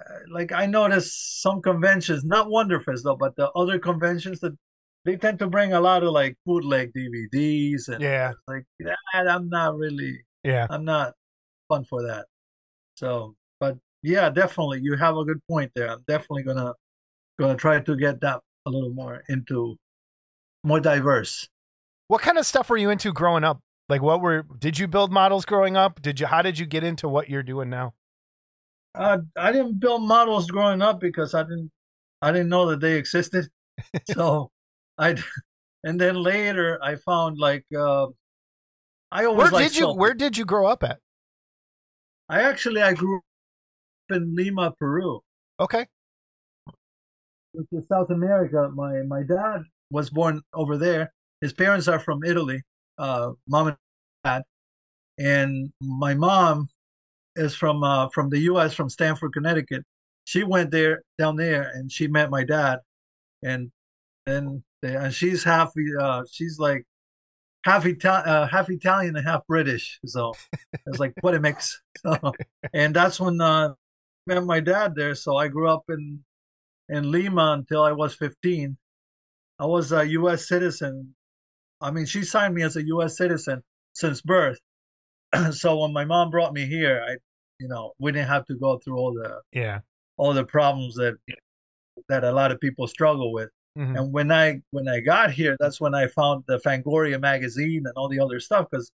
[0.00, 1.14] uh, Like I notice
[1.44, 4.52] some conventions, not Wonderfest though, but the other conventions that
[5.04, 8.98] they tend to bring a lot of like bootleg DVDs and yeah, like that.
[9.28, 10.66] I'm not really, yeah.
[10.70, 11.14] I'm not
[11.68, 12.26] fun for that.
[12.96, 15.88] So, but yeah, definitely, you have a good point there.
[15.90, 16.74] I'm definitely gonna
[17.38, 19.76] gonna try to get that a little more into
[20.64, 21.48] more diverse.
[22.08, 23.60] What kind of stuff were you into growing up?
[23.88, 26.02] Like, what were did you build models growing up?
[26.02, 26.26] Did you?
[26.26, 27.94] How did you get into what you're doing now?
[28.94, 31.70] Uh, I didn't build models growing up because I didn't
[32.20, 33.48] I didn't know that they existed.
[34.10, 34.50] so
[34.98, 35.16] I
[35.84, 38.08] and then later I found like uh,
[39.10, 39.92] I always Where did you?
[39.92, 40.98] Where did you grow up at?
[42.28, 43.22] I actually I grew up
[44.16, 45.20] in Lima, Peru,
[45.60, 45.86] Okay,
[47.52, 48.68] which is South America.
[48.74, 51.12] My my dad was born over there.
[51.40, 52.62] His parents are from Italy,
[52.98, 53.76] uh, mom and
[54.24, 54.42] dad,
[55.18, 56.68] and my mom
[57.36, 58.74] is from uh, from the U.S.
[58.74, 59.84] from Stamford, Connecticut.
[60.24, 62.80] She went there down there and she met my dad,
[63.42, 63.70] and
[64.26, 66.84] then and she's half uh, she's like
[67.64, 69.98] half Ita- uh, half Italian and half British.
[70.06, 70.32] So
[70.86, 71.80] it's like what a mix.
[72.06, 72.32] So,
[72.74, 73.74] and that's when uh, I
[74.28, 75.16] met my dad there.
[75.16, 76.22] So I grew up in
[76.88, 78.76] in Lima until I was 15.
[79.58, 80.46] I was a U.S.
[80.46, 81.16] citizen.
[81.80, 83.16] I mean, she signed me as a U.S.
[83.16, 83.62] citizen
[83.94, 84.58] since birth.
[85.52, 87.16] so when my mom brought me here, I,
[87.60, 89.80] you know, we didn't have to go through all the yeah,
[90.16, 91.16] all the problems that
[92.08, 93.50] that a lot of people struggle with.
[93.76, 93.98] Mhm.
[93.98, 97.92] And when I when I got here, that's when I found the Fangoria magazine and
[97.96, 98.90] all the other stuff because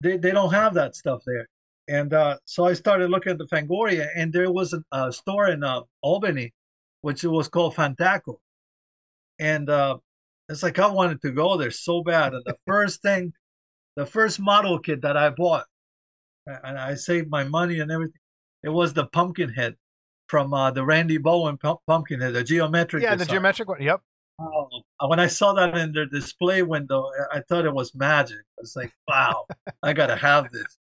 [0.00, 1.46] they, they don't have that stuff there.
[1.88, 5.48] And uh, so I started looking at the Fangoria, and there was a, a store
[5.48, 6.52] in uh, Albany,
[7.00, 8.36] which was called Fantaco.
[9.38, 9.98] And uh,
[10.48, 12.32] it's like I wanted to go there so bad.
[12.34, 13.32] And the first thing,
[13.96, 15.64] the first model kit that I bought,
[16.46, 18.14] and I saved my money and everything,
[18.62, 19.76] it was the Pumpkinhead
[20.28, 23.02] from uh, the Randy Bowen pump- Pumpkinhead, the geometric.
[23.02, 23.14] yeah.
[23.14, 23.80] The geometric one.
[23.82, 24.00] Yep.
[24.40, 24.68] Oh,
[25.08, 28.38] when I saw that in their display window, I I thought it was magic.
[28.38, 29.44] I was like, wow,
[29.82, 30.78] I gotta have this.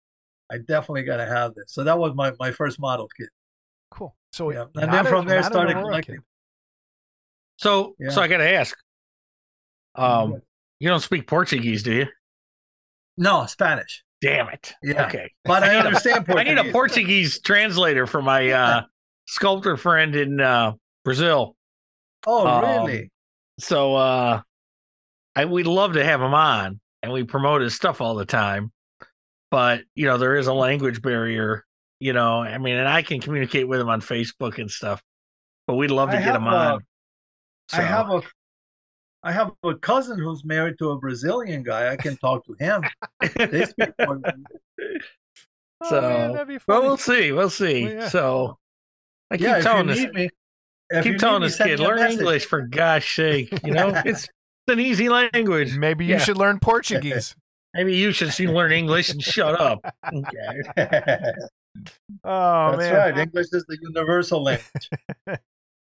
[0.52, 1.66] I definitely gotta have this.
[1.68, 3.28] So that was my, my first model kit.
[3.90, 4.14] Cool.
[4.32, 4.66] So Yeah.
[4.76, 6.14] And then a- from there not an started collecting.
[6.16, 6.24] kid.
[7.58, 8.10] So, Yeah.
[8.10, 8.76] so I got to ask.
[10.00, 10.42] Um,
[10.78, 12.06] you don't speak Portuguese, do you?
[13.16, 14.02] No, Spanish.
[14.20, 14.72] Damn it.
[14.82, 15.06] Yeah.
[15.06, 15.30] Okay.
[15.44, 18.82] But I a- understand I need a Portuguese translator for my uh,
[19.26, 20.72] sculptor friend in uh,
[21.04, 21.56] Brazil.
[22.26, 23.10] Oh, Um, really?
[23.58, 24.40] So uh,
[25.36, 28.72] I we'd love to have him on, and we promote his stuff all the time.
[29.50, 31.64] But you know, there is a language barrier.
[31.98, 35.02] You know, I mean, and I can communicate with him on Facebook and stuff.
[35.66, 36.80] But we'd love to I get him a- on.
[37.72, 38.22] I have a
[39.22, 41.90] I have a cousin who's married to a Brazilian guy.
[41.92, 42.82] I can talk to him.
[43.50, 44.44] They speak Portuguese.
[45.82, 47.32] Oh, So, man, Well, we'll see.
[47.32, 47.84] We'll see.
[47.84, 48.08] Well, yeah.
[48.08, 48.58] So
[49.30, 50.30] I keep yeah, telling you this, me,
[51.02, 52.18] keep telling me, this kid, learn message.
[52.18, 53.50] English for gosh sake.
[53.64, 54.26] You know, it's
[54.68, 55.76] an easy language.
[55.76, 56.18] Maybe you Yeah.
[56.20, 57.34] should learn Portuguese.
[57.74, 59.80] Maybe you should see learn English and shut up.
[60.12, 61.32] Okay.
[62.24, 62.94] Oh That's man.
[62.94, 63.18] right.
[63.18, 64.90] English is the universal language.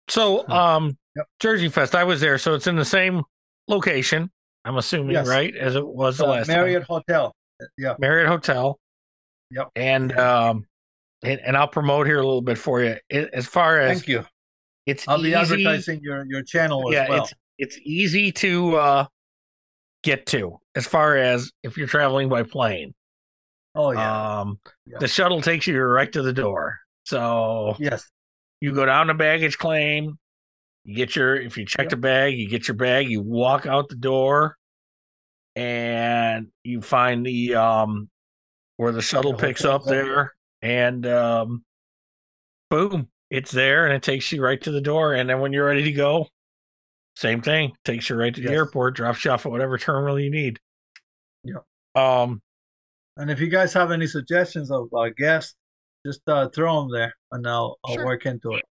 [0.08, 1.26] So, um, Yep.
[1.40, 3.22] Jersey Fest, I was there, so it's in the same
[3.68, 4.30] location.
[4.64, 5.26] I'm assuming, Yes.
[5.26, 6.86] right, as it was the Uh, last Marriott time.
[6.88, 7.34] Hotel.
[7.78, 7.94] Yeah.
[7.98, 8.78] Marriott Hotel.
[9.50, 9.70] Yep.
[9.76, 10.66] And um,
[11.22, 12.96] and, and I'll promote here a little bit for you.
[13.08, 14.24] It, as far as Thank you.
[14.84, 17.22] it's I'll be easy, advertising your your channel yeah, well.
[17.24, 19.06] it's it's easy to uh,
[20.02, 22.92] get to as far as if you're traveling by plane.
[23.74, 24.40] Oh yeah.
[24.40, 24.98] Um, Yeah.
[24.98, 26.78] the shuttle takes you right to the door.
[27.04, 28.10] So yes.
[28.60, 30.18] You go down to baggage claim,
[30.84, 33.88] you get your if you check the bag, you get your bag, you walk out
[33.88, 34.56] the door,
[35.54, 38.08] and you find the um
[38.76, 40.34] where the shuttle The picks up there.
[40.62, 41.64] and um,
[42.70, 45.14] boom, it's there, and it takes you right to the door.
[45.14, 46.28] And then when you're ready to go,
[47.16, 48.54] same thing, takes you right to the Yes.
[48.56, 50.58] airport, drops you off at whatever terminal you need.
[51.44, 51.64] Yep.
[51.94, 52.42] Um,
[53.16, 55.54] And if you guys have any suggestions of uh, guests,
[56.06, 58.04] just uh, throw them there, and I'll I'll Sure.
[58.06, 58.64] work into it.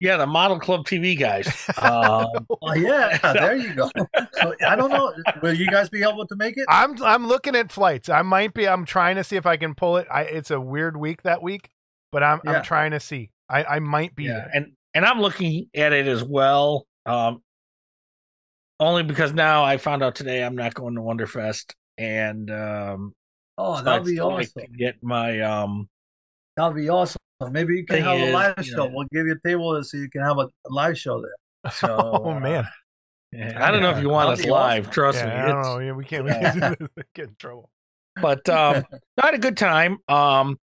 [0.00, 1.46] yeah, the Model Club TV guys.
[1.78, 3.90] Um, Oh yeah, there you go.
[4.34, 5.12] So, I don't know.
[5.42, 6.64] Will you guys be able to make it?
[6.68, 8.08] I'm I'm looking at flights.
[8.08, 8.68] I might be.
[8.68, 10.06] I'm trying to see if I can pull it.
[10.10, 11.68] I, it's a weird week that week,
[12.12, 12.52] but I'm Yeah.
[12.58, 13.30] I'm trying to see.
[13.50, 14.50] I I might be yeah, there.
[14.54, 16.86] and and I'm looking at it as well.
[17.06, 17.42] Um,
[18.80, 23.12] only because now I found out today I'm not going to Wonderfest, and um,
[23.60, 24.70] Oh, so that'd I'd be still like awesome.
[24.70, 25.88] to get my um.
[26.58, 27.18] That'd be awesome.
[27.50, 28.76] Maybe you can Thing have a live you show.
[28.76, 31.34] know- We'll give you a table so you can have a, a live show there.
[31.72, 32.66] So, oh uh, man,
[33.32, 34.84] yeah, I don't know if you want us live.
[34.84, 34.92] awesome.
[34.92, 35.78] Trust yeah, me, I don't know.
[35.80, 36.24] Yeah, we can't.
[36.24, 36.52] We yeah.
[36.52, 36.78] can't
[37.14, 37.68] get in trouble.
[38.22, 38.84] but um,
[39.20, 39.98] I had a good time.
[40.08, 40.58] Um,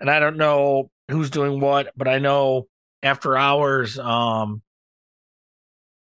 [0.00, 2.66] and I don't know who's doing what, but I know
[3.02, 4.62] after hours, um,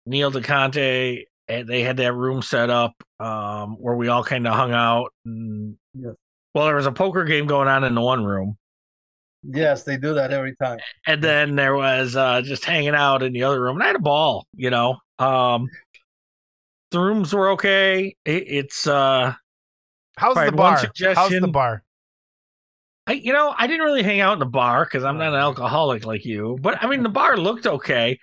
[0.06, 4.54] Neil DeConte, eh, they had that room set up um, where we all kind of
[4.54, 5.12] hung out.
[5.24, 6.14] And, Yes.
[6.54, 8.56] Well, there was a poker game going on in the one room,
[9.50, 10.78] Yes, they do that every time.
[11.06, 13.76] and then there was uh, just hanging out in the other room.
[13.76, 14.96] And I had a ball, you know.
[15.18, 15.68] Um,
[16.90, 18.14] the rooms were okay.
[18.24, 19.34] It, it's uh,
[20.16, 20.76] How's the bar?
[21.16, 21.82] How's the bar?
[23.06, 25.40] I, you know, I didn't really hang out in the bar because I'm not an
[25.40, 26.58] alcoholic like you.
[26.60, 28.18] But I mean, the bar looked okay.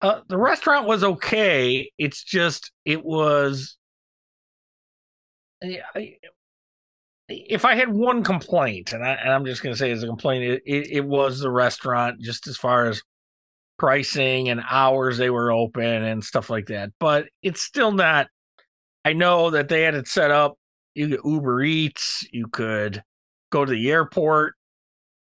[0.00, 1.90] Uh, the restaurant was okay.
[1.98, 3.76] It's just it was.
[5.62, 6.16] I- I-
[7.28, 10.06] If I had one complaint, and, I, and I'm just going to say as a
[10.06, 13.02] complaint, it, it, it was the restaurant, just as far as
[13.78, 16.90] pricing and hours they were open and stuff like that.
[17.00, 18.28] But it's still not.
[19.04, 20.56] I know that they had it set up.
[20.94, 22.26] You could Uber Eats.
[22.32, 23.02] You could
[23.50, 24.54] go to the airport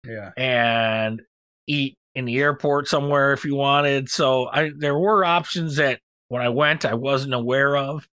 [0.04, 0.30] Yeah.
[0.36, 1.22] and
[1.66, 4.08] eat in the airport somewhere if you wanted.
[4.08, 8.08] So I there were options that when I went I wasn't aware of.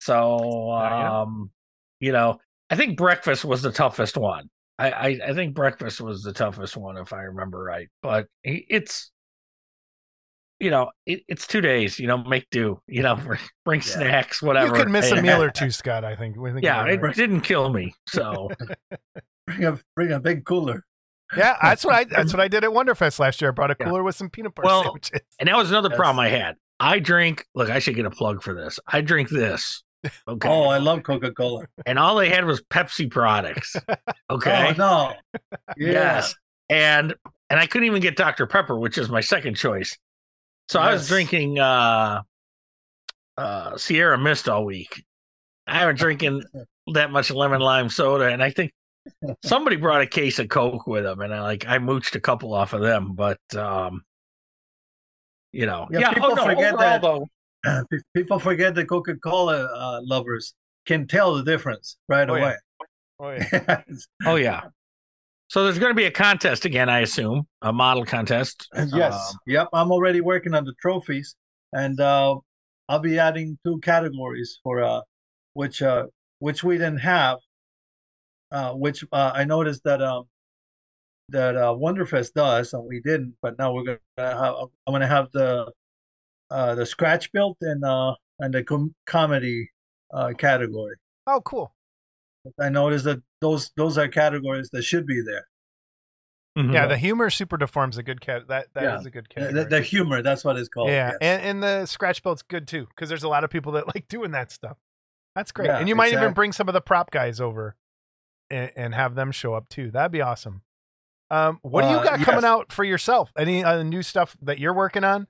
[0.00, 1.50] So um
[1.98, 2.38] you know,
[2.70, 4.48] I think breakfast was the toughest one.
[4.78, 7.88] I, I, I think breakfast was the toughest one if I remember right.
[8.02, 9.10] But it's
[10.60, 13.16] you know, it, it's two days, you know, make do, you know,
[13.64, 13.86] bring Yeah.
[13.86, 14.76] snacks, whatever.
[14.76, 16.04] You could miss a meal or two, Scott.
[16.04, 16.36] I think.
[16.36, 17.14] We think Yeah, it right.
[17.14, 17.94] didn't kill me.
[18.08, 18.50] So
[19.46, 20.84] Bring a bring a big cooler.
[21.36, 21.56] yeah.
[21.62, 22.04] That's what I.
[22.04, 23.50] That's what I did at Wonderfest last year.
[23.50, 23.86] I brought a Yeah.
[23.86, 25.20] cooler with some peanut butter Well, sandwiches.
[25.40, 25.96] And that was another Yes.
[25.96, 26.56] problem I had.
[26.78, 27.46] I drink.
[27.54, 28.78] Look, I should get a plug for this.
[28.86, 29.82] I drink this.
[30.26, 30.48] Okay.
[30.48, 31.66] Oh, I love Coca Cola.
[31.84, 33.76] and all they had was Pepsi products.
[34.30, 34.68] Okay.
[34.68, 35.12] Oh no.
[35.76, 35.92] Yeah.
[35.92, 36.34] Yes.
[36.68, 37.14] And
[37.50, 38.46] and I couldn't even get Dr.
[38.46, 39.98] Pepper, which is my second choice.
[40.68, 42.22] So I was drinking uh
[43.36, 45.04] uh Sierra Mist all week.
[45.66, 46.44] I haven't drinking
[46.94, 48.72] that much lemon lime soda, and I think
[49.44, 52.54] somebody brought a case of Coke with them, and I like I mooched a couple
[52.54, 54.02] off of them, but um
[55.52, 56.12] you know, Yeah, yeah.
[56.14, 57.26] people oh no, forget overall that- though,
[58.14, 60.54] People forget the Coca Cola uh, lovers
[60.86, 62.42] can tell the difference right Oh, yeah.
[62.42, 62.56] away.
[63.20, 63.82] Oh, yeah.
[64.26, 64.62] Oh yeah.
[65.48, 68.68] So there's going to be a contest again, I assume, a model contest.
[68.94, 69.14] yes.
[69.14, 69.68] Um, yep.
[69.72, 71.34] I'm already working on the trophies,
[71.72, 72.36] and uh,
[72.88, 75.00] I'll be adding two categories for uh,
[75.54, 76.06] which uh,
[76.38, 77.38] which we didn't have.
[78.52, 80.24] Uh, which uh, I noticed that um,
[81.30, 83.34] that uh, Wonderfest does, and we didn't.
[83.42, 83.98] But now we're gonna
[84.38, 84.54] have.
[84.86, 85.70] I'm gonna have the
[86.50, 89.70] uh, the scratch built and uh, and the com- comedy
[90.12, 90.96] uh, category.
[91.26, 91.72] Oh, cool.
[92.60, 95.46] I noticed that those those are categories that should be there.
[96.58, 96.72] mhm.
[96.72, 98.48] Yeah, the humor super deforms a good cat.
[98.48, 99.08] That that is Yeah.
[99.08, 99.64] a good The, category.
[99.64, 100.88] the, the humor, that's what it's called.
[100.88, 101.18] yeah, yes.
[101.20, 104.08] and and the scratch belt's good too because there's a lot of people that like
[104.08, 104.76] doing that stuff.
[105.36, 107.76] That's great, Yeah, and you might even bring some of the prop guys over
[108.50, 109.90] and, and have them show up too.
[109.92, 110.62] That'd be awesome.
[111.30, 113.32] Um, what do you Uh, got coming out for yourself?
[113.38, 115.28] Any uh, new stuff that you're working on,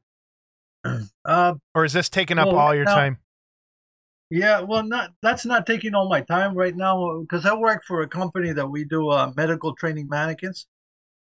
[1.25, 3.19] Uh, or is this taking up Well, all your now- time?
[4.31, 8.03] yeah, well, not that's not taking all my time right now because I work for
[8.03, 10.67] a company that we do uh, medical training mannequins.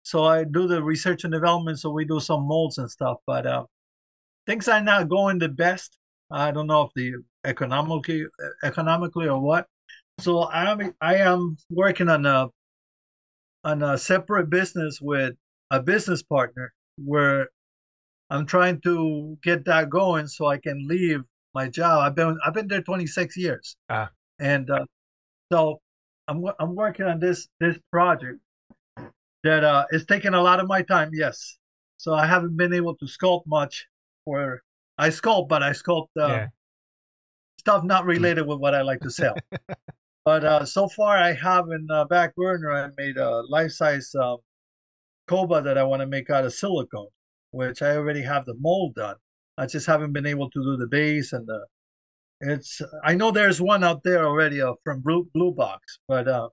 [0.03, 1.79] So I do the research and development.
[1.81, 3.65] So we do some molds and stuff, but uh,
[4.47, 5.97] things are not going the best.
[6.31, 7.15] I don't know if the
[7.45, 8.27] economically
[8.65, 9.67] economically or what.
[10.19, 12.49] So I am I am working on a
[13.65, 15.35] on a separate business with
[15.71, 17.49] a business partner where
[18.35, 21.21] I'm trying to get that going so I can leave
[21.55, 22.01] my job.
[22.03, 23.77] I've been I've been there 26 years.
[23.89, 24.11] Ah.
[24.41, 24.85] And uh,
[25.53, 25.81] so
[26.27, 28.41] I'm I'm working on this this project
[29.45, 31.11] that uh is taking a lot of my time.
[31.13, 31.59] Yes.
[31.97, 33.87] So I haven't been able to sculpt much
[34.25, 34.63] for
[34.99, 36.47] I sculpt, but I sculpt uh, yeah.
[37.61, 39.37] stuff not related with what I like to sell.
[40.25, 42.73] but uh, so far, I have in uh, back burner.
[42.73, 44.39] I made a life size um,
[45.29, 47.09] Koba that I want to make out of silicone,
[47.55, 49.17] which I already have the mold done.
[49.59, 51.67] I just haven't been able to do the base and the.
[52.41, 56.49] It's I know there's one out there already uh, from Blue Blue Box, but uh,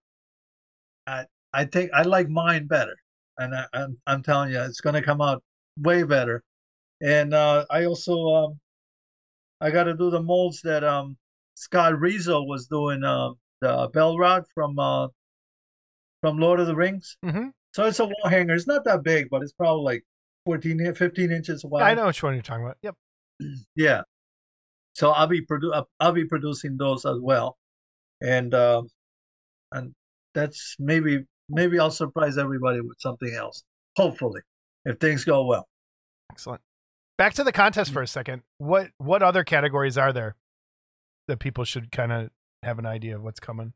[1.07, 2.95] I I think I like mine better,
[3.38, 5.44] and I, I'm I'm telling you, it's gonna come out
[5.78, 6.44] way better.
[7.02, 8.60] And uh, I also um,
[9.61, 11.18] I got to do the molds that um
[11.56, 15.07] Scott Rizzo was doing uh, the Balrog from uh
[16.22, 17.18] from Lord of the Rings.
[17.23, 18.53] hmm So it's a wall hanger.
[18.56, 20.03] It's not that big, but it's probably like
[20.45, 21.84] 14, 15 inches wide.
[21.84, 22.77] I know which one you're talking about.
[22.81, 22.95] Yep.
[23.76, 24.01] Yeah.
[24.93, 27.57] So I'll be produ- I'll- I'll be producing those as well,
[28.22, 28.89] and um,
[29.72, 29.93] and
[30.34, 33.63] that's maybe maybe I'll surprise everybody with something else.
[33.95, 34.41] Hopefully,
[34.84, 35.68] if things go well.
[36.31, 36.61] Excellent.
[37.18, 37.93] Back to the contest mm.
[37.93, 38.41] for a second.
[38.57, 40.35] What what other categories are there
[41.27, 42.30] that people should kind of
[42.63, 43.73] have an idea of what's coming?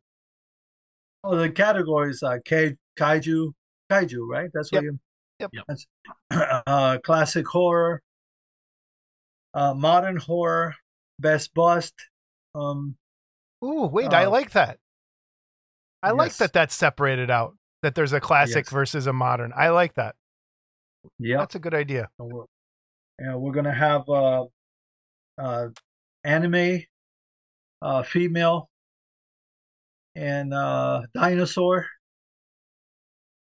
[1.23, 3.53] Oh, the categories uh, are kai, kaiju,
[3.89, 4.49] kaiju, right?
[4.53, 4.91] That's what Yep.
[4.91, 4.99] you.
[5.39, 5.51] Yep.
[6.31, 8.01] Uh, classic horror,
[9.53, 10.75] uh, modern horror,
[11.19, 11.93] best bust.
[12.55, 12.97] Um,
[13.63, 14.79] Ooh, wait, I Uh, like that.
[16.03, 17.55] I like that that's separated out.
[17.83, 18.71] That there's a classic Yes.
[18.71, 19.53] versus a modern.
[19.55, 20.15] I like that.
[21.19, 22.09] yeah, That's a good idea.
[22.17, 22.45] we're,
[23.19, 24.45] yeah, we're gonna have uh,
[25.37, 25.67] uh,
[26.23, 26.81] anime,
[27.81, 28.69] uh, female,
[30.15, 31.85] and uh, dinosaur,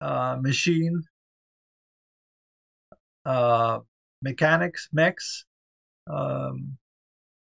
[0.00, 1.02] uh, machine,
[3.26, 3.80] uh,
[4.22, 5.44] mechanics, mechs.
[6.08, 6.78] Um,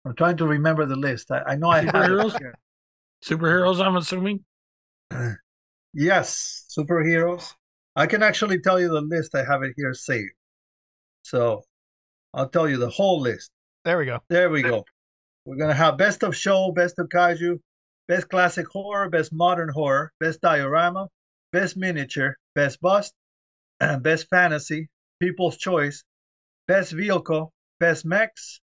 [0.04, 1.30] I'm trying to remember the list.
[1.30, 2.52] I, I know I have Superheroes?
[3.24, 4.44] Superheroes, I'm assuming.
[5.94, 7.54] Yes, superheroes.
[7.96, 9.34] I can actually tell you the list.
[9.34, 10.30] I have it here saved.
[11.22, 11.62] So
[12.34, 13.50] I'll tell you the whole list.
[13.84, 14.20] There we go.
[14.28, 14.84] There we go.
[15.46, 17.58] We're gonna have best of show, best of kaiju,
[18.06, 21.08] best classic horror, best modern horror, best diorama,
[21.52, 23.14] best miniature, best bust,
[23.80, 24.88] and best fantasy,
[25.20, 26.04] people's choice,
[26.66, 28.60] best vehicle, best mechs,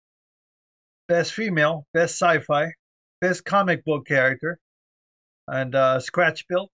[1.08, 2.72] best female, best sci-fi,
[3.22, 4.60] best comic book character,
[5.48, 6.70] and uh, scratch built,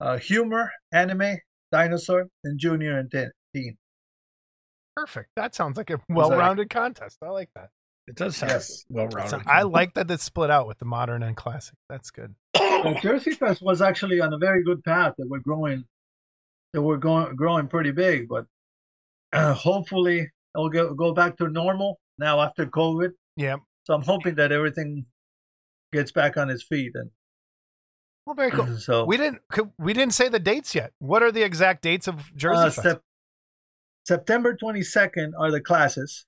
[0.00, 1.36] uh, humor, anime,
[1.72, 3.30] dinosaur, and junior and teen.
[3.54, 3.76] teen.
[4.94, 5.28] Perfect.
[5.36, 7.18] That sounds like a well-rounded contest.
[7.22, 7.68] I like that.
[8.06, 8.84] It does sound Yes.
[8.88, 9.42] well-rounded.
[9.46, 11.74] I like that it's split out with the modern and classic.
[11.88, 12.34] That's good.
[12.54, 15.84] The Jersey Fest was actually on a very good path that we're growing,
[16.76, 18.44] that we're going growing pretty big, but
[19.32, 23.12] uh, hopefully it'll go go back to normal now after COVID.
[23.34, 23.56] Yeah.
[23.84, 25.06] So I'm hoping that everything
[25.90, 27.10] gets back on its feet, and
[28.26, 28.76] Well, very cool.
[28.88, 29.40] so We didn't
[29.78, 30.92] we didn't say the dates yet.
[30.98, 32.82] What are the exact dates of Jersey uh, Fest?
[32.82, 33.02] Sep-
[34.06, 36.26] September 22nd are the classes,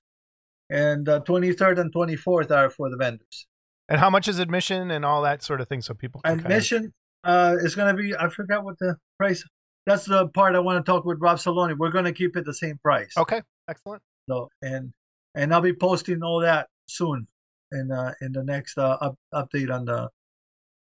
[0.71, 3.45] and uh, 23rd and 24th are for the vendors.
[3.87, 6.43] and how much is admission and all that sort of thing so people can kinda-
[6.43, 6.91] Admission
[7.23, 9.43] uh, is going to be I forgot what the price.
[9.85, 11.77] That's the part I want to talk with Rob Saloni.
[11.77, 13.13] We're going to keep it the same price.
[13.17, 14.01] Okay, excellent.
[14.29, 14.93] So and
[15.35, 17.27] and I'll be posting all that soon
[17.71, 20.09] in uh, in the next uh, up, update on the.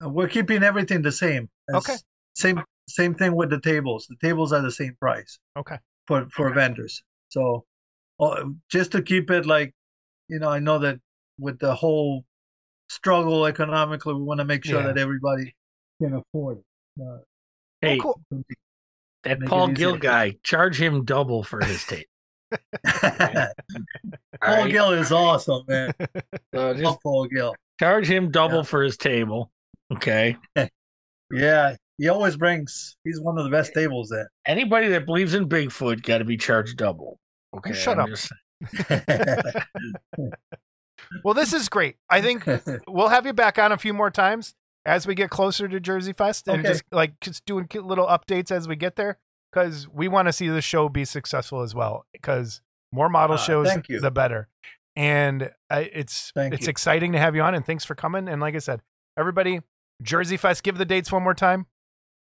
[0.02, 1.48] Uh, we're keeping everything the same.
[1.68, 1.98] It's Okay.
[2.34, 4.06] Same same thing with the tables.
[4.08, 5.76] The tables are the same price Okay.
[6.06, 7.02] for for vendors.
[7.28, 7.64] So,
[8.18, 9.74] uh, just to keep it like,
[10.28, 10.98] you know, I know that
[11.38, 12.24] with the whole
[12.88, 14.86] struggle economically, we want to make sure Yeah.
[14.88, 15.54] that everybody
[16.00, 17.02] can afford it.
[17.02, 17.18] Uh,
[17.82, 18.20] hey, cool.
[19.24, 19.74] That make Paul easier.
[19.74, 22.06] Gill guy, charge him double for his tape.
[22.86, 23.48] Paul
[24.42, 24.70] All right?
[24.70, 25.92] Gill is awesome, man.
[26.54, 27.54] So uh, just Paul Gill.
[27.78, 28.62] charge him double Yeah.
[28.62, 29.50] for his table.
[29.92, 30.36] Okay.
[31.32, 32.96] Yeah, he always brings.
[33.04, 34.28] He's one of the best tables there.
[34.46, 37.18] Anybody that believes in Bigfoot got to be charged double.
[37.56, 37.72] Okay.
[37.72, 38.08] shut I'm up.
[38.10, 38.32] just-
[41.24, 41.96] Well, this is great.
[42.08, 42.44] I think
[42.86, 44.54] we'll have you back on a few more times
[44.84, 46.68] as we get closer to Jersey Fest and Okay.
[46.68, 49.18] just like just doing little updates as we get there
[49.52, 52.60] because we want to see the show be successful as well because
[52.92, 54.00] more model Ah, shows thank you.
[54.00, 54.48] the better
[54.96, 56.70] and uh, it's Thank it's you.
[56.70, 58.80] exciting to have you on and thanks for coming and like i said
[59.16, 59.60] everybody
[60.02, 61.66] jersey fest give the dates one more time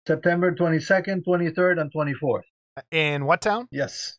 [0.07, 2.41] September 22nd, 23rd, and 24th.
[2.91, 4.17] in what town Yes.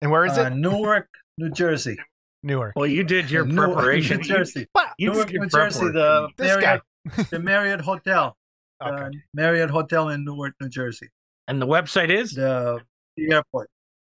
[0.00, 1.08] and where is Uh, it Newark,
[1.38, 1.96] New Jersey.
[2.42, 4.18] Newark Well, you did your Newark, preparation.
[4.18, 4.66] New Jersey.
[4.74, 6.28] Wow, You Newark, did your New Jersey, the.
[6.36, 6.82] This Marriott,
[7.30, 8.36] the Marriott Hotel.
[8.82, 9.02] Okay.
[9.04, 11.08] uh, Marriott Hotel in Newark, New Jersey.
[11.48, 12.80] And the website is The,
[13.16, 13.68] the airport.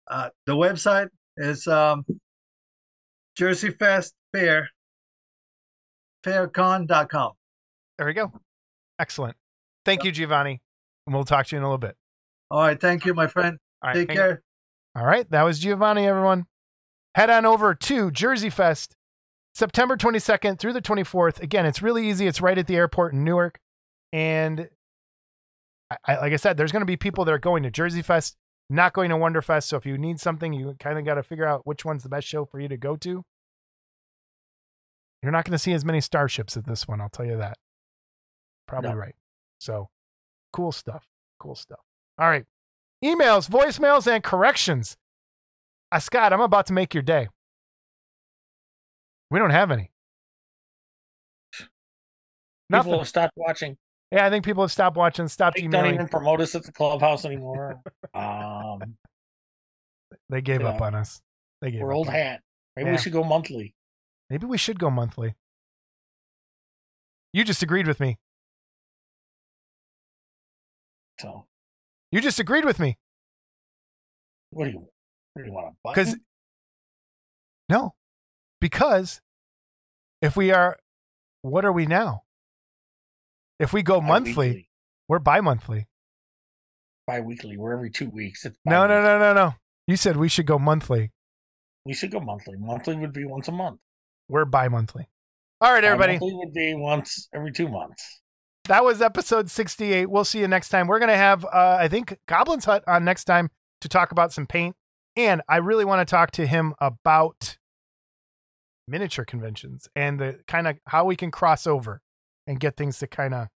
[0.10, 2.06] Uh, the website is um,
[3.36, 4.70] Jersey Fest Fair,
[6.24, 7.32] faircon.com.
[7.98, 8.32] There we go.
[9.00, 9.36] Excellent.
[9.86, 10.62] Thank you, Giovanni.
[11.08, 11.96] And we'll talk to you in a little bit.
[12.52, 12.80] All right.
[12.80, 13.58] Thank you, my friend.
[13.82, 13.96] All right.
[13.96, 14.42] Take hang- care.
[14.96, 15.30] All right.
[15.32, 16.46] That was Giovanni, everyone.
[17.16, 18.96] Head on over to Jersey Fest,
[19.54, 21.42] September 22nd through the 24th.
[21.42, 22.28] Again, it's really easy.
[22.28, 23.60] It's right at the airport in Newark.
[24.14, 24.70] And
[25.92, 28.02] I, I, like I said, there's going to be people that are going to Jersey
[28.02, 28.38] Fest,
[28.70, 29.64] not going to Wonderfest.
[29.64, 32.10] So if you need something, you kind of got to figure out which one's the
[32.10, 33.24] best show for you to go to.
[35.22, 37.02] You're not going to see as many starships at this one.
[37.02, 37.58] I'll tell you that.
[38.68, 38.96] Probably No.
[38.96, 39.16] right.
[39.60, 39.90] So
[40.54, 41.06] cool stuff.
[41.40, 41.80] Cool stuff.
[42.18, 42.46] All right.
[43.04, 44.96] Emails, voicemails, and corrections.
[45.92, 47.28] Uh, Scott, I'm about to make your day.
[49.32, 49.92] We don't have any.
[51.52, 51.70] people
[52.70, 52.94] Nothing.
[53.00, 53.78] have stopped watching.
[54.12, 56.72] Yeah, I think people have stopped watching, stopped They don't even promote us at the
[56.72, 57.82] clubhouse anymore.
[58.14, 58.96] um,
[60.30, 60.86] They gave up Yeah.
[60.88, 61.22] on us.
[61.62, 62.42] They gave we're up old hat.
[62.76, 62.96] Maybe Yeah.
[62.96, 63.74] we should go monthly.
[64.30, 65.36] Maybe we should go monthly.
[67.34, 68.18] You just agreed with me.
[71.20, 71.46] So
[72.12, 72.98] You just agreed with me.
[74.52, 74.88] what do you?
[75.36, 75.90] You want to?
[75.90, 76.16] Because
[77.70, 77.94] no,
[78.60, 79.22] because
[80.22, 80.78] if we are,
[81.42, 82.24] what are we now?
[83.60, 84.70] If we go monthly,
[85.08, 85.88] we're bi-monthly.
[87.08, 87.58] Bi-weekly.
[87.58, 88.46] We're every two weeks.
[88.46, 89.56] It's No, no, no, no, no.
[89.88, 91.12] You said we should go monthly.
[91.86, 92.56] We should go monthly.
[92.58, 93.80] Monthly would be once a month.
[94.28, 95.10] We're bi-monthly.
[95.62, 96.14] All right, everybody.
[96.14, 98.22] Monthly would be once every two months.
[98.68, 100.10] that was episode 68.
[100.10, 100.88] We'll see you next time.
[100.88, 103.50] We're going to have, uh, I think, Goblin's Hut on next time
[103.82, 104.76] to talk about some paint.
[105.16, 107.58] And I really want to talk to him about
[108.88, 112.02] miniature conventions and the kind of how we can cross over
[112.48, 113.48] and get things to kind of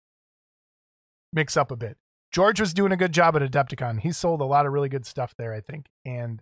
[1.33, 1.97] mix up a bit.
[2.33, 4.01] George was doing a good job at Adepticon.
[4.01, 5.87] He sold a lot of really good stuff there, I think.
[6.05, 6.41] And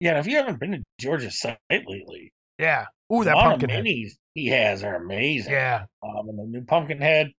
[0.00, 2.86] Yeah, if you haven't been to George's site lately, yeah.
[3.12, 3.84] Ooh, that pumpkin of head.
[3.84, 5.52] minis he has are amazing.
[5.52, 5.84] Yeah.
[6.02, 7.32] um, and the new pumpkin head,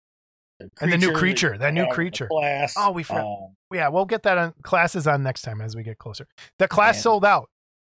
[0.80, 2.26] And the new creature, that new creature.
[2.28, 2.74] Class.
[2.76, 3.24] Oh, we forgot.
[3.26, 6.26] um, yeah, we'll get that on classes on next time as we get closer.
[6.58, 7.00] The class Yeah.
[7.02, 7.48] sold out.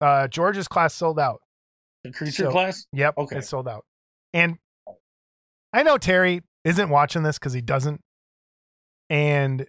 [0.00, 1.40] Uh George's class sold out.
[2.02, 2.86] the creature So- class.
[2.92, 3.36] Yep, Okay.
[3.38, 3.84] it's sold out.
[4.34, 4.58] And
[5.72, 8.00] I know Terry isn't watching this because he doesn't.
[9.10, 9.66] And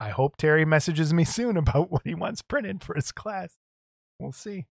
[0.00, 3.56] I hope Terry messages me soon about what he wants printed for his class.
[4.20, 4.66] We'll see.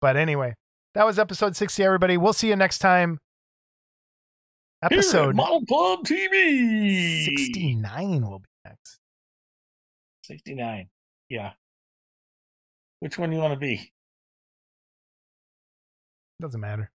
[0.00, 0.54] But anyway,
[0.94, 2.16] that was episode 60, everybody.
[2.16, 3.18] We'll see you next time.
[4.90, 7.24] Episode Model Club TV.
[7.24, 8.98] 69 will be next.
[10.24, 10.88] 69.
[11.28, 11.52] Yeah.
[13.00, 13.90] Which one you want to be?
[16.40, 16.90] Doesn't matter.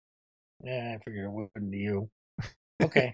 [0.65, 2.11] Yeah, I figured it wouldn't be you.
[2.83, 3.11] Okay.